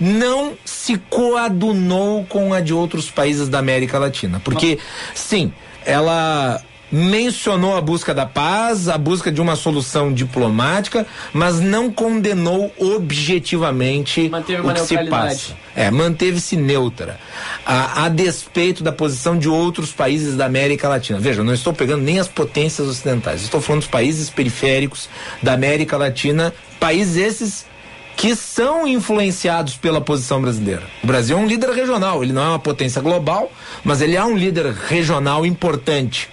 não 0.00 0.54
se 0.64 0.96
coadunou 1.10 2.24
com 2.24 2.54
a 2.54 2.60
de 2.60 2.72
outros 2.72 3.10
países 3.10 3.48
da 3.48 3.58
América 3.58 3.98
Latina. 3.98 4.40
Porque, 4.42 4.78
sim, 5.14 5.52
ela 5.84 6.60
mencionou 6.90 7.76
a 7.76 7.80
busca 7.80 8.12
da 8.12 8.26
paz, 8.26 8.88
a 8.88 8.98
busca 8.98 9.30
de 9.30 9.40
uma 9.40 9.56
solução 9.56 10.12
diplomática, 10.12 11.06
mas 11.32 11.60
não 11.60 11.90
condenou 11.90 12.72
objetivamente 12.78 14.28
Manteve 14.28 14.66
o 14.66 14.74
que 14.74 14.80
se 14.80 14.98
passa. 15.04 15.60
É, 15.74 15.90
manteve-se 15.90 16.56
neutra, 16.56 17.18
a, 17.64 18.04
a 18.04 18.08
despeito 18.08 18.82
da 18.82 18.90
posição 18.90 19.38
de 19.38 19.48
outros 19.48 19.92
países 19.92 20.36
da 20.36 20.44
América 20.44 20.88
Latina. 20.88 21.20
Veja, 21.20 21.44
não 21.44 21.54
estou 21.54 21.72
pegando 21.72 22.02
nem 22.02 22.18
as 22.18 22.26
potências 22.26 22.88
ocidentais, 22.88 23.42
estou 23.42 23.60
falando 23.60 23.82
dos 23.82 23.90
países 23.90 24.28
periféricos 24.28 25.08
da 25.40 25.52
América 25.52 25.96
Latina, 25.96 26.52
países 26.80 27.16
esses 27.16 27.70
que 28.16 28.36
são 28.36 28.86
influenciados 28.86 29.76
pela 29.76 29.98
posição 29.98 30.42
brasileira. 30.42 30.82
O 31.02 31.06
Brasil 31.06 31.38
é 31.38 31.40
um 31.40 31.46
líder 31.46 31.70
regional, 31.70 32.22
ele 32.22 32.34
não 32.34 32.42
é 32.42 32.48
uma 32.48 32.58
potência 32.58 33.00
global, 33.00 33.50
mas 33.82 34.02
ele 34.02 34.14
é 34.14 34.22
um 34.22 34.36
líder 34.36 34.72
regional 34.72 35.46
importante. 35.46 36.28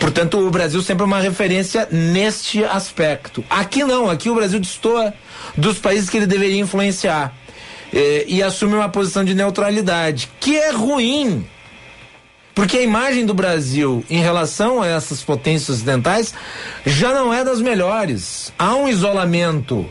Portanto, 0.00 0.38
o 0.38 0.50
Brasil 0.50 0.82
sempre 0.82 1.02
é 1.02 1.06
uma 1.06 1.20
referência 1.20 1.88
neste 1.90 2.64
aspecto. 2.64 3.44
Aqui 3.48 3.84
não, 3.84 4.08
aqui 4.08 4.30
o 4.30 4.34
Brasil 4.34 4.58
destoa 4.58 5.14
dos 5.56 5.78
países 5.78 6.08
que 6.08 6.16
ele 6.16 6.26
deveria 6.26 6.60
influenciar 6.60 7.34
eh, 7.92 8.24
e 8.26 8.42
assume 8.42 8.74
uma 8.74 8.88
posição 8.88 9.24
de 9.24 9.34
neutralidade, 9.34 10.28
que 10.40 10.56
é 10.56 10.70
ruim. 10.70 11.46
Porque 12.54 12.78
a 12.78 12.82
imagem 12.82 13.26
do 13.26 13.34
Brasil 13.34 14.04
em 14.08 14.20
relação 14.20 14.80
a 14.80 14.86
essas 14.86 15.22
potências 15.22 15.70
ocidentais 15.70 16.32
já 16.86 17.12
não 17.12 17.34
é 17.34 17.44
das 17.44 17.60
melhores. 17.60 18.52
Há 18.56 18.76
um 18.76 18.88
isolamento. 18.88 19.88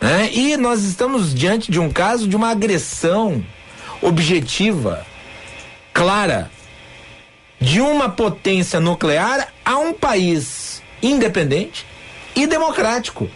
Né? 0.00 0.30
E 0.32 0.56
nós 0.56 0.84
estamos 0.84 1.34
diante 1.34 1.72
de 1.72 1.80
um 1.80 1.90
caso 1.90 2.28
de 2.28 2.36
uma 2.36 2.50
agressão 2.50 3.42
objetiva, 4.02 5.04
clara, 5.92 6.50
de 7.60 7.80
uma 7.80 8.08
potência 8.08 8.80
nuclear 8.80 9.48
a 9.64 9.76
um 9.78 9.92
país 9.92 10.82
independente 11.02 11.86
e 12.34 12.46
democrático. 12.46 13.28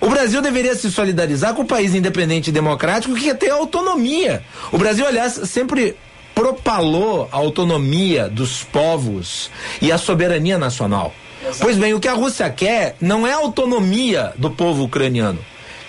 O 0.00 0.08
Brasil 0.08 0.42
deveria 0.42 0.74
se 0.74 0.90
solidarizar 0.90 1.54
com 1.54 1.62
o 1.62 1.66
país 1.66 1.94
independente 1.94 2.48
e 2.48 2.52
democrático 2.52 3.14
que 3.14 3.32
ter 3.34 3.50
autonomia. 3.50 4.42
O 4.72 4.78
Brasil, 4.78 5.06
aliás, 5.06 5.34
sempre 5.44 5.94
propalou 6.34 7.28
a 7.30 7.36
autonomia 7.36 8.28
dos 8.28 8.64
povos 8.64 9.50
e 9.80 9.92
a 9.92 9.98
soberania 9.98 10.58
nacional. 10.58 11.14
Pois 11.60 11.76
bem, 11.76 11.92
o 11.94 12.00
que 12.00 12.08
a 12.08 12.14
Rússia 12.14 12.48
quer 12.50 12.96
não 13.00 13.26
é 13.26 13.32
autonomia 13.32 14.32
do 14.36 14.50
povo 14.50 14.84
ucraniano, 14.84 15.38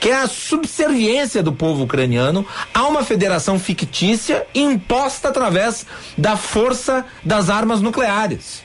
quer 0.03 0.17
a 0.17 0.27
subserviência 0.27 1.41
do 1.41 1.53
povo 1.53 1.83
ucraniano 1.85 2.45
a 2.73 2.83
uma 2.83 3.03
federação 3.05 3.57
fictícia 3.57 4.45
imposta 4.53 5.29
através 5.29 5.85
da 6.17 6.35
força 6.35 7.05
das 7.23 7.49
armas 7.49 7.79
nucleares. 7.79 8.61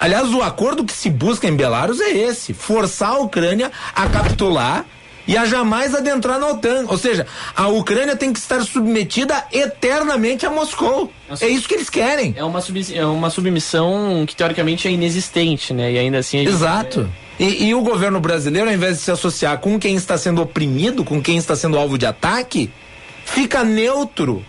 Aliás, 0.00 0.32
o 0.32 0.42
acordo 0.42 0.82
que 0.84 0.94
se 0.94 1.10
busca 1.10 1.46
em 1.46 1.54
Belarus 1.54 2.00
é 2.00 2.10
esse: 2.10 2.54
forçar 2.54 3.10
a 3.10 3.18
Ucrânia 3.18 3.70
a 3.94 4.06
capitular 4.08 4.86
e 5.28 5.36
a 5.36 5.44
jamais 5.44 5.94
adentrar 5.94 6.38
na 6.38 6.48
OTAN. 6.48 6.86
Ou 6.88 6.96
seja, 6.96 7.26
a 7.54 7.68
Ucrânia 7.68 8.16
tem 8.16 8.32
que 8.32 8.38
estar 8.38 8.62
submetida 8.62 9.44
eternamente 9.52 10.46
a 10.46 10.50
Moscou. 10.50 11.12
É 11.40 11.48
isso 11.48 11.68
que 11.68 11.74
eles 11.74 11.90
querem. 11.90 12.34
É 12.36 12.44
uma, 12.44 12.60
é 12.94 13.04
uma 13.06 13.28
submissão 13.30 14.24
que 14.26 14.34
teoricamente 14.34 14.88
é 14.88 14.90
inexistente, 14.90 15.72
né? 15.74 15.92
E 15.92 15.98
ainda 15.98 16.18
assim. 16.18 16.38
a 16.38 16.40
gente- 16.40 16.52
Exato. 16.52 17.10
E, 17.38 17.66
e 17.66 17.74
o 17.74 17.80
governo 17.82 18.20
brasileiro, 18.20 18.68
ao 18.68 18.74
invés 18.74 18.98
de 18.98 19.02
se 19.02 19.10
associar 19.10 19.58
com 19.58 19.78
quem 19.78 19.96
está 19.96 20.16
sendo 20.16 20.40
oprimido, 20.42 21.04
com 21.04 21.20
quem 21.20 21.36
está 21.36 21.56
sendo 21.56 21.78
alvo 21.78 21.98
de 21.98 22.06
ataque, 22.06 22.70
fica 23.24 23.64
neutro. 23.64 24.44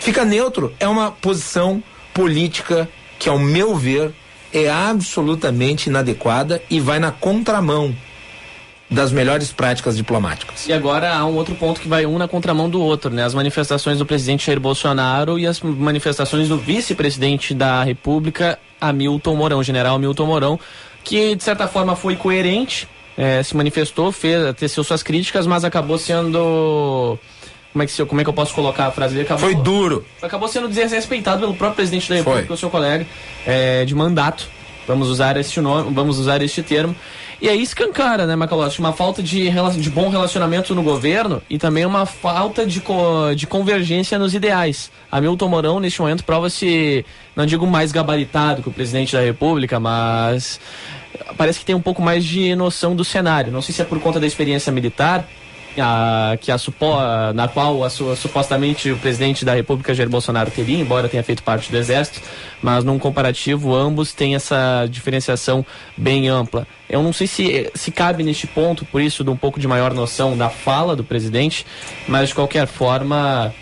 Fica 0.00 0.24
neutro. 0.24 0.74
É 0.80 0.88
uma 0.88 1.10
posição 1.10 1.82
política 2.12 2.88
que, 3.18 3.28
ao 3.28 3.38
meu 3.38 3.76
ver, 3.76 4.12
é 4.52 4.68
absolutamente 4.68 5.88
inadequada 5.88 6.62
e 6.68 6.80
vai 6.80 6.98
na 6.98 7.10
contramão 7.10 7.94
das 8.88 9.10
melhores 9.10 9.50
práticas 9.50 9.96
diplomáticas. 9.96 10.66
E 10.68 10.72
agora 10.72 11.12
há 11.12 11.26
um 11.26 11.34
outro 11.34 11.54
ponto 11.56 11.80
que 11.80 11.88
vai 11.88 12.06
um 12.06 12.18
na 12.18 12.28
contramão 12.28 12.70
do 12.70 12.80
outro, 12.80 13.10
né? 13.10 13.24
As 13.24 13.34
manifestações 13.34 13.98
do 13.98 14.06
presidente 14.06 14.46
Jair 14.46 14.60
Bolsonaro 14.60 15.38
e 15.38 15.46
as 15.46 15.60
manifestações 15.60 16.48
do 16.48 16.56
vice-presidente 16.56 17.52
da 17.52 17.82
República, 17.82 18.58
Hamilton 18.80 19.34
Mourão, 19.34 19.62
general 19.62 19.96
Hamilton 19.96 20.26
Mourão, 20.26 20.60
que 21.06 21.36
de 21.36 21.42
certa 21.44 21.68
forma 21.68 21.94
foi 21.94 22.16
coerente, 22.16 22.88
eh, 23.16 23.40
se 23.42 23.56
manifestou, 23.56 24.10
fez, 24.10 24.54
teceu 24.56 24.82
suas 24.82 25.02
críticas, 25.02 25.46
mas 25.46 25.64
acabou 25.64 25.96
sendo. 25.96 27.16
Como 27.72 27.82
é 27.82 27.86
que, 27.86 28.04
como 28.06 28.20
é 28.20 28.24
que 28.24 28.30
eu 28.30 28.34
posso 28.34 28.54
colocar 28.54 28.86
a 28.86 28.90
frase? 28.90 29.20
Acabou, 29.20 29.38
Foi 29.50 29.54
duro. 29.54 30.04
acabou 30.20 30.48
sendo 30.48 30.66
desrespeitado 30.68 31.40
pelo 31.40 31.54
próprio 31.54 31.76
presidente 31.76 32.08
da 32.08 32.16
República, 32.16 32.52
o 32.52 32.56
seu 32.56 32.70
colega 32.70 33.06
eh, 33.46 33.84
de 33.84 33.94
mandato. 33.94 34.48
Vamos 34.88 35.08
usar 35.08 35.36
este 35.36 35.60
nome, 35.60 35.92
vamos 35.92 36.18
usar 36.18 36.40
este 36.42 36.62
termo. 36.62 36.94
E 37.42 37.50
aí 37.50 37.60
escancara, 37.60 38.24
né, 38.26 38.34
Macalossi? 38.34 38.78
Uma 38.78 38.94
falta 38.94 39.22
de, 39.22 39.50
de 39.78 39.90
bom 39.90 40.08
relacionamento 40.08 40.74
no 40.74 40.82
governo 40.82 41.42
e 41.50 41.58
também 41.58 41.84
uma 41.84 42.06
falta 42.06 42.64
de, 42.64 42.80
co- 42.80 43.34
de 43.34 43.46
convergência 43.46 44.18
nos 44.18 44.32
ideais. 44.32 44.90
Hamilton 45.12 45.48
Mourão, 45.48 45.80
neste 45.80 46.00
momento, 46.00 46.24
prova-se, 46.24 47.04
não 47.34 47.44
digo 47.44 47.66
mais 47.66 47.92
gabaritado 47.92 48.62
que 48.62 48.68
o 48.70 48.72
presidente 48.72 49.12
da 49.14 49.20
República, 49.20 49.78
mas 49.78 50.58
parece 51.36 51.58
que 51.58 51.64
tem 51.64 51.74
um 51.74 51.80
pouco 51.80 52.02
mais 52.02 52.24
de 52.24 52.54
noção 52.54 52.94
do 52.94 53.04
cenário. 53.04 53.52
Não 53.52 53.62
sei 53.62 53.74
se 53.74 53.82
é 53.82 53.84
por 53.84 54.00
conta 54.00 54.20
da 54.20 54.26
experiência 54.26 54.72
militar, 54.72 55.26
a, 55.80 56.36
que 56.40 56.50
a 56.50 56.56
na 57.34 57.48
qual 57.48 57.84
a 57.84 57.90
supostamente 57.90 58.90
o 58.90 58.96
presidente 58.96 59.44
da 59.44 59.54
República 59.54 59.94
Jair 59.94 60.08
Bolsonaro 60.08 60.50
teria, 60.50 60.78
embora 60.78 61.08
tenha 61.08 61.22
feito 61.22 61.42
parte 61.42 61.70
do 61.70 61.76
exército, 61.76 62.20
mas 62.62 62.84
num 62.84 62.98
comparativo 62.98 63.74
ambos 63.74 64.12
têm 64.12 64.34
essa 64.34 64.86
diferenciação 64.90 65.64
bem 65.96 66.28
ampla. 66.28 66.66
Eu 66.88 67.02
não 67.02 67.12
sei 67.12 67.26
se, 67.26 67.70
se 67.74 67.90
cabe 67.90 68.22
neste 68.22 68.46
ponto, 68.46 68.84
por 68.84 69.00
isso, 69.00 69.24
de 69.24 69.30
um 69.30 69.36
pouco 69.36 69.60
de 69.60 69.66
maior 69.66 69.92
noção 69.92 70.36
da 70.36 70.48
fala 70.48 70.96
do 70.96 71.04
presidente, 71.04 71.66
mas 72.08 72.28
de 72.28 72.34
qualquer 72.34 72.66
forma 72.66 73.52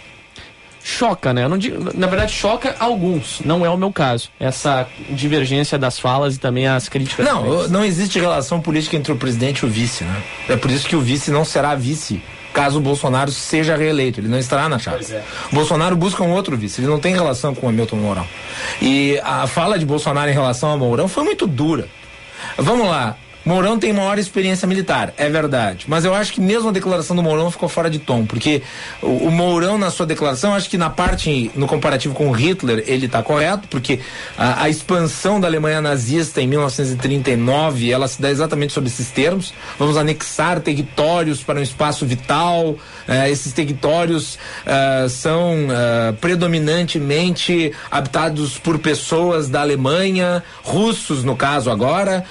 choca, 0.84 1.32
né? 1.32 1.48
Digo- 1.58 1.90
na 1.94 2.06
verdade, 2.06 2.30
choca 2.30 2.76
alguns, 2.78 3.40
não 3.42 3.64
é 3.64 3.70
o 3.70 3.76
meu 3.76 3.90
caso. 3.90 4.28
Essa 4.38 4.86
divergência 5.08 5.78
das 5.78 5.98
falas 5.98 6.36
e 6.36 6.38
também 6.38 6.68
as 6.68 6.88
críticas. 6.90 7.24
Não, 7.24 7.66
não 7.68 7.82
existe 7.84 8.20
relação 8.20 8.60
política 8.60 8.94
entre 8.94 9.10
o 9.10 9.16
presidente 9.16 9.60
e 9.60 9.66
o 9.66 9.68
vice, 9.68 10.04
né? 10.04 10.22
É 10.50 10.56
por 10.56 10.70
isso 10.70 10.86
que 10.86 10.94
o 10.94 11.00
vice 11.00 11.30
não 11.30 11.44
será 11.44 11.74
vice 11.74 12.22
caso 12.52 12.78
o 12.78 12.80
Bolsonaro 12.80 13.32
seja 13.32 13.74
reeleito, 13.76 14.20
ele 14.20 14.28
não 14.28 14.38
estará 14.38 14.68
na 14.68 14.78
chapa. 14.78 15.00
É. 15.10 15.22
Bolsonaro 15.50 15.96
busca 15.96 16.22
um 16.22 16.30
outro 16.30 16.56
vice, 16.56 16.80
ele 16.80 16.86
não 16.86 17.00
tem 17.00 17.12
relação 17.12 17.52
com 17.52 17.66
o 17.66 17.68
Hamilton 17.68 17.96
Mourão. 17.96 18.26
E 18.80 19.20
a 19.24 19.44
fala 19.48 19.76
de 19.76 19.84
Bolsonaro 19.84 20.30
em 20.30 20.34
relação 20.34 20.68
ao 20.68 20.78
Mourão 20.78 21.08
foi 21.08 21.24
muito 21.24 21.48
dura. 21.48 21.88
Vamos 22.56 22.86
lá. 22.86 23.16
Mourão 23.44 23.78
tem 23.78 23.92
maior 23.92 24.18
experiência 24.18 24.66
militar, 24.66 25.12
é 25.16 25.28
verdade. 25.28 25.84
Mas 25.88 26.04
eu 26.04 26.14
acho 26.14 26.32
que 26.32 26.40
mesmo 26.40 26.68
a 26.70 26.72
declaração 26.72 27.14
do 27.14 27.22
Mourão 27.22 27.50
ficou 27.50 27.68
fora 27.68 27.90
de 27.90 27.98
tom, 27.98 28.24
porque 28.24 28.62
o, 29.02 29.06
o 29.06 29.30
Mourão, 29.30 29.76
na 29.76 29.90
sua 29.90 30.06
declaração, 30.06 30.54
acho 30.54 30.70
que 30.70 30.78
na 30.78 30.88
parte, 30.88 31.50
no 31.54 31.66
comparativo 31.66 32.14
com 32.14 32.30
Hitler, 32.30 32.84
ele 32.86 33.06
está 33.06 33.22
correto, 33.22 33.68
porque 33.68 34.00
a, 34.36 34.62
a 34.62 34.68
expansão 34.68 35.38
da 35.38 35.46
Alemanha 35.46 35.80
nazista 35.80 36.40
em 36.40 36.46
1939, 36.46 37.90
ela 37.90 38.08
se 38.08 38.20
dá 38.20 38.30
exatamente 38.30 38.72
sob 38.72 38.86
esses 38.86 39.10
termos. 39.10 39.52
Vamos 39.78 39.96
anexar 39.96 40.60
territórios 40.60 41.42
para 41.42 41.60
um 41.60 41.62
espaço 41.62 42.06
vital. 42.06 42.76
Eh, 43.06 43.30
esses 43.30 43.52
territórios 43.52 44.38
eh, 44.64 45.06
são 45.08 45.68
eh, 45.70 46.12
predominantemente 46.20 47.72
habitados 47.90 48.58
por 48.58 48.78
pessoas 48.78 49.48
da 49.48 49.60
Alemanha, 49.60 50.42
russos 50.62 51.22
no 51.22 51.36
caso 51.36 51.70
agora, 51.70 52.24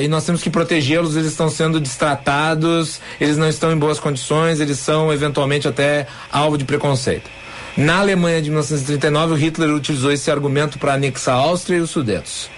e 0.00 0.08
nós 0.08 0.24
temos 0.24 0.42
que 0.42 0.50
protegê-los. 0.50 1.16
Eles 1.16 1.28
estão 1.28 1.48
sendo 1.48 1.80
destratados, 1.80 3.00
eles 3.20 3.36
não 3.36 3.48
estão 3.48 3.72
em 3.72 3.76
boas 3.76 3.98
condições, 3.98 4.60
eles 4.60 4.78
são 4.78 5.12
eventualmente 5.12 5.66
até 5.66 6.06
alvo 6.30 6.56
de 6.56 6.64
preconceito. 6.64 7.30
Na 7.76 8.00
Alemanha 8.00 8.42
de 8.42 8.50
1939, 8.50 9.32
o 9.32 9.36
Hitler 9.36 9.70
utilizou 9.70 10.12
esse 10.12 10.30
argumento 10.30 10.78
para 10.78 10.94
anexar 10.94 11.36
a 11.36 11.38
Áustria 11.38 11.78
e 11.78 11.80
os 11.80 11.90
Sudetos. 11.90 12.50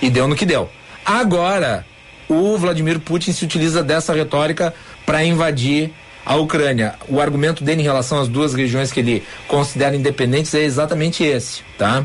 E 0.00 0.08
deu 0.08 0.26
no 0.26 0.34
que 0.34 0.46
deu. 0.46 0.70
Agora, 1.04 1.84
o 2.28 2.56
Vladimir 2.56 2.98
Putin 2.98 3.32
se 3.32 3.44
utiliza 3.44 3.82
dessa 3.82 4.14
retórica 4.14 4.74
para 5.04 5.24
invadir 5.24 5.92
a 6.24 6.36
Ucrânia. 6.36 6.94
O 7.08 7.20
argumento 7.20 7.64
dele 7.64 7.80
em 7.80 7.84
relação 7.84 8.20
às 8.20 8.28
duas 8.28 8.54
regiões 8.54 8.92
que 8.92 9.00
ele 9.00 9.22
considera 9.48 9.94
independentes 9.94 10.54
é 10.54 10.62
exatamente 10.62 11.24
esse, 11.24 11.62
tá? 11.76 12.04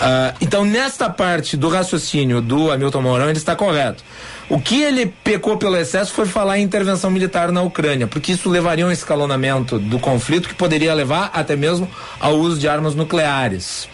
Ah, 0.00 0.34
então, 0.40 0.64
nesta 0.64 1.10
parte 1.10 1.56
do 1.56 1.68
raciocínio 1.68 2.40
do 2.40 2.70
Hamilton 2.70 3.02
Mourão, 3.02 3.28
ele 3.28 3.38
está 3.38 3.54
correto. 3.54 4.02
O 4.48 4.58
que 4.58 4.82
ele 4.82 5.12
pecou 5.22 5.58
pelo 5.58 5.76
excesso 5.76 6.12
foi 6.12 6.24
falar 6.24 6.58
em 6.58 6.62
intervenção 6.62 7.10
militar 7.10 7.52
na 7.52 7.60
Ucrânia, 7.60 8.06
porque 8.06 8.32
isso 8.32 8.48
levaria 8.48 8.86
a 8.86 8.88
um 8.88 8.90
escalonamento 8.90 9.78
do 9.78 9.98
conflito 9.98 10.48
que 10.48 10.54
poderia 10.54 10.94
levar 10.94 11.30
até 11.34 11.54
mesmo 11.54 11.88
ao 12.18 12.36
uso 12.36 12.58
de 12.58 12.66
armas 12.66 12.94
nucleares. 12.94 13.88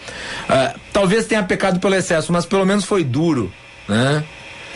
Ah, 0.47 0.73
talvez 0.93 1.25
tenha 1.25 1.43
pecado 1.43 1.79
pelo 1.79 1.95
excesso, 1.95 2.31
mas 2.31 2.45
pelo 2.45 2.65
menos 2.65 2.85
foi 2.85 3.03
duro, 3.03 3.51
né? 3.87 4.23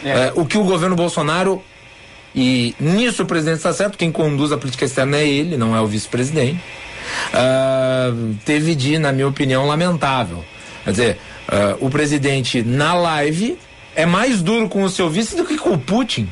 É, 0.04 0.32
o 0.36 0.46
que 0.46 0.58
o 0.58 0.64
governo 0.64 0.96
Bolsonaro 0.96 1.62
e 2.36 2.76
nisso 2.80 3.24
o 3.24 3.26
presidente 3.26 3.58
está 3.58 3.74
certo, 3.74 3.98
quem 3.98 4.12
conduz 4.12 4.52
a 4.52 4.58
política 4.58 4.86
externa 4.86 5.18
é 5.18 5.28
ele, 5.28 5.58
não 5.58 5.76
é 5.76 5.82
o 5.82 5.88
vice-presidente. 5.88 6.60
Ah, 7.34 8.12
teve 8.46 8.76
de, 8.76 8.98
na 8.98 9.12
minha 9.12 9.28
opinião, 9.28 9.66
lamentável. 9.66 10.44
Quer 10.84 10.92
dizer, 10.92 11.18
ah, 11.48 11.76
o 11.80 11.90
presidente 11.90 12.62
na 12.62 12.94
live 12.94 13.58
é 13.96 14.06
mais 14.06 14.42
duro 14.42 14.70
com 14.70 14.84
o 14.84 14.90
seu 14.90 15.10
vice 15.10 15.36
do 15.36 15.46
que 15.46 15.58
com 15.58 15.72
o 15.72 15.78
Putin. 15.78 16.30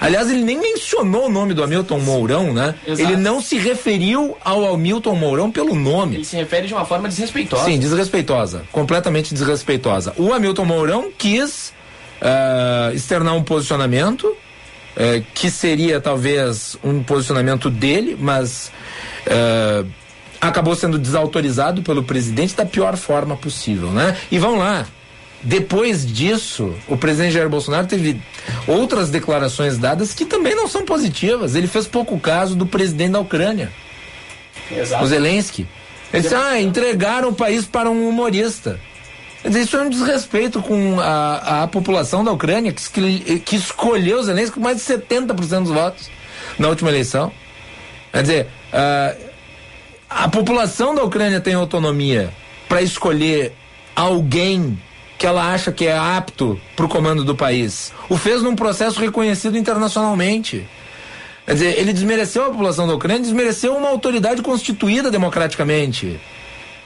Aliás, 0.00 0.28
ele 0.28 0.42
nem 0.42 0.58
mencionou 0.58 1.26
o 1.26 1.28
nome 1.28 1.54
do 1.54 1.62
Hamilton 1.62 2.00
Mourão, 2.00 2.52
né? 2.52 2.74
Exato. 2.86 3.00
Ele 3.00 3.16
não 3.16 3.40
se 3.40 3.56
referiu 3.56 4.36
ao 4.44 4.74
Hamilton 4.74 5.14
Mourão 5.14 5.50
pelo 5.50 5.74
nome. 5.74 6.16
Ele 6.16 6.24
se 6.24 6.36
refere 6.36 6.66
de 6.66 6.74
uma 6.74 6.84
forma 6.84 7.08
desrespeitosa. 7.08 7.64
Sim, 7.64 7.78
desrespeitosa. 7.78 8.64
Completamente 8.72 9.32
desrespeitosa. 9.32 10.12
O 10.16 10.32
Hamilton 10.32 10.64
Mourão 10.64 11.12
quis 11.16 11.72
ah, 12.20 12.90
externar 12.92 13.34
um 13.36 13.42
posicionamento 13.42 14.36
eh, 14.96 15.22
que 15.34 15.50
seria 15.50 16.00
talvez 16.00 16.76
um 16.82 17.02
posicionamento 17.02 17.68
dele, 17.70 18.16
mas 18.18 18.70
ah, 19.26 19.84
acabou 20.40 20.74
sendo 20.74 20.98
desautorizado 20.98 21.82
pelo 21.82 22.02
presidente 22.02 22.54
da 22.54 22.66
pior 22.66 22.96
forma 22.96 23.36
possível, 23.36 23.90
né? 23.90 24.16
E 24.30 24.38
vamos 24.38 24.58
lá. 24.58 24.86
Depois 25.42 26.06
disso, 26.06 26.74
o 26.88 26.96
presidente 26.96 27.34
Jair 27.34 27.50
Bolsonaro 27.50 27.86
teve 27.86 28.20
outras 28.66 29.10
declarações 29.10 29.76
dadas 29.76 30.14
que 30.14 30.24
também 30.24 30.54
não 30.54 30.66
são 30.66 30.84
positivas. 30.86 31.54
Ele 31.54 31.66
fez 31.66 31.86
pouco 31.86 32.18
caso 32.18 32.56
do 32.56 32.66
presidente 32.66 33.12
da 33.12 33.20
Ucrânia, 33.20 33.70
Exato. 34.70 35.04
o 35.04 35.06
Zelensky. 35.06 35.66
Ele 36.12 36.22
disse: 36.22 36.34
ah, 36.34 36.60
entregaram 36.60 37.28
o 37.28 37.34
país 37.34 37.66
para 37.66 37.90
um 37.90 38.08
humorista. 38.08 38.80
Isso 39.44 39.76
é 39.76 39.82
um 39.82 39.90
desrespeito 39.90 40.62
com 40.62 40.98
a, 41.00 41.64
a 41.64 41.66
população 41.66 42.24
da 42.24 42.32
Ucrânia, 42.32 42.72
que, 42.72 43.40
que 43.40 43.56
escolheu 43.56 44.22
Zelensky 44.22 44.54
com 44.54 44.60
mais 44.60 44.78
de 44.78 44.82
70% 44.82 45.64
dos 45.64 45.70
votos 45.70 46.10
na 46.58 46.68
última 46.68 46.90
eleição. 46.90 47.30
Quer 48.10 48.22
dizer, 48.22 48.46
ah, 48.72 49.14
a 50.08 50.28
população 50.28 50.94
da 50.94 51.02
Ucrânia 51.02 51.40
tem 51.40 51.54
autonomia 51.54 52.32
para 52.68 52.80
escolher 52.80 53.52
alguém 53.94 54.78
que 55.18 55.26
ela 55.26 55.52
acha 55.52 55.70
que 55.70 55.86
é 55.86 55.96
apto 55.96 56.60
para 56.74 56.86
o 56.86 56.88
comando 56.88 57.24
do 57.24 57.34
país. 57.34 57.92
O 58.08 58.16
fez 58.16 58.42
num 58.42 58.56
processo 58.56 59.00
reconhecido 59.00 59.58
internacionalmente. 59.58 60.66
Quer 61.46 61.52
dizer, 61.52 61.78
ele 61.78 61.92
desmereceu 61.92 62.46
a 62.46 62.50
população 62.50 62.86
da 62.86 62.94
Ucrânia, 62.94 63.22
desmereceu 63.22 63.76
uma 63.76 63.88
autoridade 63.88 64.40
constituída 64.42 65.10
democraticamente. 65.10 66.18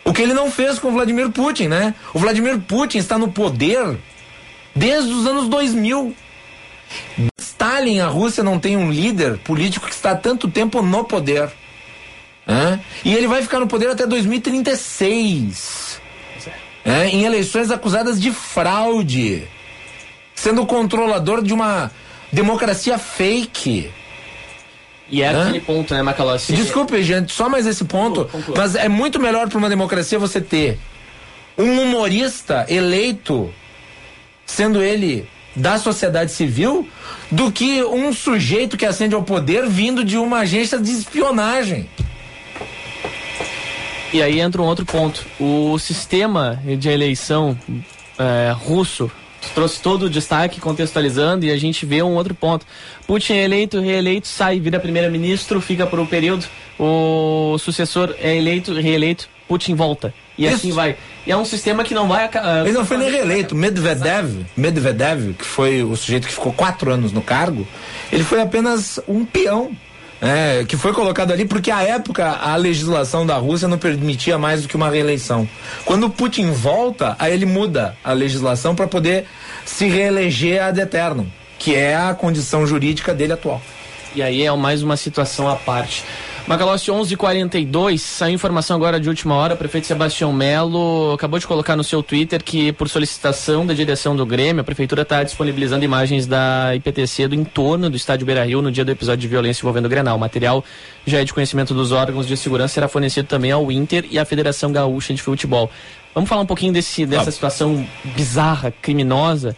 O 0.09 0.13
que 0.15 0.23
ele 0.23 0.33
não 0.33 0.51
fez 0.51 0.79
com 0.79 0.89
o 0.89 0.93
Vladimir 0.93 1.29
Putin, 1.29 1.69
né? 1.69 1.95
O 2.15 2.19
Vladimir 2.19 2.59
Putin 2.61 2.97
está 2.97 3.19
no 3.19 3.31
poder 3.31 3.99
desde 4.75 5.13
os 5.13 5.27
anos 5.27 5.49
2000. 5.49 6.17
Stalin, 7.39 8.01
a 8.01 8.07
Rússia 8.07 8.43
não 8.43 8.59
tem 8.59 8.75
um 8.75 8.91
líder 8.91 9.37
político 9.37 9.87
que 9.87 9.93
está 9.93 10.13
há 10.13 10.17
tanto 10.17 10.49
tempo 10.49 10.81
no 10.81 11.05
poder. 11.05 11.51
né? 12.47 12.81
E 13.05 13.15
ele 13.15 13.27
vai 13.27 13.43
ficar 13.43 13.61
no 13.61 13.67
poder 13.67 13.91
até 13.91 14.07
2036. 14.07 16.01
né? 16.87 17.11
Em 17.11 17.25
eleições 17.25 17.71
acusadas 17.71 18.19
de 18.19 18.33
fraude. 18.33 19.47
Sendo 20.35 20.65
controlador 20.65 21.43
de 21.43 21.53
uma 21.53 21.93
democracia 22.33 22.97
fake. 22.97 23.91
E 25.11 25.23
é 25.23 25.29
Hã? 25.29 25.43
aquele 25.43 25.61
ponto, 25.61 25.95
né, 25.95 26.03
Macalossi? 26.03 26.53
Desculpe, 26.53 27.03
gente, 27.03 27.33
só 27.33 27.49
mais 27.49 27.67
esse 27.67 27.85
ponto. 27.85 28.29
Mas 28.57 28.75
é 28.75 28.89
muito 28.89 29.19
melhor 29.19 29.49
para 29.49 29.59
uma 29.59 29.69
democracia 29.69 30.19
você 30.19 30.41
ter 30.41 30.79
um 31.57 31.81
humorista 31.83 32.67
eleito, 32.69 33.53
sendo 34.47 34.83
ele 34.83 35.29
da 35.57 35.79
sociedade 35.79 36.31
civil, 36.31 36.89
do 37.31 37.51
que 37.51 37.83
um 37.83 38.13
sujeito 38.13 38.77
que 38.77 38.87
ascende 38.87 39.15
ao 39.15 39.23
poder 39.23 39.67
vindo 39.67 40.05
de 40.05 40.17
uma 40.17 40.41
agência 40.41 40.79
de 40.79 40.93
espionagem. 40.93 41.89
E 44.13 44.23
aí 44.23 44.41
entra 44.41 44.63
um 44.63 44.65
outro 44.65 44.87
ponto. 44.87 45.25
O 45.39 45.79
sistema 45.79 46.61
de 46.79 46.89
eleição 46.89 47.59
é, 48.19 48.53
russo 48.53 49.11
trouxe 49.55 49.81
todo 49.81 50.05
o 50.05 50.11
destaque 50.11 50.61
contextualizando 50.61 51.45
e 51.45 51.51
a 51.51 51.57
gente 51.57 51.85
vê 51.87 52.03
um 52.03 52.15
outro 52.15 52.35
ponto. 52.35 52.67
Putin 53.07 53.35
é 53.35 53.45
eleito, 53.45 53.81
reeleito, 53.81 54.27
sai, 54.27 54.61
vira 54.61 54.79
primeiro-ministro, 54.79 55.61
fica 55.61 55.87
por 55.87 55.99
um 55.99 56.07
período, 56.07 56.45
o 56.79 57.57
sucessor 57.59 58.15
é 58.19 58.37
eleito, 58.37 58.73
reeleito, 58.75 59.29
Putin 59.47 59.75
volta. 59.75 60.13
E 60.37 60.47
assim 60.47 60.71
vai. 60.71 60.97
E 61.27 61.33
é 61.33 61.37
um 61.37 61.45
sistema 61.45 61.83
que 61.83 61.93
não 61.93 62.07
vai 62.07 62.25
acabar. 62.25 62.65
Ele 62.65 62.73
não 62.73 62.87
foi 62.87 62.97
nem 62.97 63.11
reeleito. 63.11 63.57
Medvedev, 63.57 64.47
Medvedev, 64.57 65.35
que 65.35 65.45
foi 65.45 65.83
o 65.83 65.97
sujeito 65.97 66.29
que 66.29 66.33
ficou 66.33 66.53
quatro 66.53 66.93
anos 66.93 67.11
no 67.11 67.21
cargo, 67.21 67.67
ele 68.13 68.23
foi 68.23 68.41
apenas 68.41 69.01
um 69.09 69.25
peão. 69.25 69.73
Né, 70.21 70.65
que 70.65 70.77
foi 70.77 70.93
colocado 70.93 71.33
ali 71.33 71.45
porque 71.45 71.71
à 71.71 71.83
época 71.83 72.29
a 72.29 72.57
legislação 72.57 73.25
da 73.25 73.37
Rússia 73.37 73.69
não 73.69 73.79
permitia 73.79 74.39
mais 74.39 74.63
do 74.63 74.69
que 74.69 74.77
uma 74.77 74.91
reeleição. 74.91 75.49
Quando 75.85 76.05
o 76.05 76.11
Putin 76.11 76.51
volta, 76.51 77.17
aí 77.19 77.33
ele 77.33 77.47
muda 77.47 77.97
a 78.03 78.13
legislação 78.13 78.75
para 78.75 78.87
poder 78.87 79.27
se 79.65 79.87
reeleger 79.87 80.63
ad 80.63 80.81
eternum, 80.81 81.27
que 81.59 81.75
é 81.75 81.97
a 81.97 82.15
condição 82.15 82.67
jurídica 82.67 83.15
dele 83.15 83.33
atual. 83.33 83.61
E 84.15 84.23
aí 84.23 84.43
é 84.43 84.57
mais 84.57 84.83
uma 84.83 84.97
situação 84.97 85.49
à 85.49 85.55
parte. 85.55 86.05
Macalossi 86.49 86.91
11:42 86.91 88.01
saiu 88.01 88.33
informação 88.33 88.75
agora 88.75 88.99
de 88.99 89.07
última 89.07 89.35
hora. 89.35 89.53
O 89.53 89.57
prefeito 89.59 89.87
Sebastião 89.87 90.33
Melo 90.33 91.13
acabou 91.13 91.39
de 91.39 91.47
colocar 91.47 91.77
no 91.77 91.85
seu 91.85 92.03
Twitter 92.03 92.43
que, 92.43 92.73
por 92.73 92.89
solicitação 92.89 93.67
da 93.67 93.75
direção 93.75 94.17
do 94.17 94.25
Grêmio, 94.25 94.63
a 94.63 94.65
prefeitura 94.65 95.03
está 95.03 95.23
disponibilizando 95.23 95.85
imagens 95.85 96.27
da 96.27 96.75
IPTC 96.75 97.29
do 97.29 97.35
entorno 97.35 97.91
do 97.91 97.99
estádio 97.99 98.25
Beira 98.25 98.47
Rio 98.47 98.63
no 98.63 98.73
dia 98.73 98.83
do 98.83 98.91
episódio 98.91 99.21
de 99.21 99.29
violência 99.29 99.61
envolvendo 99.61 99.85
o 99.85 99.89
Grenal. 99.91 100.17
O 100.17 100.19
material 100.19 100.65
já 101.07 101.21
é 101.21 101.25
de 101.25 101.35
conhecimento 101.35 101.75
dos 101.75 101.93
órgãos 101.93 102.27
de 102.27 102.35
segurança 102.35 102.73
será 102.73 102.89
fornecido 102.89 103.27
também 103.27 103.53
ao 103.53 103.71
Inter 103.71 104.07
e 104.11 104.19
à 104.19 104.25
Federação 104.25 104.73
Gaúcha 104.73 105.13
de 105.13 105.21
Futebol. 105.21 105.71
Vamos 106.15 106.31
falar 106.31 106.41
um 106.41 106.47
pouquinho 106.47 106.73
desse, 106.73 107.05
dessa 107.05 107.31
situação 107.31 107.87
bizarra, 108.17 108.73
criminosa 108.81 109.55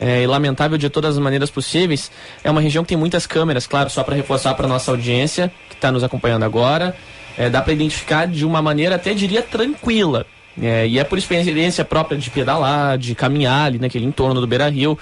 é, 0.00 0.22
e 0.22 0.26
lamentável 0.26 0.78
de 0.78 0.88
todas 0.88 1.16
as 1.16 1.22
maneiras 1.22 1.50
possíveis. 1.50 2.10
É 2.42 2.50
uma 2.50 2.60
região 2.60 2.84
que 2.84 2.88
tem 2.88 2.98
muitas 2.98 3.26
câmeras, 3.26 3.66
claro, 3.66 3.90
só 3.90 4.02
para 4.02 4.14
reforçar 4.14 4.54
para 4.54 4.68
nossa 4.68 4.90
audiência 4.90 5.52
que 5.68 5.74
está 5.74 5.90
nos 5.90 6.04
acompanhando 6.04 6.44
agora. 6.44 6.96
É, 7.36 7.48
dá 7.48 7.62
para 7.62 7.72
identificar 7.72 8.26
de 8.26 8.44
uma 8.44 8.60
maneira 8.60 8.96
até 8.96 9.14
diria 9.14 9.42
tranquila. 9.42 10.26
É, 10.60 10.86
e 10.86 10.98
é 10.98 11.04
por 11.04 11.18
experiência 11.18 11.84
própria 11.84 12.18
de 12.18 12.30
pedalar, 12.30 12.98
de 12.98 13.14
caminhar 13.14 13.66
ali 13.66 13.78
naquele 13.78 14.04
entorno 14.04 14.40
do 14.40 14.46
Beira 14.46 14.68
Rio. 14.68 14.98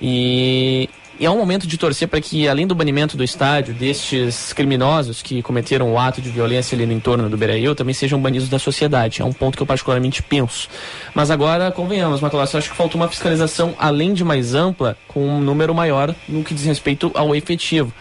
E, 0.00 0.88
e 0.88 1.01
é 1.24 1.30
um 1.30 1.36
momento 1.36 1.66
de 1.66 1.78
torcer 1.78 2.08
para 2.08 2.20
que, 2.20 2.48
além 2.48 2.66
do 2.66 2.74
banimento 2.74 3.16
do 3.16 3.22
estádio, 3.22 3.74
destes 3.74 4.52
criminosos 4.52 5.22
que 5.22 5.42
cometeram 5.42 5.92
o 5.92 5.98
ato 5.98 6.20
de 6.20 6.28
violência 6.28 6.74
ali 6.74 6.86
no 6.86 6.92
entorno 6.92 7.28
do 7.28 7.36
Beira 7.36 7.56
Rio, 7.56 7.74
também 7.74 7.94
sejam 7.94 8.20
banidos 8.20 8.48
da 8.48 8.58
sociedade. 8.58 9.22
É 9.22 9.24
um 9.24 9.32
ponto 9.32 9.56
que 9.56 9.62
eu 9.62 9.66
particularmente 9.66 10.22
penso. 10.22 10.68
Mas 11.14 11.30
agora, 11.30 11.70
convenhamos, 11.70 12.20
eu 12.20 12.40
acho 12.40 12.70
que 12.70 12.76
faltou 12.76 13.00
uma 13.00 13.08
fiscalização, 13.08 13.74
além 13.78 14.14
de 14.14 14.24
mais 14.24 14.54
ampla, 14.54 14.96
com 15.08 15.26
um 15.26 15.40
número 15.40 15.74
maior 15.74 16.14
no 16.28 16.42
que 16.42 16.54
diz 16.54 16.64
respeito 16.64 17.10
ao 17.14 17.34
efetivo. 17.34 17.92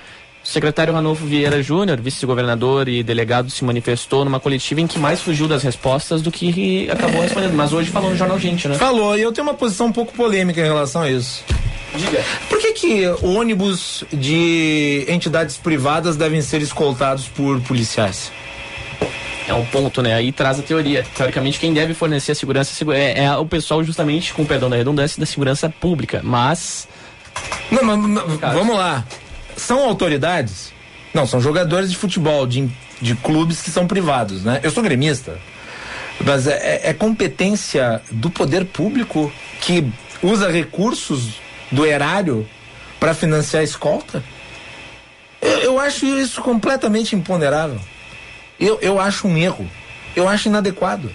O 0.43 0.47
secretário 0.47 0.91
Ranolfo 0.91 1.23
Vieira 1.23 1.61
Júnior, 1.61 2.01
vice-governador 2.01 2.87
e 2.87 3.03
delegado, 3.03 3.51
se 3.51 3.63
manifestou 3.63 4.25
numa 4.25 4.39
coletiva 4.39 4.81
em 4.81 4.87
que 4.87 4.97
mais 4.97 5.21
fugiu 5.21 5.47
das 5.47 5.61
respostas 5.61 6.23
do 6.23 6.31
que 6.31 6.89
acabou 6.89 7.21
respondendo. 7.21 7.53
Mas 7.53 7.71
hoje 7.71 7.91
falou 7.91 8.09
no 8.09 8.17
Jornal 8.17 8.39
Gente, 8.39 8.67
né? 8.67 8.73
Falou, 8.75 9.15
e 9.15 9.21
eu 9.21 9.31
tenho 9.31 9.47
uma 9.47 9.53
posição 9.53 9.87
um 9.87 9.91
pouco 9.91 10.11
polêmica 10.13 10.59
em 10.59 10.63
relação 10.63 11.03
a 11.03 11.11
isso. 11.11 11.43
Diga. 11.95 12.23
Por 12.49 12.59
que, 12.59 12.73
que 12.73 13.07
ônibus 13.21 14.03
de 14.11 15.05
entidades 15.09 15.57
privadas 15.57 16.15
devem 16.15 16.41
ser 16.41 16.61
escoltados 16.61 17.27
por 17.27 17.59
policiais? 17.61 18.31
É 19.47 19.53
um 19.53 19.65
ponto, 19.65 20.01
né? 20.01 20.13
Aí 20.13 20.31
traz 20.31 20.59
a 20.59 20.61
teoria. 20.61 21.05
Teoricamente, 21.15 21.59
quem 21.59 21.73
deve 21.73 21.93
fornecer 21.93 22.31
a 22.31 22.35
segurança 22.35 22.73
segu- 22.73 22.93
é, 22.93 23.25
é 23.25 23.35
o 23.35 23.45
pessoal, 23.45 23.83
justamente, 23.83 24.33
com 24.33 24.45
perdão 24.45 24.69
da 24.69 24.77
redundância, 24.77 25.19
da 25.19 25.25
segurança 25.25 25.69
pública. 25.69 26.21
Mas. 26.23 26.87
Não, 27.69 27.83
mas, 27.83 27.97
mas, 27.97 28.53
vamos 28.53 28.75
lá. 28.77 29.03
São 29.57 29.83
autoridades? 29.83 30.71
Não, 31.13 31.27
são 31.27 31.41
jogadores 31.41 31.91
de 31.91 31.97
futebol, 31.97 32.47
de, 32.47 32.69
de 33.01 33.15
clubes 33.15 33.61
que 33.61 33.69
são 33.69 33.85
privados, 33.85 34.43
né? 34.43 34.61
Eu 34.63 34.71
sou 34.71 34.81
gremista. 34.81 35.37
Mas 36.23 36.47
é, 36.47 36.81
é 36.85 36.93
competência 36.93 38.01
do 38.11 38.29
poder 38.29 38.63
público 38.65 39.31
que 39.59 39.85
usa 40.23 40.49
recursos 40.49 41.31
do 41.71 41.85
erário 41.85 42.47
para 42.99 43.13
financiar 43.13 43.61
a 43.61 43.63
escolta? 43.63 44.23
Eu, 45.41 45.59
eu 45.59 45.79
acho 45.79 46.05
isso 46.05 46.41
completamente 46.41 47.15
imponderável. 47.15 47.79
Eu, 48.59 48.77
eu 48.81 48.99
acho 48.99 49.27
um 49.27 49.37
erro. 49.37 49.67
Eu 50.15 50.27
acho 50.27 50.49
inadequado. 50.49 51.09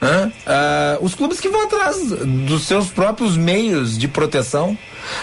Ah, 0.00 0.98
os 1.00 1.14
clubes 1.14 1.40
que 1.40 1.48
vão 1.48 1.64
atrás 1.64 1.96
dos 2.46 2.62
seus 2.62 2.88
próprios 2.88 3.36
meios 3.36 3.98
de 3.98 4.06
proteção, 4.06 4.78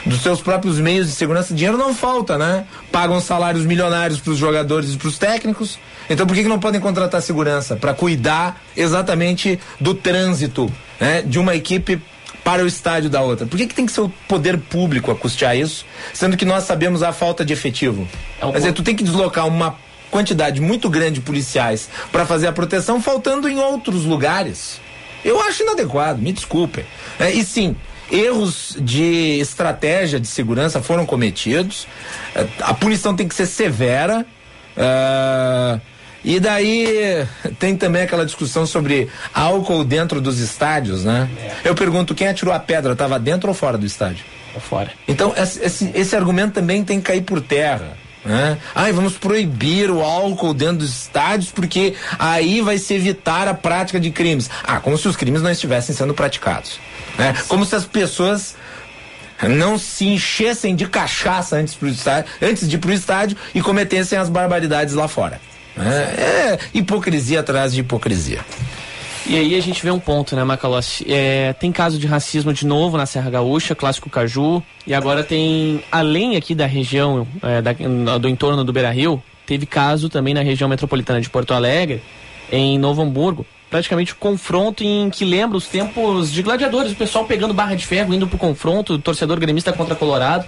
dos 0.05 0.21
seus 0.21 0.41
próprios 0.41 0.79
meios 0.79 1.07
de 1.07 1.13
segurança, 1.13 1.53
dinheiro 1.53 1.77
não 1.77 1.93
falta, 1.93 2.37
né? 2.37 2.65
Pagam 2.91 3.21
salários 3.21 3.65
milionários 3.65 4.19
para 4.19 4.31
os 4.31 4.37
jogadores 4.37 4.93
e 4.93 4.97
para 4.97 5.07
os 5.07 5.17
técnicos. 5.17 5.79
Então 6.09 6.27
por 6.27 6.35
que, 6.35 6.43
que 6.43 6.49
não 6.49 6.59
podem 6.59 6.81
contratar 6.81 7.21
segurança 7.21 7.75
para 7.75 7.93
cuidar 7.93 8.61
exatamente 8.75 9.59
do 9.79 9.93
trânsito 9.93 10.71
né? 10.99 11.21
de 11.21 11.39
uma 11.39 11.55
equipe 11.55 12.01
para 12.45 12.63
o 12.63 12.67
estádio 12.67 13.09
da 13.09 13.21
outra? 13.21 13.47
Por 13.47 13.57
que, 13.57 13.65
que 13.65 13.73
tem 13.73 13.87
que 13.87 13.91
ser 13.91 14.01
o 14.01 14.09
poder 14.27 14.59
público 14.59 15.09
a 15.09 15.15
custear 15.15 15.57
isso, 15.57 15.83
sendo 16.13 16.37
que 16.37 16.45
nós 16.45 16.63
sabemos 16.63 17.01
a 17.01 17.11
falta 17.11 17.43
de 17.43 17.51
efetivo? 17.51 18.07
É 18.39 18.45
um 18.45 18.51
Quer 18.51 18.59
dizer, 18.59 18.73
tu 18.73 18.83
tem 18.83 18.95
que 18.95 19.03
deslocar 19.03 19.47
uma 19.47 19.75
quantidade 20.11 20.61
muito 20.61 20.87
grande 20.87 21.15
de 21.15 21.21
policiais 21.21 21.89
para 22.11 22.23
fazer 22.23 22.45
a 22.45 22.51
proteção, 22.51 23.01
faltando 23.01 23.49
em 23.49 23.57
outros 23.57 24.05
lugares. 24.05 24.79
Eu 25.25 25.41
acho 25.41 25.63
inadequado, 25.63 26.21
me 26.21 26.31
desculpem. 26.31 26.85
É, 27.19 27.31
e 27.31 27.43
sim, 27.43 27.75
erros 28.11 28.77
de 28.79 29.39
estratégia 29.39 30.19
de 30.19 30.27
segurança 30.27 30.79
foram 30.79 31.03
cometidos. 31.03 31.87
É, 32.35 32.45
a 32.61 32.75
punição 32.75 33.15
tem 33.15 33.27
que 33.27 33.33
ser 33.33 33.47
severa. 33.47 34.23
É, 34.77 35.79
e 36.25 36.39
daí 36.39 37.25
tem 37.59 37.77
também 37.77 38.01
aquela 38.01 38.25
discussão 38.25 38.65
sobre 38.65 39.07
álcool 39.31 39.83
dentro 39.83 40.19
dos 40.19 40.39
estádios, 40.39 41.05
né? 41.05 41.29
É. 41.37 41.69
Eu 41.69 41.75
pergunto, 41.75 42.15
quem 42.15 42.27
atirou 42.27 42.51
a 42.51 42.59
pedra 42.59 42.93
estava 42.93 43.19
dentro 43.19 43.47
ou 43.47 43.53
fora 43.53 43.77
do 43.77 43.85
estádio? 43.85 44.25
Fora. 44.59 44.91
Então, 45.07 45.33
esse, 45.37 45.91
esse 45.93 46.15
argumento 46.15 46.53
também 46.53 46.83
tem 46.83 46.99
que 46.99 47.05
cair 47.05 47.21
por 47.21 47.41
terra. 47.41 47.95
Né? 48.25 48.57
Ai, 48.73 48.91
vamos 48.91 49.13
proibir 49.13 49.91
o 49.91 50.01
álcool 50.01 50.53
dentro 50.53 50.77
dos 50.77 50.89
estádios 50.89 51.51
porque 51.51 51.93
aí 52.17 52.59
vai 52.59 52.79
se 52.79 52.93
evitar 52.95 53.47
a 53.47 53.53
prática 53.53 53.99
de 53.99 54.09
crimes. 54.09 54.49
Ah, 54.63 54.79
como 54.79 54.97
se 54.97 55.07
os 55.07 55.15
crimes 55.15 55.43
não 55.43 55.51
estivessem 55.51 55.95
sendo 55.95 56.13
praticados. 56.13 56.79
Né? 57.19 57.35
Como 57.47 57.63
se 57.65 57.75
as 57.75 57.85
pessoas 57.85 58.55
não 59.47 59.77
se 59.77 60.07
enchessem 60.07 60.75
de 60.75 60.87
cachaça 60.87 61.57
antes, 61.57 61.75
pro 61.75 61.87
estádio, 61.87 62.31
antes 62.41 62.67
de 62.67 62.77
ir 62.77 62.79
pro 62.79 62.91
estádio 62.91 63.37
e 63.53 63.61
cometessem 63.61 64.17
as 64.17 64.29
barbaridades 64.29 64.95
lá 64.95 65.07
fora. 65.07 65.39
Né? 65.75 66.03
É 66.17 66.59
hipocrisia 66.73 67.39
atrás 67.39 67.73
de 67.73 67.81
hipocrisia. 67.81 68.39
E 69.27 69.35
aí 69.35 69.55
a 69.55 69.61
gente 69.61 69.81
vê 69.81 69.89
um 69.89 69.99
ponto, 69.99 70.35
né, 70.35 70.43
Macalossi? 70.43 71.03
É, 71.09 71.51
tem 71.53 71.71
caso 71.71 71.97
de 71.97 72.05
racismo 72.05 72.53
de 72.53 72.65
novo 72.65 72.95
na 72.95 73.07
Serra 73.07 73.31
Gaúcha, 73.31 73.73
clássico 73.73 74.07
Caju, 74.07 74.61
e 74.85 74.93
agora 74.93 75.23
tem, 75.23 75.83
além 75.91 76.35
aqui 76.35 76.53
da 76.53 76.67
região, 76.67 77.27
é, 77.41 77.59
da, 77.59 77.73
do 78.19 78.29
entorno 78.29 78.63
do 78.63 78.71
Beira 78.71 78.91
Rio, 78.91 79.21
teve 79.47 79.65
caso 79.65 80.09
também 80.09 80.33
na 80.35 80.43
região 80.43 80.69
metropolitana 80.69 81.19
de 81.19 81.27
Porto 81.27 81.55
Alegre, 81.55 82.03
em 82.51 82.77
Novo 82.77 83.01
Hamburgo, 83.01 83.47
praticamente 83.67 84.13
um 84.13 84.17
confronto 84.17 84.83
em 84.83 85.09
que 85.09 85.25
lembra 85.25 85.57
os 85.57 85.67
tempos 85.67 86.31
de 86.31 86.43
gladiadores, 86.43 86.91
o 86.91 86.95
pessoal 86.95 87.25
pegando 87.25 87.51
barra 87.51 87.73
de 87.73 87.85
ferro, 87.85 88.13
indo 88.13 88.27
pro 88.27 88.37
confronto, 88.37 88.99
torcedor 88.99 89.39
gremista 89.39 89.73
contra 89.73 89.95
Colorado. 89.95 90.45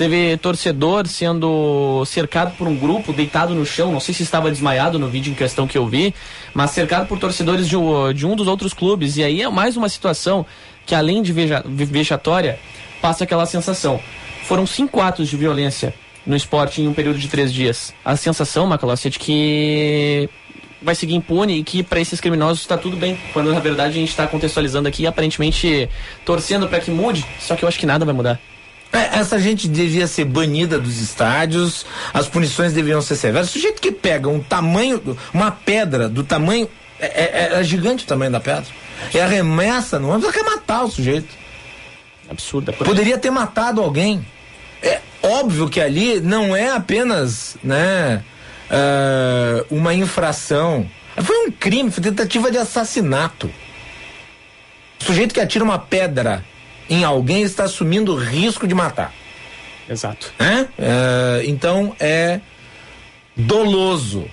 Teve 0.00 0.38
torcedor 0.38 1.06
sendo 1.06 2.02
cercado 2.06 2.56
por 2.56 2.66
um 2.66 2.74
grupo, 2.74 3.12
deitado 3.12 3.54
no 3.54 3.66
chão, 3.66 3.92
não 3.92 4.00
sei 4.00 4.14
se 4.14 4.22
estava 4.22 4.50
desmaiado 4.50 4.98
no 4.98 5.10
vídeo 5.10 5.30
em 5.30 5.34
questão 5.34 5.66
que 5.66 5.76
eu 5.76 5.86
vi, 5.86 6.14
mas 6.54 6.70
cercado 6.70 7.06
por 7.06 7.18
torcedores 7.18 7.68
de, 7.68 7.76
de 8.14 8.26
um 8.26 8.34
dos 8.34 8.48
outros 8.48 8.72
clubes. 8.72 9.18
E 9.18 9.22
aí 9.22 9.42
é 9.42 9.48
mais 9.50 9.76
uma 9.76 9.90
situação 9.90 10.46
que, 10.86 10.94
além 10.94 11.20
de 11.20 11.34
veja, 11.34 11.62
vexatória, 11.66 12.58
passa 13.02 13.24
aquela 13.24 13.44
sensação. 13.44 14.00
Foram 14.44 14.66
cinco 14.66 15.02
atos 15.02 15.28
de 15.28 15.36
violência 15.36 15.92
no 16.24 16.34
esporte 16.34 16.80
em 16.80 16.88
um 16.88 16.94
período 16.94 17.18
de 17.18 17.28
três 17.28 17.52
dias. 17.52 17.92
A 18.02 18.16
sensação, 18.16 18.66
Macalossi, 18.66 19.08
é 19.08 19.10
de 19.10 19.18
que 19.18 20.30
vai 20.80 20.94
seguir 20.94 21.14
impune 21.14 21.58
e 21.58 21.62
que 21.62 21.82
para 21.82 22.00
esses 22.00 22.22
criminosos 22.22 22.62
está 22.62 22.78
tudo 22.78 22.96
bem, 22.96 23.18
quando 23.34 23.52
na 23.52 23.60
verdade 23.60 23.98
a 23.98 24.00
gente 24.00 24.08
está 24.08 24.26
contextualizando 24.26 24.88
aqui 24.88 25.06
aparentemente 25.06 25.90
torcendo 26.24 26.66
para 26.68 26.80
que 26.80 26.90
mude, 26.90 27.22
só 27.38 27.54
que 27.54 27.66
eu 27.66 27.68
acho 27.68 27.78
que 27.78 27.84
nada 27.84 28.06
vai 28.06 28.14
mudar. 28.14 28.40
É, 28.92 29.18
essa 29.18 29.38
gente 29.38 29.68
devia 29.68 30.06
ser 30.06 30.24
banida 30.24 30.78
dos 30.78 31.00
estádios, 31.00 31.86
as 32.12 32.26
punições 32.26 32.72
deviam 32.72 33.00
ser 33.00 33.16
severas. 33.16 33.48
O 33.48 33.52
sujeito 33.52 33.80
que 33.80 33.92
pega 33.92 34.28
um 34.28 34.40
tamanho, 34.40 35.16
uma 35.32 35.50
pedra 35.50 36.08
do 36.08 36.24
tamanho. 36.24 36.68
É, 36.98 37.06
é, 37.06 37.60
é 37.60 37.64
gigante 37.64 38.04
o 38.04 38.06
tamanho 38.06 38.30
da 38.30 38.40
pedra. 38.40 38.66
E 39.14 39.18
arremessa 39.18 39.98
no 39.98 40.10
ônibus, 40.10 40.32
quer 40.32 40.44
matar 40.44 40.84
o 40.84 40.90
sujeito. 40.90 41.28
Absurda. 42.28 42.72
Poderia 42.72 43.16
ter 43.16 43.30
matado 43.30 43.80
alguém. 43.80 44.24
É 44.82 45.00
óbvio 45.22 45.68
que 45.68 45.80
ali 45.80 46.20
não 46.20 46.54
é 46.54 46.70
apenas, 46.70 47.56
né? 47.62 48.22
uh, 48.70 49.66
uma 49.74 49.92
infração. 49.92 50.88
Foi 51.16 51.46
um 51.46 51.50
crime, 51.50 51.90
foi 51.90 52.02
tentativa 52.02 52.50
de 52.50 52.58
assassinato. 52.58 53.50
O 55.00 55.04
sujeito 55.04 55.34
que 55.34 55.40
atira 55.40 55.64
uma 55.64 55.78
pedra 55.78 56.44
em 56.90 57.04
alguém 57.04 57.42
está 57.42 57.64
assumindo 57.64 58.12
o 58.12 58.16
risco 58.16 58.66
de 58.66 58.74
matar. 58.74 59.14
Exato. 59.88 60.32
É? 60.38 60.62
Uh, 60.62 61.46
então 61.46 61.96
é 61.98 62.40
doloso. 63.36 64.28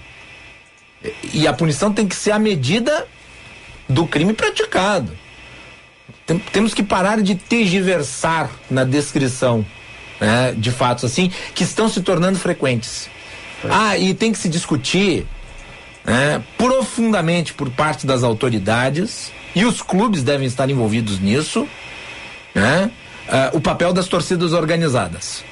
E 1.34 1.48
a 1.48 1.54
punição 1.54 1.94
tem 1.94 2.08
que 2.08 2.16
ser 2.16 2.32
a 2.32 2.40
medida 2.40 3.08
do 3.88 4.06
crime 4.06 4.34
praticado. 4.34 5.16
Tem, 6.26 6.40
temos 6.40 6.74
que 6.74 6.84
parar 6.84 7.22
de 7.22 7.36
tergiversar 7.36 8.52
na 8.70 8.84
descrição 8.84 9.66
né, 10.20 10.54
de 10.58 10.72
fatos 10.72 11.06
assim 11.06 11.32
que 11.54 11.64
estão 11.64 11.88
se 11.88 12.02
tornando 12.02 12.38
frequentes. 12.38 13.10
Ah, 13.70 13.98
e 13.98 14.14
tem 14.14 14.32
que 14.32 14.38
se 14.38 14.50
discutir 14.50 15.26
né, 16.06 16.44
profundamente 16.58 17.54
por 17.54 17.70
parte 17.70 18.08
das 18.08 18.24
autoridades, 18.24 19.32
e 19.56 19.66
os 19.66 19.82
clubes 19.82 20.24
devem 20.24 20.48
estar 20.48 20.70
envolvidos 20.70 21.20
nisso, 21.20 21.68
né, 22.58 22.92
uh, 23.28 23.58
o 23.58 23.62
papel 23.62 23.94
das 23.94 24.08
torcidas 24.08 24.52
organizadas. 24.52 25.44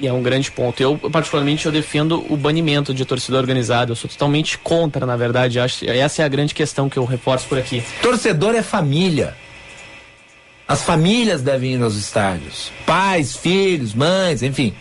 E 0.00 0.06
é 0.06 0.12
um 0.12 0.22
grande 0.22 0.50
ponto. 0.50 0.80
Eu, 0.80 0.96
particularmente, 0.96 1.66
eu 1.66 1.72
defendo 1.72 2.24
o 2.32 2.36
banimento 2.36 2.94
de 2.94 3.04
torcida 3.04 3.36
organizada. 3.36 3.90
Eu 3.90 3.96
sou 3.96 4.08
totalmente 4.08 4.56
contra, 4.56 5.04
na 5.04 5.16
verdade. 5.16 5.58
Acho, 5.58 5.84
essa 5.90 6.22
é 6.22 6.24
a 6.24 6.28
grande 6.28 6.54
questão 6.54 6.88
que 6.88 6.96
eu 6.96 7.04
reforço 7.04 7.48
por 7.48 7.58
aqui. 7.58 7.82
Torcedor 8.00 8.54
é 8.54 8.62
família. 8.62 9.34
As 10.68 10.82
famílias 10.82 11.42
devem 11.42 11.74
ir 11.74 11.82
aos 11.82 11.96
estádios. 11.96 12.70
Pais, 12.86 13.36
filhos, 13.36 13.92
mães, 13.92 14.42
enfim. 14.42 14.72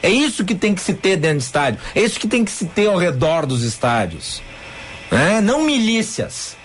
É 0.00 0.08
isso 0.08 0.44
que 0.44 0.54
tem 0.54 0.74
que 0.74 0.80
se 0.80 0.94
ter 0.94 1.16
dentro 1.16 1.38
do 1.38 1.42
estádio. 1.42 1.80
É 1.94 2.00
isso 2.00 2.20
que 2.20 2.28
tem 2.28 2.44
que 2.44 2.50
se 2.50 2.66
ter 2.66 2.86
ao 2.86 2.96
redor 2.96 3.46
dos 3.46 3.64
estádios. 3.64 4.40
Né? 5.10 5.40
Não 5.40 5.64
milícias. 5.64 6.56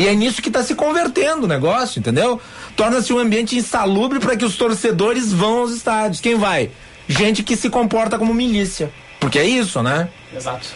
E 0.00 0.08
é 0.08 0.14
nisso 0.14 0.40
que 0.40 0.48
está 0.48 0.62
se 0.62 0.74
convertendo 0.74 1.44
o 1.44 1.46
negócio, 1.46 1.98
entendeu? 1.98 2.40
Torna-se 2.74 3.12
um 3.12 3.18
ambiente 3.18 3.54
insalubre 3.54 4.18
para 4.18 4.34
que 4.34 4.46
os 4.46 4.56
torcedores 4.56 5.30
vão 5.30 5.58
aos 5.58 5.72
estádios. 5.72 6.22
Quem 6.22 6.36
vai? 6.36 6.70
Gente 7.06 7.42
que 7.42 7.54
se 7.54 7.68
comporta 7.68 8.18
como 8.18 8.32
milícia. 8.32 8.90
Porque 9.20 9.38
é 9.38 9.44
isso, 9.44 9.82
né? 9.82 10.08
Exato. 10.34 10.68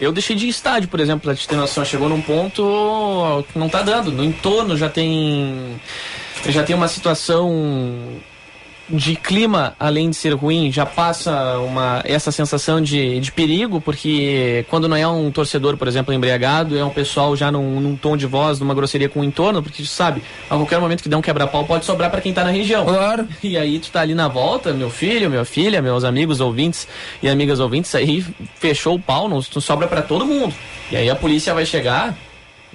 Eu 0.00 0.10
deixei 0.10 0.34
de 0.34 0.48
estádio, 0.48 0.88
por 0.88 0.98
exemplo, 0.98 1.32
ter 1.32 1.54
noção. 1.54 1.84
Chegou 1.84 2.08
num 2.08 2.20
ponto 2.20 3.44
que 3.52 3.56
não 3.56 3.68
tá 3.68 3.82
dando. 3.82 4.10
No 4.10 4.24
entorno 4.24 4.76
já 4.76 4.88
tem. 4.88 5.80
Já 6.48 6.64
tem 6.64 6.74
uma 6.74 6.88
situação 6.88 8.20
de 8.88 9.16
clima, 9.16 9.74
além 9.78 10.10
de 10.10 10.16
ser 10.16 10.34
ruim, 10.34 10.70
já 10.70 10.86
passa 10.86 11.58
uma, 11.58 12.02
essa 12.04 12.30
sensação 12.30 12.80
de, 12.80 13.18
de 13.20 13.32
perigo, 13.32 13.80
porque 13.80 14.64
quando 14.70 14.88
não 14.88 14.96
é 14.96 15.06
um 15.06 15.30
torcedor, 15.30 15.76
por 15.76 15.88
exemplo, 15.88 16.14
embriagado, 16.14 16.78
é 16.78 16.84
um 16.84 16.90
pessoal 16.90 17.36
já 17.36 17.50
num, 17.50 17.80
num 17.80 17.96
tom 17.96 18.16
de 18.16 18.26
voz, 18.26 18.60
numa 18.60 18.74
grosseria 18.74 19.08
com 19.08 19.20
o 19.20 19.24
entorno, 19.24 19.62
porque 19.62 19.82
tu 19.82 19.88
sabe, 19.88 20.22
a 20.48 20.54
qualquer 20.54 20.78
momento 20.78 21.02
que 21.02 21.08
der 21.08 21.16
um 21.16 21.22
quebra-pau 21.22 21.64
pode 21.64 21.84
sobrar 21.84 22.10
para 22.10 22.20
quem 22.20 22.32
tá 22.32 22.44
na 22.44 22.50
região. 22.50 22.84
Claro. 22.84 23.26
E 23.42 23.56
aí 23.56 23.78
tu 23.78 23.90
tá 23.90 24.00
ali 24.00 24.14
na 24.14 24.28
volta, 24.28 24.72
meu 24.72 24.90
filho, 24.90 25.28
minha 25.28 25.44
filha, 25.44 25.82
meus 25.82 26.04
amigos 26.04 26.40
ouvintes 26.40 26.86
e 27.22 27.28
amigas 27.28 27.60
ouvintes, 27.60 27.94
aí 27.94 28.24
fechou 28.56 28.94
o 28.94 29.00
pau, 29.00 29.28
não, 29.28 29.36
não 29.54 29.62
sobra 29.62 29.88
para 29.88 30.02
todo 30.02 30.24
mundo. 30.24 30.54
E 30.90 30.96
aí 30.96 31.10
a 31.10 31.16
polícia 31.16 31.52
vai 31.52 31.66
chegar, 31.66 32.16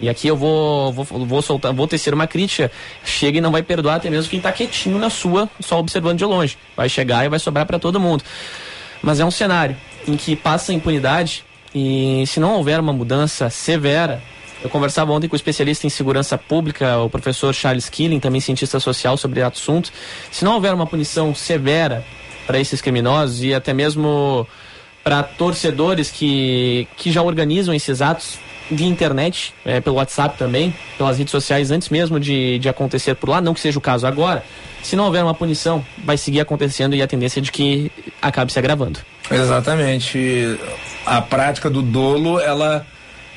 e 0.01 0.09
aqui 0.09 0.27
eu 0.27 0.35
vou, 0.35 0.91
vou, 0.91 1.05
vou 1.05 1.41
soltar, 1.41 1.71
vou 1.71 1.87
tecer 1.87 2.13
uma 2.13 2.25
crítica. 2.25 2.71
Chega 3.05 3.37
e 3.37 3.41
não 3.41 3.51
vai 3.51 3.61
perdoar 3.61 3.95
até 3.95 4.09
mesmo 4.09 4.29
quem 4.29 4.37
está 4.37 4.51
quietinho 4.51 4.97
na 4.97 5.11
sua, 5.11 5.47
só 5.59 5.77
observando 5.77 6.17
de 6.17 6.25
longe. 6.25 6.57
Vai 6.75 6.89
chegar 6.89 7.23
e 7.23 7.29
vai 7.29 7.37
sobrar 7.37 7.67
para 7.67 7.77
todo 7.77 7.99
mundo. 7.99 8.23
Mas 9.01 9.19
é 9.19 9.25
um 9.25 9.31
cenário 9.31 9.77
em 10.07 10.17
que 10.17 10.35
passa 10.35 10.71
a 10.71 10.75
impunidade 10.75 11.45
e 11.73 12.23
se 12.25 12.39
não 12.39 12.55
houver 12.55 12.79
uma 12.79 12.91
mudança 12.91 13.49
severa, 13.49 14.21
eu 14.63 14.69
conversava 14.69 15.11
ontem 15.11 15.27
com 15.27 15.33
o 15.33 15.37
especialista 15.37 15.85
em 15.85 15.89
segurança 15.89 16.37
pública, 16.37 16.97
o 16.97 17.09
professor 17.09 17.53
Charles 17.53 17.87
Killing, 17.87 18.19
também 18.19 18.41
cientista 18.41 18.79
social 18.79 19.15
sobre 19.17 19.39
o 19.39 19.47
assunto. 19.47 19.91
Se 20.31 20.43
não 20.43 20.55
houver 20.55 20.73
uma 20.73 20.87
punição 20.87 21.33
severa 21.35 22.03
para 22.47 22.59
esses 22.59 22.81
criminosos 22.81 23.43
e 23.43 23.53
até 23.53 23.71
mesmo 23.71 24.47
para 25.03 25.23
torcedores 25.23 26.09
que, 26.09 26.87
que 26.97 27.11
já 27.11 27.21
organizam 27.21 27.73
esses 27.73 28.01
atos 28.01 28.39
de 28.72 28.86
internet, 28.86 29.53
é, 29.65 29.82
pelo 29.82 29.97
WhatsApp 29.97 30.38
também, 30.38 30.74
pelas 30.97 31.17
redes 31.17 31.32
sociais, 31.32 31.72
antes 31.72 31.89
mesmo 31.89 32.19
de, 32.19 32.57
de 32.59 32.69
acontecer 32.69 33.15
por 33.15 33.30
lá, 33.30 33.41
não 33.41 33.53
que 33.53 33.59
seja 33.59 33.78
o 33.78 33.82
caso 33.82 34.07
agora, 34.07 34.43
se 34.82 34.95
não 34.95 35.05
houver 35.05 35.24
uma 35.24 35.34
punição, 35.34 35.86
vai 36.03 36.17
seguir 36.17 36.39
acontecendo 36.39 36.95
e 36.95 37.01
a 37.01 37.07
tendência 37.07 37.39
é 37.39 37.43
de 37.43 37.51
que 37.51 37.91
acabe 38.22 38.51
se 38.51 38.57
agravando. 38.57 38.99
Exatamente. 39.30 40.57
A 41.05 41.22
prática 41.22 41.69
do 41.69 41.82
dolo, 41.82 42.39
ela 42.39 42.86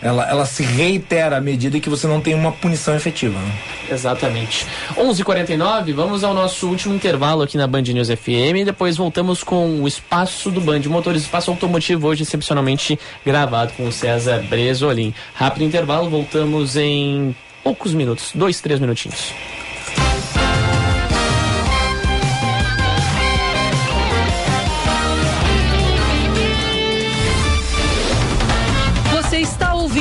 ela, 0.05 0.29
ela 0.29 0.45
se 0.45 0.63
reitera 0.63 1.39
à 1.39 1.41
medida 1.41 1.81
que 1.81 1.89
você 1.89 2.07
não 2.07 2.21
tem 2.21 2.35
uma 2.35 2.53
punição 2.53 2.95
efetiva. 2.95 3.39
Né? 3.41 3.53
Exatamente. 3.91 4.67
11:49 4.97 5.11
h 5.11 5.25
49 5.25 5.93
vamos 5.95 6.23
ao 6.23 6.35
nosso 6.35 6.69
último 6.69 6.95
intervalo 6.95 7.43
aqui 7.43 7.57
na 7.57 7.67
Band 7.67 7.83
News 7.83 8.09
FM 8.09 8.61
e 8.61 8.65
depois 8.67 8.99
voltamos 8.99 9.43
com 9.43 9.81
o 9.81 9.89
espaço 9.89 10.51
do 10.51 10.61
Band 10.61 10.81
Motores, 10.87 11.23
espaço 11.23 11.51
automotivo 11.51 12.07
hoje 12.07 12.23
excepcionalmente 12.23 12.99
gravado 13.25 13.73
com 13.73 13.87
o 13.87 13.93
César 13.93 14.43
Bresolim. 14.43 15.15
Rápido 15.35 15.65
intervalo, 15.65 16.11
voltamos 16.11 16.77
em 16.77 17.35
poucos 17.63 17.95
minutos, 17.95 18.31
dois, 18.35 18.61
três 18.61 18.79
minutinhos. 18.79 19.33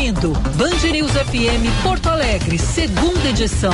Ouvindo 0.03 0.33
Band 0.57 0.91
News 0.91 1.11
FM 1.11 1.81
Porto 1.81 2.09
Alegre, 2.09 2.59
segunda 2.59 3.29
edição. 3.29 3.71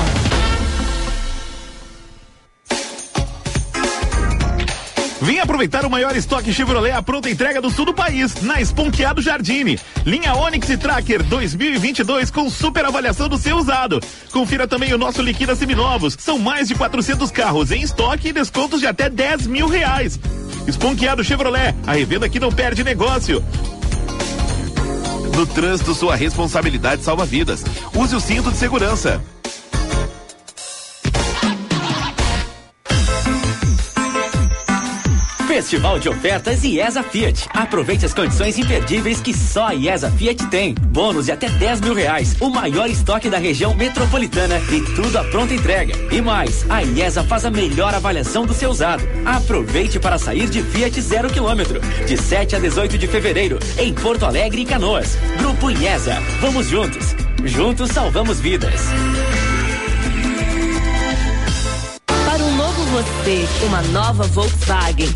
Vem 5.21 5.39
aproveitar 5.39 5.85
o 5.85 5.89
maior 5.89 6.15
estoque 6.15 6.53
Chevrolet 6.53 6.91
à 6.91 7.01
pronta 7.01 7.31
entrega 7.31 7.59
do 7.59 7.71
sul 7.71 7.85
do 7.85 7.95
país, 7.95 8.43
na 8.43 8.61
Esponqueado 8.61 9.23
Jardine. 9.23 9.79
Linha 10.05 10.35
Onix 10.35 10.69
e 10.69 10.77
Tracker 10.77 11.23
2022 11.23 12.29
com 12.29 12.47
super 12.47 12.85
avaliação 12.85 13.27
do 13.27 13.37
seu 13.37 13.57
usado. 13.57 13.99
Confira 14.31 14.67
também 14.67 14.93
o 14.93 14.99
nosso 14.99 15.23
Liquida 15.23 15.55
Seminovos. 15.55 16.15
São 16.19 16.37
mais 16.37 16.67
de 16.67 16.75
400 16.75 17.31
carros 17.31 17.71
em 17.71 17.81
estoque 17.81 18.27
e 18.27 18.33
descontos 18.33 18.81
de 18.81 18.87
até 18.87 19.09
10 19.09 19.47
mil 19.47 19.67
reais. 19.67 20.19
Esponqueado 20.67 21.23
Chevrolet, 21.23 21.73
a 21.87 21.93
revenda 21.93 22.29
que 22.29 22.39
não 22.39 22.51
perde 22.51 22.83
negócio. 22.83 23.43
No 25.39 25.45
trânsito, 25.45 25.93
sua 25.93 26.17
responsabilidade 26.17 27.01
salva 27.01 27.25
vidas. 27.25 27.63
Use 27.95 28.13
o 28.13 28.19
cinto 28.19 28.51
de 28.51 28.57
segurança. 28.57 29.23
Festival 35.59 35.99
de 35.99 36.07
ofertas 36.07 36.63
IESA 36.63 37.03
Fiat. 37.03 37.49
Aproveite 37.53 38.05
as 38.05 38.13
condições 38.13 38.57
imperdíveis 38.57 39.19
que 39.19 39.33
só 39.33 39.67
a 39.67 39.75
IESA 39.75 40.09
Fiat 40.09 40.47
tem. 40.47 40.73
Bônus 40.73 41.25
de 41.25 41.33
até 41.33 41.49
10 41.49 41.81
mil 41.81 41.93
reais. 41.93 42.37
O 42.39 42.49
maior 42.49 42.89
estoque 42.89 43.29
da 43.29 43.37
região 43.37 43.75
metropolitana 43.75 44.57
e 44.71 44.79
tudo 44.95 45.17
à 45.17 45.23
pronta 45.25 45.53
entrega. 45.53 45.93
E 46.15 46.21
mais, 46.21 46.65
a 46.69 46.81
IESA 46.81 47.25
faz 47.25 47.43
a 47.43 47.51
melhor 47.51 47.93
avaliação 47.93 48.45
do 48.45 48.53
seu 48.53 48.69
usado. 48.69 49.03
Aproveite 49.25 49.99
para 49.99 50.17
sair 50.17 50.49
de 50.49 50.63
Fiat 50.63 51.01
zero 51.01 51.29
quilômetro. 51.29 51.81
De 52.07 52.15
7 52.15 52.55
a 52.55 52.59
18 52.59 52.97
de 52.97 53.07
fevereiro, 53.07 53.59
em 53.77 53.93
Porto 53.93 54.25
Alegre 54.25 54.61
e 54.61 54.65
Canoas. 54.65 55.17
Grupo 55.39 55.69
IESA. 55.69 56.23
Vamos 56.39 56.67
juntos. 56.67 57.13
Juntos 57.43 57.91
salvamos 57.91 58.39
vidas. 58.39 58.79
Para 62.07 62.43
um 62.45 62.55
novo 62.55 62.81
você, 62.85 63.45
uma 63.65 63.81
nova 63.81 64.23
Volkswagen. 64.23 65.09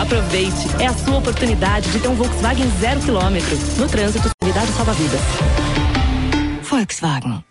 Aproveite, 0.00 0.68
é 0.80 0.86
a 0.86 0.94
sua 0.94 1.18
oportunidade 1.18 1.90
de 1.90 1.98
ter 1.98 2.08
um 2.08 2.14
Volkswagen 2.14 2.70
zero 2.80 3.00
quilômetro. 3.00 3.58
No 3.78 3.88
trânsito, 3.88 4.30
cuidado 4.40 4.72
salva 4.76 4.92
vidas. 4.92 5.20
Volkswagen. 6.62 7.44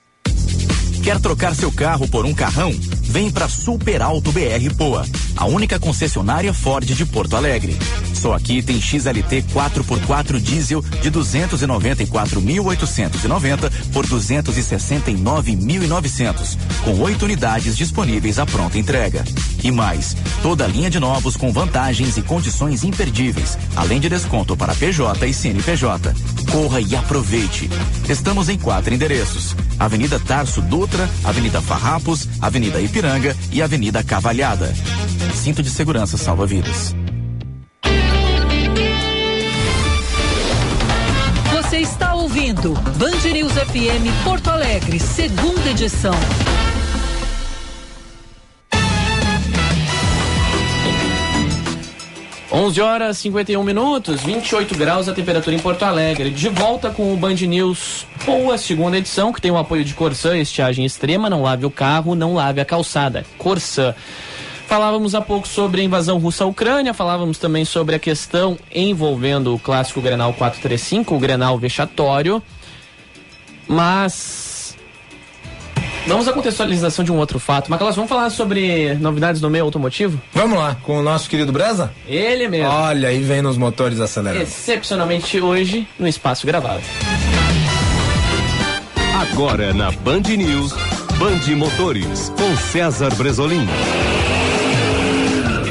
Quer 1.03 1.20
trocar 1.20 1.53
seu 1.55 1.72
carro 1.72 2.07
por 2.07 2.26
um 2.26 2.34
carrão? 2.34 2.72
Vem 3.14 3.30
para 3.30 3.47
Super 3.47 4.01
Alto 4.01 4.32
BR 4.32 4.74
Poa, 4.76 5.05
a 5.38 5.45
única 5.45 5.80
concessionária 5.80 6.51
Ford 6.51 6.84
de 6.84 7.05
Porto 7.05 7.36
Alegre. 7.36 7.78
Só 8.11 8.34
aqui 8.34 8.64
tem 8.64 8.82
XLT 8.82 9.43
4x4 9.53 10.39
diesel 10.39 10.82
de 10.82 11.11
294.890 11.11 13.72
por 13.93 14.07
269.900, 14.07 16.57
com 16.84 16.99
oito 17.01 17.26
unidades 17.26 17.78
disponíveis 17.78 18.39
à 18.39 18.47
pronta 18.47 18.80
entrega. 18.80 19.24
E 19.64 19.70
mais, 19.70 20.18
toda 20.41 20.66
linha 20.66 20.89
de 20.89 20.99
novos 20.99 21.38
com 21.38 21.53
vantagens 21.53 22.18
e 22.18 22.24
condições 22.24 22.84
imperdíveis, 22.84 23.59
além 23.76 23.99
de 23.99 24.09
desconto 24.09 24.57
para 24.57 24.74
PJ 24.74 25.28
e 25.28 25.34
CNPJ. 25.36 26.16
Corra 26.51 26.82
e 26.82 26.95
aproveite. 26.95 27.70
Estamos 28.09 28.49
em 28.49 28.57
quatro 28.57 28.91
endereços: 28.91 29.55
Avenida 29.80 30.20
Tarso 30.20 30.59
Dutra, 30.61 31.07
Avenida 31.24 31.61
Farrapos, 31.61 32.28
Avenida 32.41 32.82
Ipiranga 32.82 33.03
e 33.51 33.62
Avenida 33.62 34.01
Cavalhada. 34.01 34.74
Cinto 35.36 35.62
de 35.62 35.70
segurança 35.70 36.16
salva 36.18 36.45
vidas. 36.45 36.95
Você 41.51 41.80
está 41.80 42.14
ouvindo 42.14 42.74
Band 42.97 43.30
News 43.34 43.51
FM 43.51 44.24
Porto 44.24 44.49
Alegre, 44.49 44.99
segunda 45.01 45.70
edição. 45.70 46.14
Onze 52.56 52.80
horas 52.80 53.18
51 53.18 53.64
minutos, 53.64 54.22
28 54.22 54.78
graus 54.78 55.10
a 55.10 55.14
temperatura 55.14 55.56
em 55.56 55.60
Porto 55.60 55.82
Alegre. 55.82 56.30
De 56.30 56.49
volta 56.49 56.91
com 56.91 57.12
o 57.12 57.18
Band 57.18 57.34
News 57.34 58.06
Poa, 58.24 58.60
segunda 58.60 58.95
edição, 58.95 59.34
que 59.34 59.41
tem 59.41 59.49
o 59.49 59.58
apoio 59.58 59.84
de 59.84 59.95
Corsã, 59.95 60.38
estiagem 60.38 60.86
extrema, 60.86 61.32
não 61.32 61.41
lave 61.41 61.66
o 61.66 61.72
carro, 61.72 62.14
não 62.14 62.36
lave 62.36 62.62
a 62.62 62.66
calçada. 62.66 63.26
Corsã. 63.39 63.95
Falávamos 64.68 65.16
há 65.16 65.22
pouco 65.22 65.47
sobre 65.47 65.82
a 65.82 65.84
invasão 65.84 66.20
russa 66.20 66.43
à 66.43 66.47
Ucrânia, 66.47 66.93
falávamos 66.93 67.39
também 67.39 67.66
sobre 67.66 67.95
a 67.95 67.99
questão 67.99 68.56
envolvendo 68.72 69.56
o 69.56 69.58
clássico 69.58 69.99
Grenal 69.99 70.32
435, 70.34 71.16
o 71.16 71.20
Grenal 71.20 71.58
vexatório. 71.58 72.39
Mas 73.68 74.53
Vamos 76.06 76.28
à 76.28 76.34
contextualização 76.34 77.04
de 77.04 77.12
um 77.12 77.18
outro 77.18 77.39
fato. 77.39 77.72
Macalas, 77.72 77.95
vamos 77.95 78.10
falar 78.10 78.30
sobre 78.30 78.93
novidades 78.95 79.41
no 79.41 79.49
meio 79.49 79.64
automotivo? 79.64 80.22
Vamos 80.34 80.58
lá, 80.58 80.76
com 80.84 80.99
o 80.99 81.01
nosso 81.01 81.30
querido 81.30 81.51
Breza? 81.51 81.91
Ele 82.08 82.47
mesmo. 82.47 82.70
Olha, 82.70 83.10
aí 83.10 83.22
vem 83.22 83.41
nos 83.41 83.58
motores 83.58 83.99
acelerados. 83.99 84.47
Excepcionalmente 84.47 85.39
hoje, 85.39 85.88
no 85.97 86.08
espaço 86.08 86.45
gravado. 86.45 86.82
Agora 89.32 89.74
na 89.74 89.91
Band 89.91 90.22
News, 90.22 90.74
Band 91.18 91.56
Motores, 91.56 92.32
com 92.38 92.56
César 92.58 93.14
Bresolim. 93.16 93.66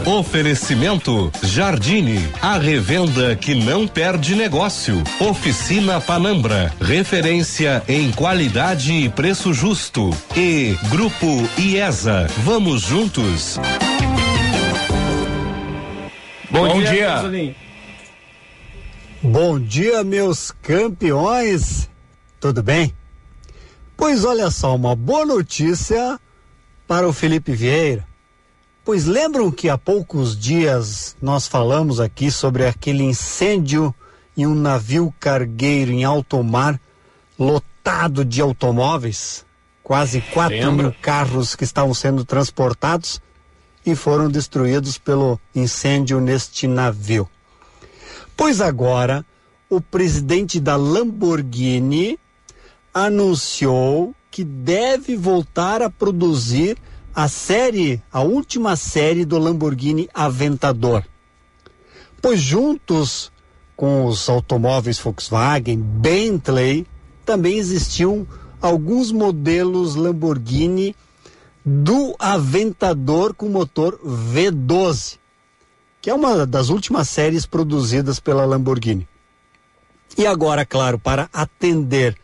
Oferecimento 0.07 1.31
Jardine, 1.45 2.29
a 2.41 2.59
revenda 2.59 3.37
que 3.37 3.55
não 3.55 3.87
perde 3.87 4.35
negócio. 4.35 5.01
Oficina 5.21 6.01
Panambra, 6.01 6.75
referência 6.81 7.85
em 7.87 8.11
qualidade 8.11 8.93
e 8.93 9.09
preço 9.09 9.55
justo. 9.55 10.11
E 10.37 10.77
Grupo 10.89 11.27
IESA, 11.57 12.27
vamos 12.39 12.83
juntos. 12.83 13.59
Bom, 16.51 16.67
Bom 16.67 16.83
dia. 16.83 17.29
dia. 17.31 17.57
Bom 19.23 19.61
dia, 19.61 20.03
meus 20.03 20.51
campeões. 20.51 21.89
Tudo 22.41 22.61
bem? 22.61 22.93
Pois 23.97 24.25
olha 24.25 24.51
só, 24.51 24.75
uma 24.75 24.97
boa 24.97 25.25
notícia 25.25 26.19
para 26.89 27.07
o 27.07 27.13
Felipe 27.13 27.53
Vieira 27.53 28.12
Pois 28.85 29.05
lembram 29.05 29.49
que 29.53 29.69
há 29.69 29.79
poucos 29.79 30.37
dias 30.37 31.17
nós 31.23 31.47
falamos 31.47 32.01
aqui 32.01 32.33
sobre 32.33 32.67
aquele 32.67 33.05
incêndio 33.05 33.95
em 34.37 34.45
um 34.45 34.57
navio 34.57 35.15
cargueiro 35.21 35.93
em 35.93 36.03
alto 36.03 36.43
mar, 36.43 36.81
lotado 37.39 38.25
de 38.25 38.41
automóveis? 38.41 39.47
Quase 39.85 40.21
4 40.21 40.73
mil 40.73 40.93
carros 41.01 41.55
que 41.55 41.63
estavam 41.63 41.95
sendo 41.95 42.25
transportados 42.25 43.23
e 43.87 43.95
foram 43.95 44.29
destruídos 44.29 44.99
pelo 44.99 45.39
incêndio 45.55 46.21
neste 46.21 46.67
navio. 46.67 47.29
Pois 48.37 48.61
agora, 48.61 49.25
o 49.71 49.81
presidente 49.81 50.59
da 50.59 50.75
Lamborghini 50.75 52.19
anunciou 52.93 54.13
que 54.29 54.43
deve 54.43 55.17
voltar 55.17 55.83
a 55.83 55.89
produzir 55.89 56.77
a 57.15 57.29
série, 57.29 58.03
a 58.11 58.23
última 58.23 58.77
série 58.77 59.25
do 59.25 59.39
Lamborghini 59.39 60.09
Aventador. 60.15 61.05
Pois 62.21 62.41
juntos 62.41 63.31
com 63.77 64.07
os 64.07 64.29
automóveis 64.29 64.99
Volkswagen, 64.99 65.79
Bentley, 65.79 66.87
também 67.25 67.59
existiam 67.59 68.27
alguns 68.61 69.11
modelos 69.11 69.95
Lamborghini 69.95 70.95
do 71.65 72.15
Aventador 72.19 73.35
com 73.35 73.49
motor 73.49 73.99
V12, 74.05 75.19
que 76.01 76.11
é 76.11 76.15
uma 76.15 76.47
das 76.47 76.69
últimas 76.69 77.09
séries 77.09 77.47
produzidas 77.47 78.19
pela 78.19 78.45
Lamborghini. 78.45 79.07
E 80.17 80.27
agora, 80.27 80.65
claro, 80.67 80.99
para 80.99 81.29
atender 81.33 82.17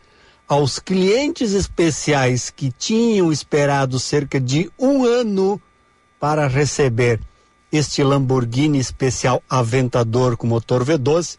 aos 0.49 0.79
clientes 0.79 1.53
especiais 1.53 2.49
que 2.49 2.71
tinham 2.71 3.31
esperado 3.31 3.99
cerca 3.99 4.39
de 4.39 4.67
um 4.79 5.05
ano 5.05 5.61
para 6.19 6.47
receber 6.47 7.21
este 7.71 8.03
Lamborghini 8.03 8.79
especial 8.79 9.43
Aventador 9.47 10.35
com 10.35 10.47
motor 10.47 10.83
V12, 10.83 11.37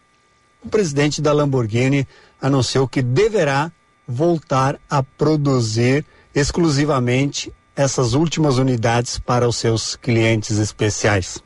o 0.63 0.69
presidente 0.69 1.21
da 1.21 1.33
Lamborghini 1.33 2.07
anunciou 2.41 2.87
que 2.87 3.01
deverá 3.01 3.69
voltar 4.07 4.79
a 4.89 5.03
produzir 5.03 6.05
exclusivamente 6.33 7.53
essas 7.75 8.13
últimas 8.13 8.57
unidades 8.57 9.19
para 9.19 9.45
os 9.45 9.57
seus 9.57 9.97
clientes 9.97 10.57
especiais. 10.57 11.43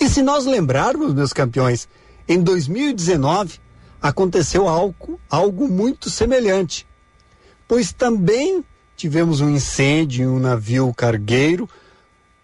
E 0.00 0.08
se 0.08 0.20
nós 0.20 0.46
lembrarmos, 0.46 1.14
meus 1.14 1.32
campeões, 1.32 1.88
em 2.28 2.42
2019 2.42 3.61
aconteceu 4.02 4.68
algo, 4.68 5.20
algo 5.30 5.68
muito 5.68 6.10
semelhante, 6.10 6.84
pois 7.68 7.92
também 7.92 8.64
tivemos 8.96 9.40
um 9.40 9.48
incêndio 9.48 10.24
em 10.24 10.28
um 10.28 10.40
navio 10.40 10.92
cargueiro 10.92 11.70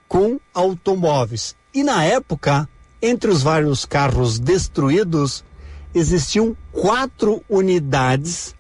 com 0.07 0.39
automóveis. 0.55 1.57
E 1.75 1.83
na 1.83 2.05
época, 2.05 2.69
entre 3.03 3.31
os 3.31 3.43
vários 3.43 3.85
carros 3.85 4.39
destruídos, 4.39 5.45
existiam 5.93 6.57
quatro 6.71 7.43
unidades 7.49 8.55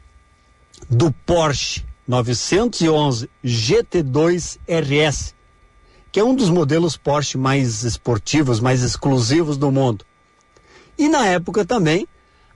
do 0.90 1.12
Porsche 1.24 1.84
911 2.07 3.30
GT2 3.44 4.59
RS, 4.66 5.34
que 6.11 6.18
é 6.18 6.24
um 6.24 6.34
dos 6.34 6.51
modelos 6.51 6.96
Porsche 6.96 7.38
mais 7.38 7.84
esportivos, 7.84 8.61
mais 8.61 8.82
exclusivos 8.82 9.57
do 9.57 9.70
mundo. 9.70 10.05
E 10.99 11.09
na 11.09 11.26
época 11.26 11.64
também, 11.64 12.09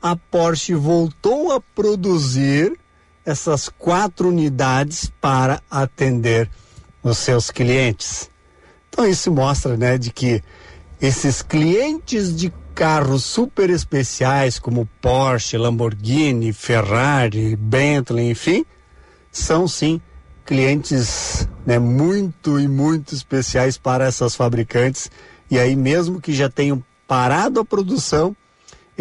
a 0.03 0.17
Porsche 0.17 0.75
voltou 0.75 1.53
a 1.53 1.61
produzir 1.61 2.77
essas 3.25 3.69
quatro 3.69 4.29
unidades 4.29 5.13
para 5.21 5.63
atender 5.71 6.51
os 7.03 7.19
seus 7.19 7.51
clientes. 7.53 8.29
Então 8.89 9.07
isso 9.07 9.31
mostra, 9.31 9.77
né, 9.77 9.97
de 9.97 10.13
que 10.13 10.43
esses 11.01 11.41
clientes 11.41 12.35
de 12.35 12.53
carros 12.75 13.25
super 13.25 13.71
especiais 13.71 14.59
como 14.59 14.89
Porsche, 15.01 15.57
Lamborghini, 15.57 16.53
Ferrari, 16.53 17.55
Bentley, 17.55 18.31
enfim, 18.31 18.65
são 19.31 19.69
sim 19.69 20.01
clientes 20.45 21.49
né, 21.65 21.79
muito 21.79 22.59
e 22.59 22.67
muito 22.67 23.15
especiais 23.15 23.79
para 23.79 24.05
essas 24.05 24.35
fabricantes. 24.35 25.11
E 25.51 25.59
aí, 25.59 25.77
mesmo 25.77 26.21
que 26.21 26.33
já 26.33 26.49
tenham 26.49 26.83
parado 27.07 27.61
a 27.61 27.65
produção, 27.65 28.35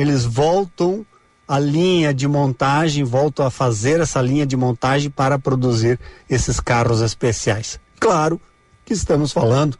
eles 0.02 0.26
voltam 0.26 1.06
a 1.48 1.60
linha 1.60 2.14
de 2.14 2.28
montagem, 2.28 3.04
voltam 3.04 3.46
a 3.46 3.52
fazer 3.52 4.00
essa 4.00 4.22
linha 4.22 4.46
de 4.46 4.56
montagem 4.56 5.10
para 5.10 5.38
produzir 5.38 6.00
esses 6.30 6.60
carros 6.60 7.02
especiais. 7.02 7.80
Claro 8.00 8.40
que 8.86 8.94
estamos 8.94 9.32
falando 9.32 9.78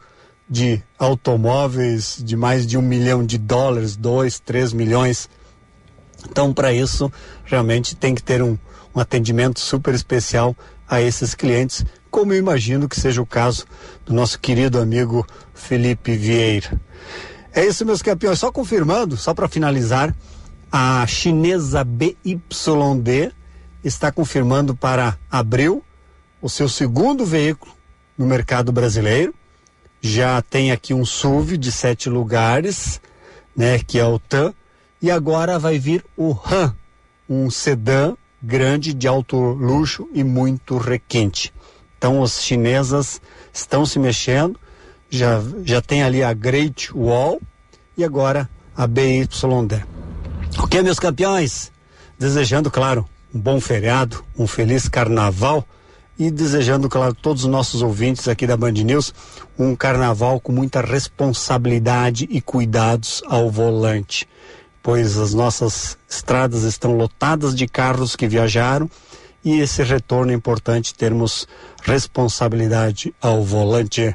de 0.48 0.82
automóveis 0.98 2.18
de 2.22 2.36
mais 2.36 2.66
de 2.66 2.76
um 2.76 2.82
milhão 2.82 3.24
de 3.24 3.38
dólares, 3.38 3.96
dois, 3.96 4.38
três 4.38 4.72
milhões. 4.72 5.30
Então, 6.28 6.52
para 6.52 6.72
isso, 6.72 7.10
realmente 7.44 7.96
tem 7.96 8.14
que 8.14 8.22
ter 8.22 8.42
um, 8.42 8.58
um 8.94 9.00
atendimento 9.00 9.58
super 9.58 9.94
especial 9.94 10.54
a 10.86 11.00
esses 11.00 11.34
clientes, 11.34 11.86
como 12.10 12.34
eu 12.34 12.38
imagino 12.38 12.86
que 12.86 13.00
seja 13.00 13.22
o 13.22 13.26
caso 13.26 13.64
do 14.04 14.12
nosso 14.12 14.38
querido 14.38 14.78
amigo 14.78 15.26
Felipe 15.54 16.14
Vieira. 16.14 16.78
É 17.54 17.64
isso, 17.64 17.84
meus 17.84 18.00
campeões. 18.00 18.38
Só 18.38 18.50
confirmando, 18.50 19.16
só 19.16 19.34
para 19.34 19.48
finalizar, 19.48 20.14
a 20.70 21.06
chinesa 21.06 21.84
BYD 21.84 23.32
está 23.84 24.10
confirmando 24.10 24.74
para 24.74 25.18
abril 25.30 25.84
o 26.40 26.48
seu 26.48 26.68
segundo 26.68 27.26
veículo 27.26 27.72
no 28.16 28.26
mercado 28.26 28.72
brasileiro. 28.72 29.34
Já 30.00 30.40
tem 30.40 30.72
aqui 30.72 30.94
um 30.94 31.04
SUV 31.04 31.58
de 31.58 31.70
sete 31.70 32.08
lugares, 32.08 33.00
né, 33.54 33.78
que 33.78 33.98
é 33.98 34.04
o 34.04 34.18
TAN, 34.18 34.54
e 35.00 35.10
agora 35.10 35.58
vai 35.58 35.78
vir 35.78 36.04
o 36.16 36.34
Han, 36.50 36.74
um 37.28 37.50
sedã 37.50 38.14
grande 38.42 38.94
de 38.94 39.06
alto 39.06 39.36
luxo 39.36 40.08
e 40.12 40.24
muito 40.24 40.78
requinte. 40.78 41.52
Então 41.98 42.22
as 42.22 42.42
chinesas 42.42 43.20
estão 43.52 43.84
se 43.86 43.98
mexendo, 43.98 44.58
já, 45.12 45.42
já 45.64 45.80
tem 45.80 46.02
ali 46.02 46.22
a 46.22 46.32
Great 46.32 46.90
Wall 46.92 47.40
e 47.96 48.04
agora 48.04 48.48
a 48.76 48.86
BYD. 48.86 49.84
Ok, 50.58 50.82
meus 50.82 50.98
campeões? 50.98 51.70
Desejando, 52.18 52.70
claro, 52.70 53.06
um 53.34 53.38
bom 53.38 53.60
feriado, 53.60 54.24
um 54.36 54.46
feliz 54.46 54.88
carnaval 54.88 55.66
e 56.18 56.30
desejando, 56.30 56.88
claro, 56.88 57.14
todos 57.14 57.44
os 57.44 57.50
nossos 57.50 57.82
ouvintes 57.82 58.28
aqui 58.28 58.46
da 58.46 58.56
Band 58.56 58.72
News 58.72 59.14
um 59.58 59.76
carnaval 59.76 60.40
com 60.40 60.52
muita 60.52 60.80
responsabilidade 60.80 62.26
e 62.30 62.40
cuidados 62.40 63.22
ao 63.26 63.50
volante 63.50 64.26
pois 64.82 65.16
as 65.16 65.32
nossas 65.32 65.96
estradas 66.08 66.64
estão 66.64 66.96
lotadas 66.96 67.54
de 67.54 67.68
carros 67.68 68.16
que 68.16 68.26
viajaram 68.26 68.90
e 69.44 69.60
esse 69.60 69.82
retorno 69.82 70.32
é 70.32 70.34
importante 70.34 70.94
termos 70.94 71.46
responsabilidade 71.82 73.14
ao 73.20 73.42
volante. 73.44 74.14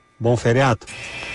Bom 0.21 0.37
feriado. 0.37 0.85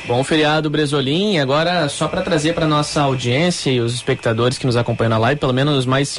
Bom 0.07 0.23
feriado, 0.23 0.71
Bresolim. 0.71 1.41
Agora, 1.41 1.89
só 1.89 2.07
para 2.07 2.23
trazer 2.23 2.55
para 2.55 2.69
nossa 2.69 3.03
audiência 3.03 3.73
e 3.73 3.81
os 3.81 3.93
espectadores 3.93 4.57
que 4.57 4.65
nos 4.65 4.77
acompanham 4.77 5.11
na 5.11 5.19
live, 5.19 5.41
pelo 5.41 5.53
menos 5.53 5.85
mais, 5.85 6.17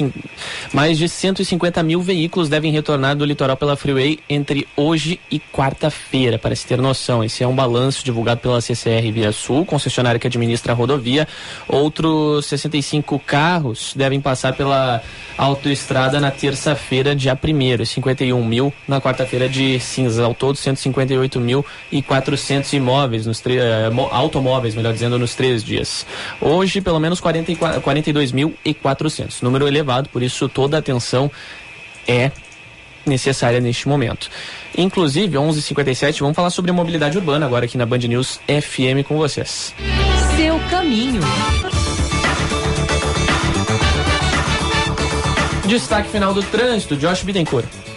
mais 0.74 0.98
de 0.98 1.08
150 1.08 1.82
mil 1.82 2.02
veículos 2.02 2.50
devem 2.50 2.70
retornar 2.70 3.16
do 3.16 3.24
litoral 3.24 3.56
pela 3.56 3.74
Freeway 3.74 4.18
entre 4.28 4.68
hoje 4.76 5.18
e 5.30 5.40
quarta-feira, 5.40 6.38
para 6.38 6.54
se 6.54 6.66
ter 6.66 6.78
noção. 6.78 7.24
Esse 7.24 7.42
é 7.42 7.48
um 7.48 7.54
balanço 7.54 8.04
divulgado 8.04 8.42
pela 8.42 8.60
CCR 8.60 9.10
Via 9.10 9.32
Sul, 9.32 9.64
concessionária 9.64 10.20
que 10.20 10.26
administra 10.26 10.74
a 10.74 10.76
rodovia. 10.76 11.26
Outros 11.66 12.44
65 12.44 13.18
carros 13.20 13.94
devem 13.96 14.20
passar 14.20 14.54
pela 14.54 15.02
autoestrada 15.38 16.20
na 16.20 16.30
terça-feira, 16.30 17.16
dia 17.16 17.32
1 17.32 17.86
51 17.86 18.44
mil 18.44 18.70
na 18.86 19.00
quarta-feira 19.00 19.48
de 19.48 19.80
cinzas. 19.80 20.18
Ao 20.22 20.34
todo, 20.34 20.56
158 20.56 21.40
mil 21.40 21.64
e 21.90 22.02
400 22.02 22.57
imóveis, 22.72 23.26
nos 23.26 23.42
eh, 23.46 23.90
automóveis, 24.10 24.74
melhor 24.74 24.92
dizendo, 24.92 25.18
nos 25.18 25.34
três 25.34 25.64
dias. 25.64 26.06
Hoje, 26.40 26.80
pelo 26.80 27.00
menos 27.00 27.20
42.400. 27.20 29.42
Número 29.42 29.66
elevado, 29.66 30.08
por 30.08 30.22
isso 30.22 30.48
toda 30.48 30.76
a 30.76 30.80
atenção 30.80 31.30
é 32.06 32.30
necessária 33.06 33.60
neste 33.60 33.88
momento. 33.88 34.28
Inclusive, 34.76 35.36
11:57, 35.36 36.20
vamos 36.20 36.36
falar 36.36 36.50
sobre 36.50 36.72
mobilidade 36.72 37.16
urbana 37.16 37.46
agora 37.46 37.64
aqui 37.64 37.78
na 37.78 37.86
Band 37.86 37.98
News 37.98 38.40
FM 38.46 39.06
com 39.06 39.16
vocês. 39.16 39.74
Seu 40.36 40.58
caminho. 40.70 41.20
Destaque 45.66 46.08
final 46.08 46.32
do 46.32 46.42
trânsito, 46.42 46.96
Josh 46.96 47.22
Bittencourt. 47.22 47.87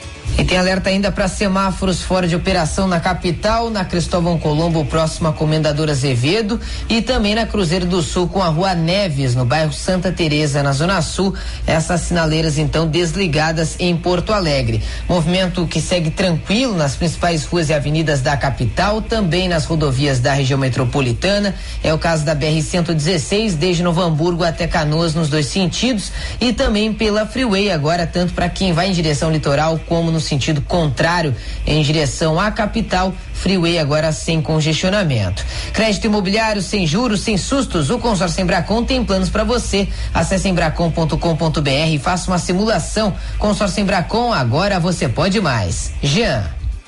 E 0.42 0.44
tem 0.44 0.58
alerta 0.58 0.89
ainda 0.89 1.12
para 1.12 1.28
semáforos 1.28 2.02
fora 2.02 2.28
de 2.28 2.36
operação 2.36 2.88
na 2.88 3.00
capital, 3.00 3.70
na 3.70 3.86
Cristóvão 3.86 4.39
Colombo, 4.39 4.84
próxima 4.84 5.30
a 5.30 5.32
Comendador 5.32 5.88
Azevedo, 5.88 6.60
e 6.89 7.00
também 7.00 7.36
na 7.36 7.46
Cruzeiro 7.46 7.86
do 7.86 8.02
Sul 8.02 8.28
com 8.28 8.42
a 8.42 8.48
Rua 8.48 8.74
Neves, 8.74 9.36
no 9.36 9.46
bairro 9.46 9.72
Santa 9.72 10.12
Teresa, 10.12 10.64
na 10.64 10.72
Zona 10.72 11.00
Sul. 11.04 11.36
Essas 11.68 12.02
sinaleiras 12.02 12.58
então 12.58 12.88
desligadas 12.88 13.76
em 13.78 13.96
Porto 13.96 14.34
Alegre. 14.34 14.82
Movimento 15.08 15.68
que 15.68 15.80
segue 15.80 16.10
tranquilo 16.10 16.76
nas 16.76 16.96
principais 16.96 17.46
ruas 17.46 17.70
e 17.70 17.74
avenidas 17.76 18.22
da 18.22 18.36
capital, 18.36 19.00
também 19.00 19.48
nas 19.48 19.66
rodovias 19.66 20.20
da 20.20 20.34
região 20.34 20.58
metropolitana. 20.58 21.54
É 21.84 21.94
o 21.94 22.00
caso 22.00 22.26
da 22.26 22.34
BR 22.34 22.60
116, 22.64 23.54
desde 23.54 23.84
Novo 23.84 24.02
Hamburgo 24.02 24.44
até 24.44 24.66
Canoas 24.66 25.14
nos 25.14 25.30
dois 25.30 25.46
sentidos, 25.46 26.12
e 26.42 26.52
também 26.52 26.92
pela 26.92 27.28
Freeway 27.28 27.70
agora 27.70 28.08
tanto 28.08 28.34
para 28.34 28.50
quem 28.50 28.74
vai 28.74 28.89
em 28.89 28.92
direção 28.92 29.32
litoral 29.32 29.80
como 29.88 30.10
no 30.10 30.31
sentido 30.32 30.62
contrário 30.62 31.36
em 31.66 31.82
direção 31.82 32.40
à 32.40 32.50
capital. 32.52 33.14
Freeway 33.34 33.80
agora 33.80 34.12
sem 34.12 34.42
congestionamento. 34.42 35.44
Crédito 35.74 36.06
imobiliário 36.06 36.62
sem 36.62 36.86
juros, 36.88 37.22
sem 37.22 37.38
sustos. 37.38 37.90
O 37.90 38.00
consórcio 38.00 38.42
Embracon 38.42 38.84
tem 38.84 39.04
planos 39.04 39.30
para 39.30 39.44
você. 39.44 39.88
Acesse 40.14 40.48
embracon.com.br 40.48 41.70
e 41.92 42.00
faça 42.00 42.30
uma 42.30 42.38
simulação. 42.38 43.14
Consórcio 43.38 43.82
Embracon, 43.82 44.32
agora 44.32 44.80
você 44.80 45.10
pode 45.10 45.42
mais. 45.42 45.92
Jean. 46.02 46.44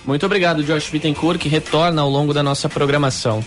Muito 0.06 0.26
obrigado, 0.26 0.64
Josh 0.64 0.90
Bittencourt, 0.90 1.40
que 1.40 1.50
retorna 1.50 2.02
ao 2.02 2.10
longo 2.10 2.34
da 2.34 2.44
nossa 2.44 2.68
programação. 2.68 3.44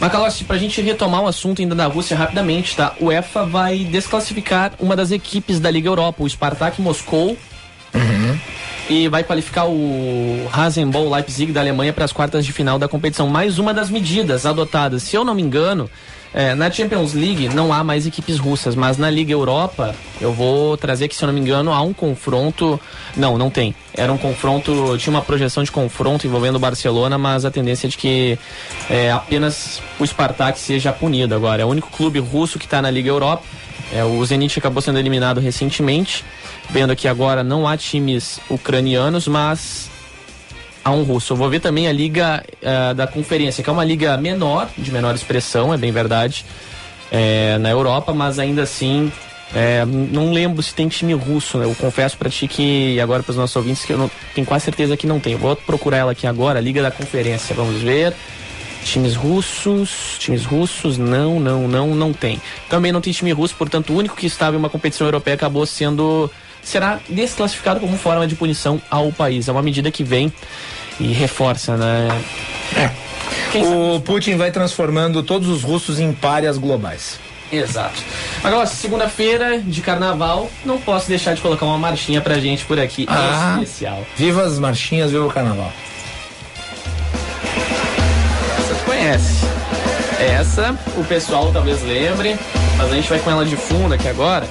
Macalossi, 0.00 0.44
para 0.44 0.56
a 0.56 0.58
gente 0.58 0.80
retomar 0.80 1.22
o 1.22 1.26
assunto 1.26 1.60
ainda 1.60 1.74
da 1.74 1.86
Rússia 1.86 2.16
rapidamente, 2.16 2.76
tá? 2.76 2.94
O 3.00 3.10
EFA 3.10 3.44
vai 3.44 3.78
desclassificar 3.78 4.72
uma 4.78 4.94
das 4.94 5.10
equipes 5.10 5.58
da 5.58 5.70
Liga 5.70 5.88
Europa, 5.88 6.22
o 6.22 6.28
Spartak 6.28 6.80
Moscou. 6.80 7.36
E 8.88 9.06
vai 9.06 9.22
qualificar 9.22 9.66
o 9.66 10.48
Rasenball 10.50 11.10
Leipzig 11.10 11.52
da 11.52 11.60
Alemanha 11.60 11.92
para 11.92 12.06
as 12.06 12.12
quartas 12.12 12.46
de 12.46 12.52
final 12.52 12.78
da 12.78 12.88
competição. 12.88 13.28
Mais 13.28 13.58
uma 13.58 13.74
das 13.74 13.90
medidas 13.90 14.46
adotadas, 14.46 15.02
se 15.02 15.14
eu 15.14 15.24
não 15.24 15.34
me 15.34 15.42
engano, 15.42 15.90
é, 16.32 16.54
na 16.54 16.70
Champions 16.70 17.14
League 17.14 17.48
não 17.48 17.72
há 17.72 17.82
mais 17.82 18.06
equipes 18.06 18.38
russas, 18.38 18.74
mas 18.74 18.98
na 18.98 19.10
Liga 19.10 19.32
Europa 19.32 19.94
eu 20.20 20.32
vou 20.32 20.76
trazer 20.76 21.08
que, 21.08 21.14
se 21.14 21.22
eu 21.22 21.26
não 21.26 21.34
me 21.34 21.40
engano, 21.40 21.72
há 21.72 21.80
um 21.80 21.92
confronto. 21.92 22.78
Não, 23.16 23.38
não 23.38 23.50
tem. 23.50 23.74
Era 23.94 24.12
um 24.12 24.18
confronto, 24.18 24.96
tinha 24.98 25.14
uma 25.14 25.22
projeção 25.22 25.62
de 25.62 25.70
confronto 25.70 26.26
envolvendo 26.26 26.56
o 26.56 26.58
Barcelona, 26.58 27.18
mas 27.18 27.44
a 27.44 27.50
tendência 27.50 27.86
é 27.86 27.90
de 27.90 27.96
que 27.96 28.38
é, 28.88 29.10
apenas 29.10 29.82
o 29.98 30.06
Spartak 30.06 30.58
seja 30.58 30.92
punido 30.92 31.34
agora. 31.34 31.62
É 31.62 31.64
o 31.64 31.68
único 31.68 31.90
clube 31.90 32.18
russo 32.18 32.58
que 32.58 32.66
está 32.66 32.80
na 32.80 32.90
Liga 32.90 33.08
Europa. 33.08 33.42
É, 33.92 34.04
o 34.04 34.24
Zenit 34.24 34.58
acabou 34.58 34.82
sendo 34.82 34.98
eliminado 34.98 35.40
recentemente. 35.40 36.24
Vendo 36.70 36.90
aqui 36.90 37.08
agora, 37.08 37.42
não 37.42 37.66
há 37.66 37.76
times 37.76 38.40
ucranianos, 38.50 39.26
mas 39.26 39.90
há 40.84 40.90
um 40.90 41.02
russo. 41.02 41.32
Eu 41.32 41.36
vou 41.36 41.48
ver 41.48 41.60
também 41.60 41.88
a 41.88 41.92
liga 41.92 42.44
uh, 42.62 42.94
da 42.94 43.06
conferência, 43.06 43.64
que 43.64 43.70
é 43.70 43.72
uma 43.72 43.84
liga 43.84 44.16
menor, 44.16 44.68
de 44.76 44.92
menor 44.92 45.14
expressão, 45.14 45.72
é 45.72 45.76
bem 45.76 45.92
verdade, 45.92 46.44
é, 47.10 47.56
na 47.58 47.70
Europa, 47.70 48.12
mas 48.12 48.38
ainda 48.38 48.62
assim 48.62 49.10
É, 49.54 49.82
não 49.86 50.30
lembro 50.30 50.62
se 50.62 50.74
tem 50.74 50.88
time 50.88 51.14
russo, 51.14 51.56
né? 51.56 51.64
Eu 51.64 51.74
confesso 51.74 52.18
pra 52.18 52.28
ti 52.28 52.46
que 52.46 53.00
agora 53.00 53.22
pros 53.22 53.34
nossos 53.34 53.56
ouvintes 53.56 53.82
que 53.82 53.94
eu 53.94 53.96
não 53.96 54.10
tenho 54.34 54.46
quase 54.46 54.66
certeza 54.66 54.94
que 54.94 55.06
não 55.06 55.18
tem. 55.18 55.32
Eu 55.32 55.38
vou 55.38 55.56
procurar 55.56 55.96
ela 55.96 56.12
aqui 56.12 56.26
agora, 56.26 56.60
Liga 56.60 56.82
da 56.82 56.90
Conferência, 56.90 57.54
vamos 57.54 57.80
ver. 57.80 58.12
Times 58.84 59.14
russos, 59.14 60.16
times 60.18 60.44
russos, 60.44 60.96
não, 60.96 61.38
não, 61.38 61.68
não, 61.68 61.94
não 61.94 62.12
tem. 62.12 62.40
Também 62.68 62.92
não 62.92 63.00
tem 63.00 63.12
time 63.12 63.32
russo, 63.32 63.54
portanto, 63.54 63.92
o 63.92 63.96
único 63.96 64.16
que 64.16 64.26
estava 64.26 64.56
em 64.56 64.58
uma 64.58 64.70
competição 64.70 65.06
europeia 65.06 65.34
acabou 65.34 65.66
sendo 65.66 66.30
será 66.62 67.00
desclassificado 67.08 67.80
como 67.80 67.96
forma 67.96 68.26
de 68.26 68.34
punição 68.34 68.80
ao 68.90 69.10
país. 69.12 69.48
É 69.48 69.52
uma 69.52 69.62
medida 69.62 69.90
que 69.90 70.04
vem 70.04 70.32
e 71.00 71.12
reforça, 71.12 71.76
né? 71.76 72.08
É. 72.76 73.58
o 73.58 74.00
Putin 74.00 74.36
vai 74.36 74.50
transformando 74.50 75.22
todos 75.22 75.48
os 75.48 75.62
russos 75.62 75.98
em 75.98 76.12
párias 76.12 76.58
globais. 76.58 77.18
Exato. 77.50 78.02
Agora, 78.44 78.66
segunda-feira 78.66 79.58
de 79.58 79.80
carnaval, 79.80 80.50
não 80.64 80.78
posso 80.78 81.08
deixar 81.08 81.34
de 81.34 81.40
colocar 81.40 81.64
uma 81.64 81.78
marchinha 81.78 82.20
pra 82.20 82.38
gente 82.38 82.64
por 82.64 82.78
aqui. 82.78 83.06
Ah, 83.08 83.58
especial. 83.62 84.06
Viva 84.16 84.42
as 84.42 84.58
marchinhas, 84.58 85.10
viva 85.10 85.24
o 85.24 85.30
carnaval. 85.30 85.72
Conhece. 89.08 89.46
Essa, 90.20 90.76
o 90.96 91.04
pessoal 91.04 91.50
talvez 91.52 91.82
lembre, 91.82 92.38
mas 92.76 92.92
a 92.92 92.94
gente 92.94 93.08
vai 93.08 93.18
com 93.20 93.30
ela 93.30 93.44
de 93.44 93.56
fundo 93.56 93.94
aqui 93.94 94.08
agora. 94.08 94.46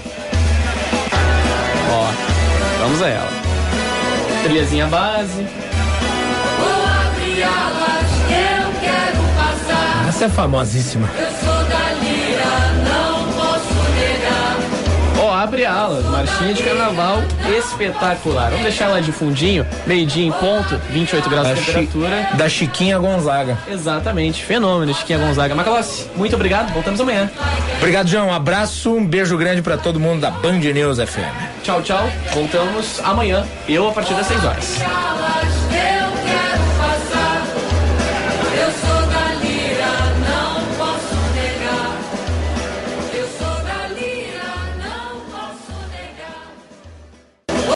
Ó, 1.92 2.10
vamos 2.82 3.02
a 3.02 3.08
ela. 3.08 3.30
Trilhazinha 4.44 4.88
base. 4.88 5.46
Vou 6.60 6.86
abrir 6.86 7.44
alas, 7.44 8.10
eu 8.30 8.82
quero 8.82 9.24
passar. 9.36 10.08
Essa 10.08 10.26
é 10.26 10.30
famosíssima. 10.30 11.08
Eu 11.18 11.32
sou 11.46 11.57
abre 15.38 15.66
alas, 15.66 16.04
marchinha 16.06 16.54
de 16.54 16.64
carnaval 16.64 17.20
espetacular. 17.58 18.50
Vamos 18.50 18.64
deixar 18.64 18.86
ela 18.86 19.02
de 19.02 19.12
fundinho, 19.12 19.66
meio-dia 19.86 20.26
em 20.26 20.32
ponto, 20.32 20.78
28 20.90 21.30
graus 21.30 21.48
Da 21.48 21.54
de 21.54 21.60
Chi- 21.62 21.66
temperatura. 21.68 22.30
Da 22.34 22.50
Chiquinha 22.50 22.98
Gonzaga. 22.98 23.58
Exatamente, 23.70 24.44
fenômeno, 24.44 24.94
Chiquinha 24.94 25.20
Gonzaga. 25.20 25.54
Macalossi, 25.56 26.08
muito 26.16 26.36
obrigado, 26.36 26.74
voltamos 26.74 27.00
amanhã. 27.00 27.30
Obrigado, 27.78 28.08
João. 28.08 28.28
Um 28.28 28.34
abraço, 28.34 28.94
um 28.94 29.06
beijo 29.06 29.38
grande 29.38 29.62
pra 29.62 29.78
todo 29.78 30.00
mundo 30.00 30.22
da 30.22 30.32
Band 30.32 30.54
News 30.60 30.98
FM. 31.00 31.64
Tchau, 31.64 31.82
tchau. 31.82 32.10
Voltamos 32.34 33.00
amanhã, 33.04 33.46
eu 33.68 33.88
a 33.88 33.92
partir 33.92 34.14
das 34.16 34.28
6 34.28 34.44
horas. 34.44 34.78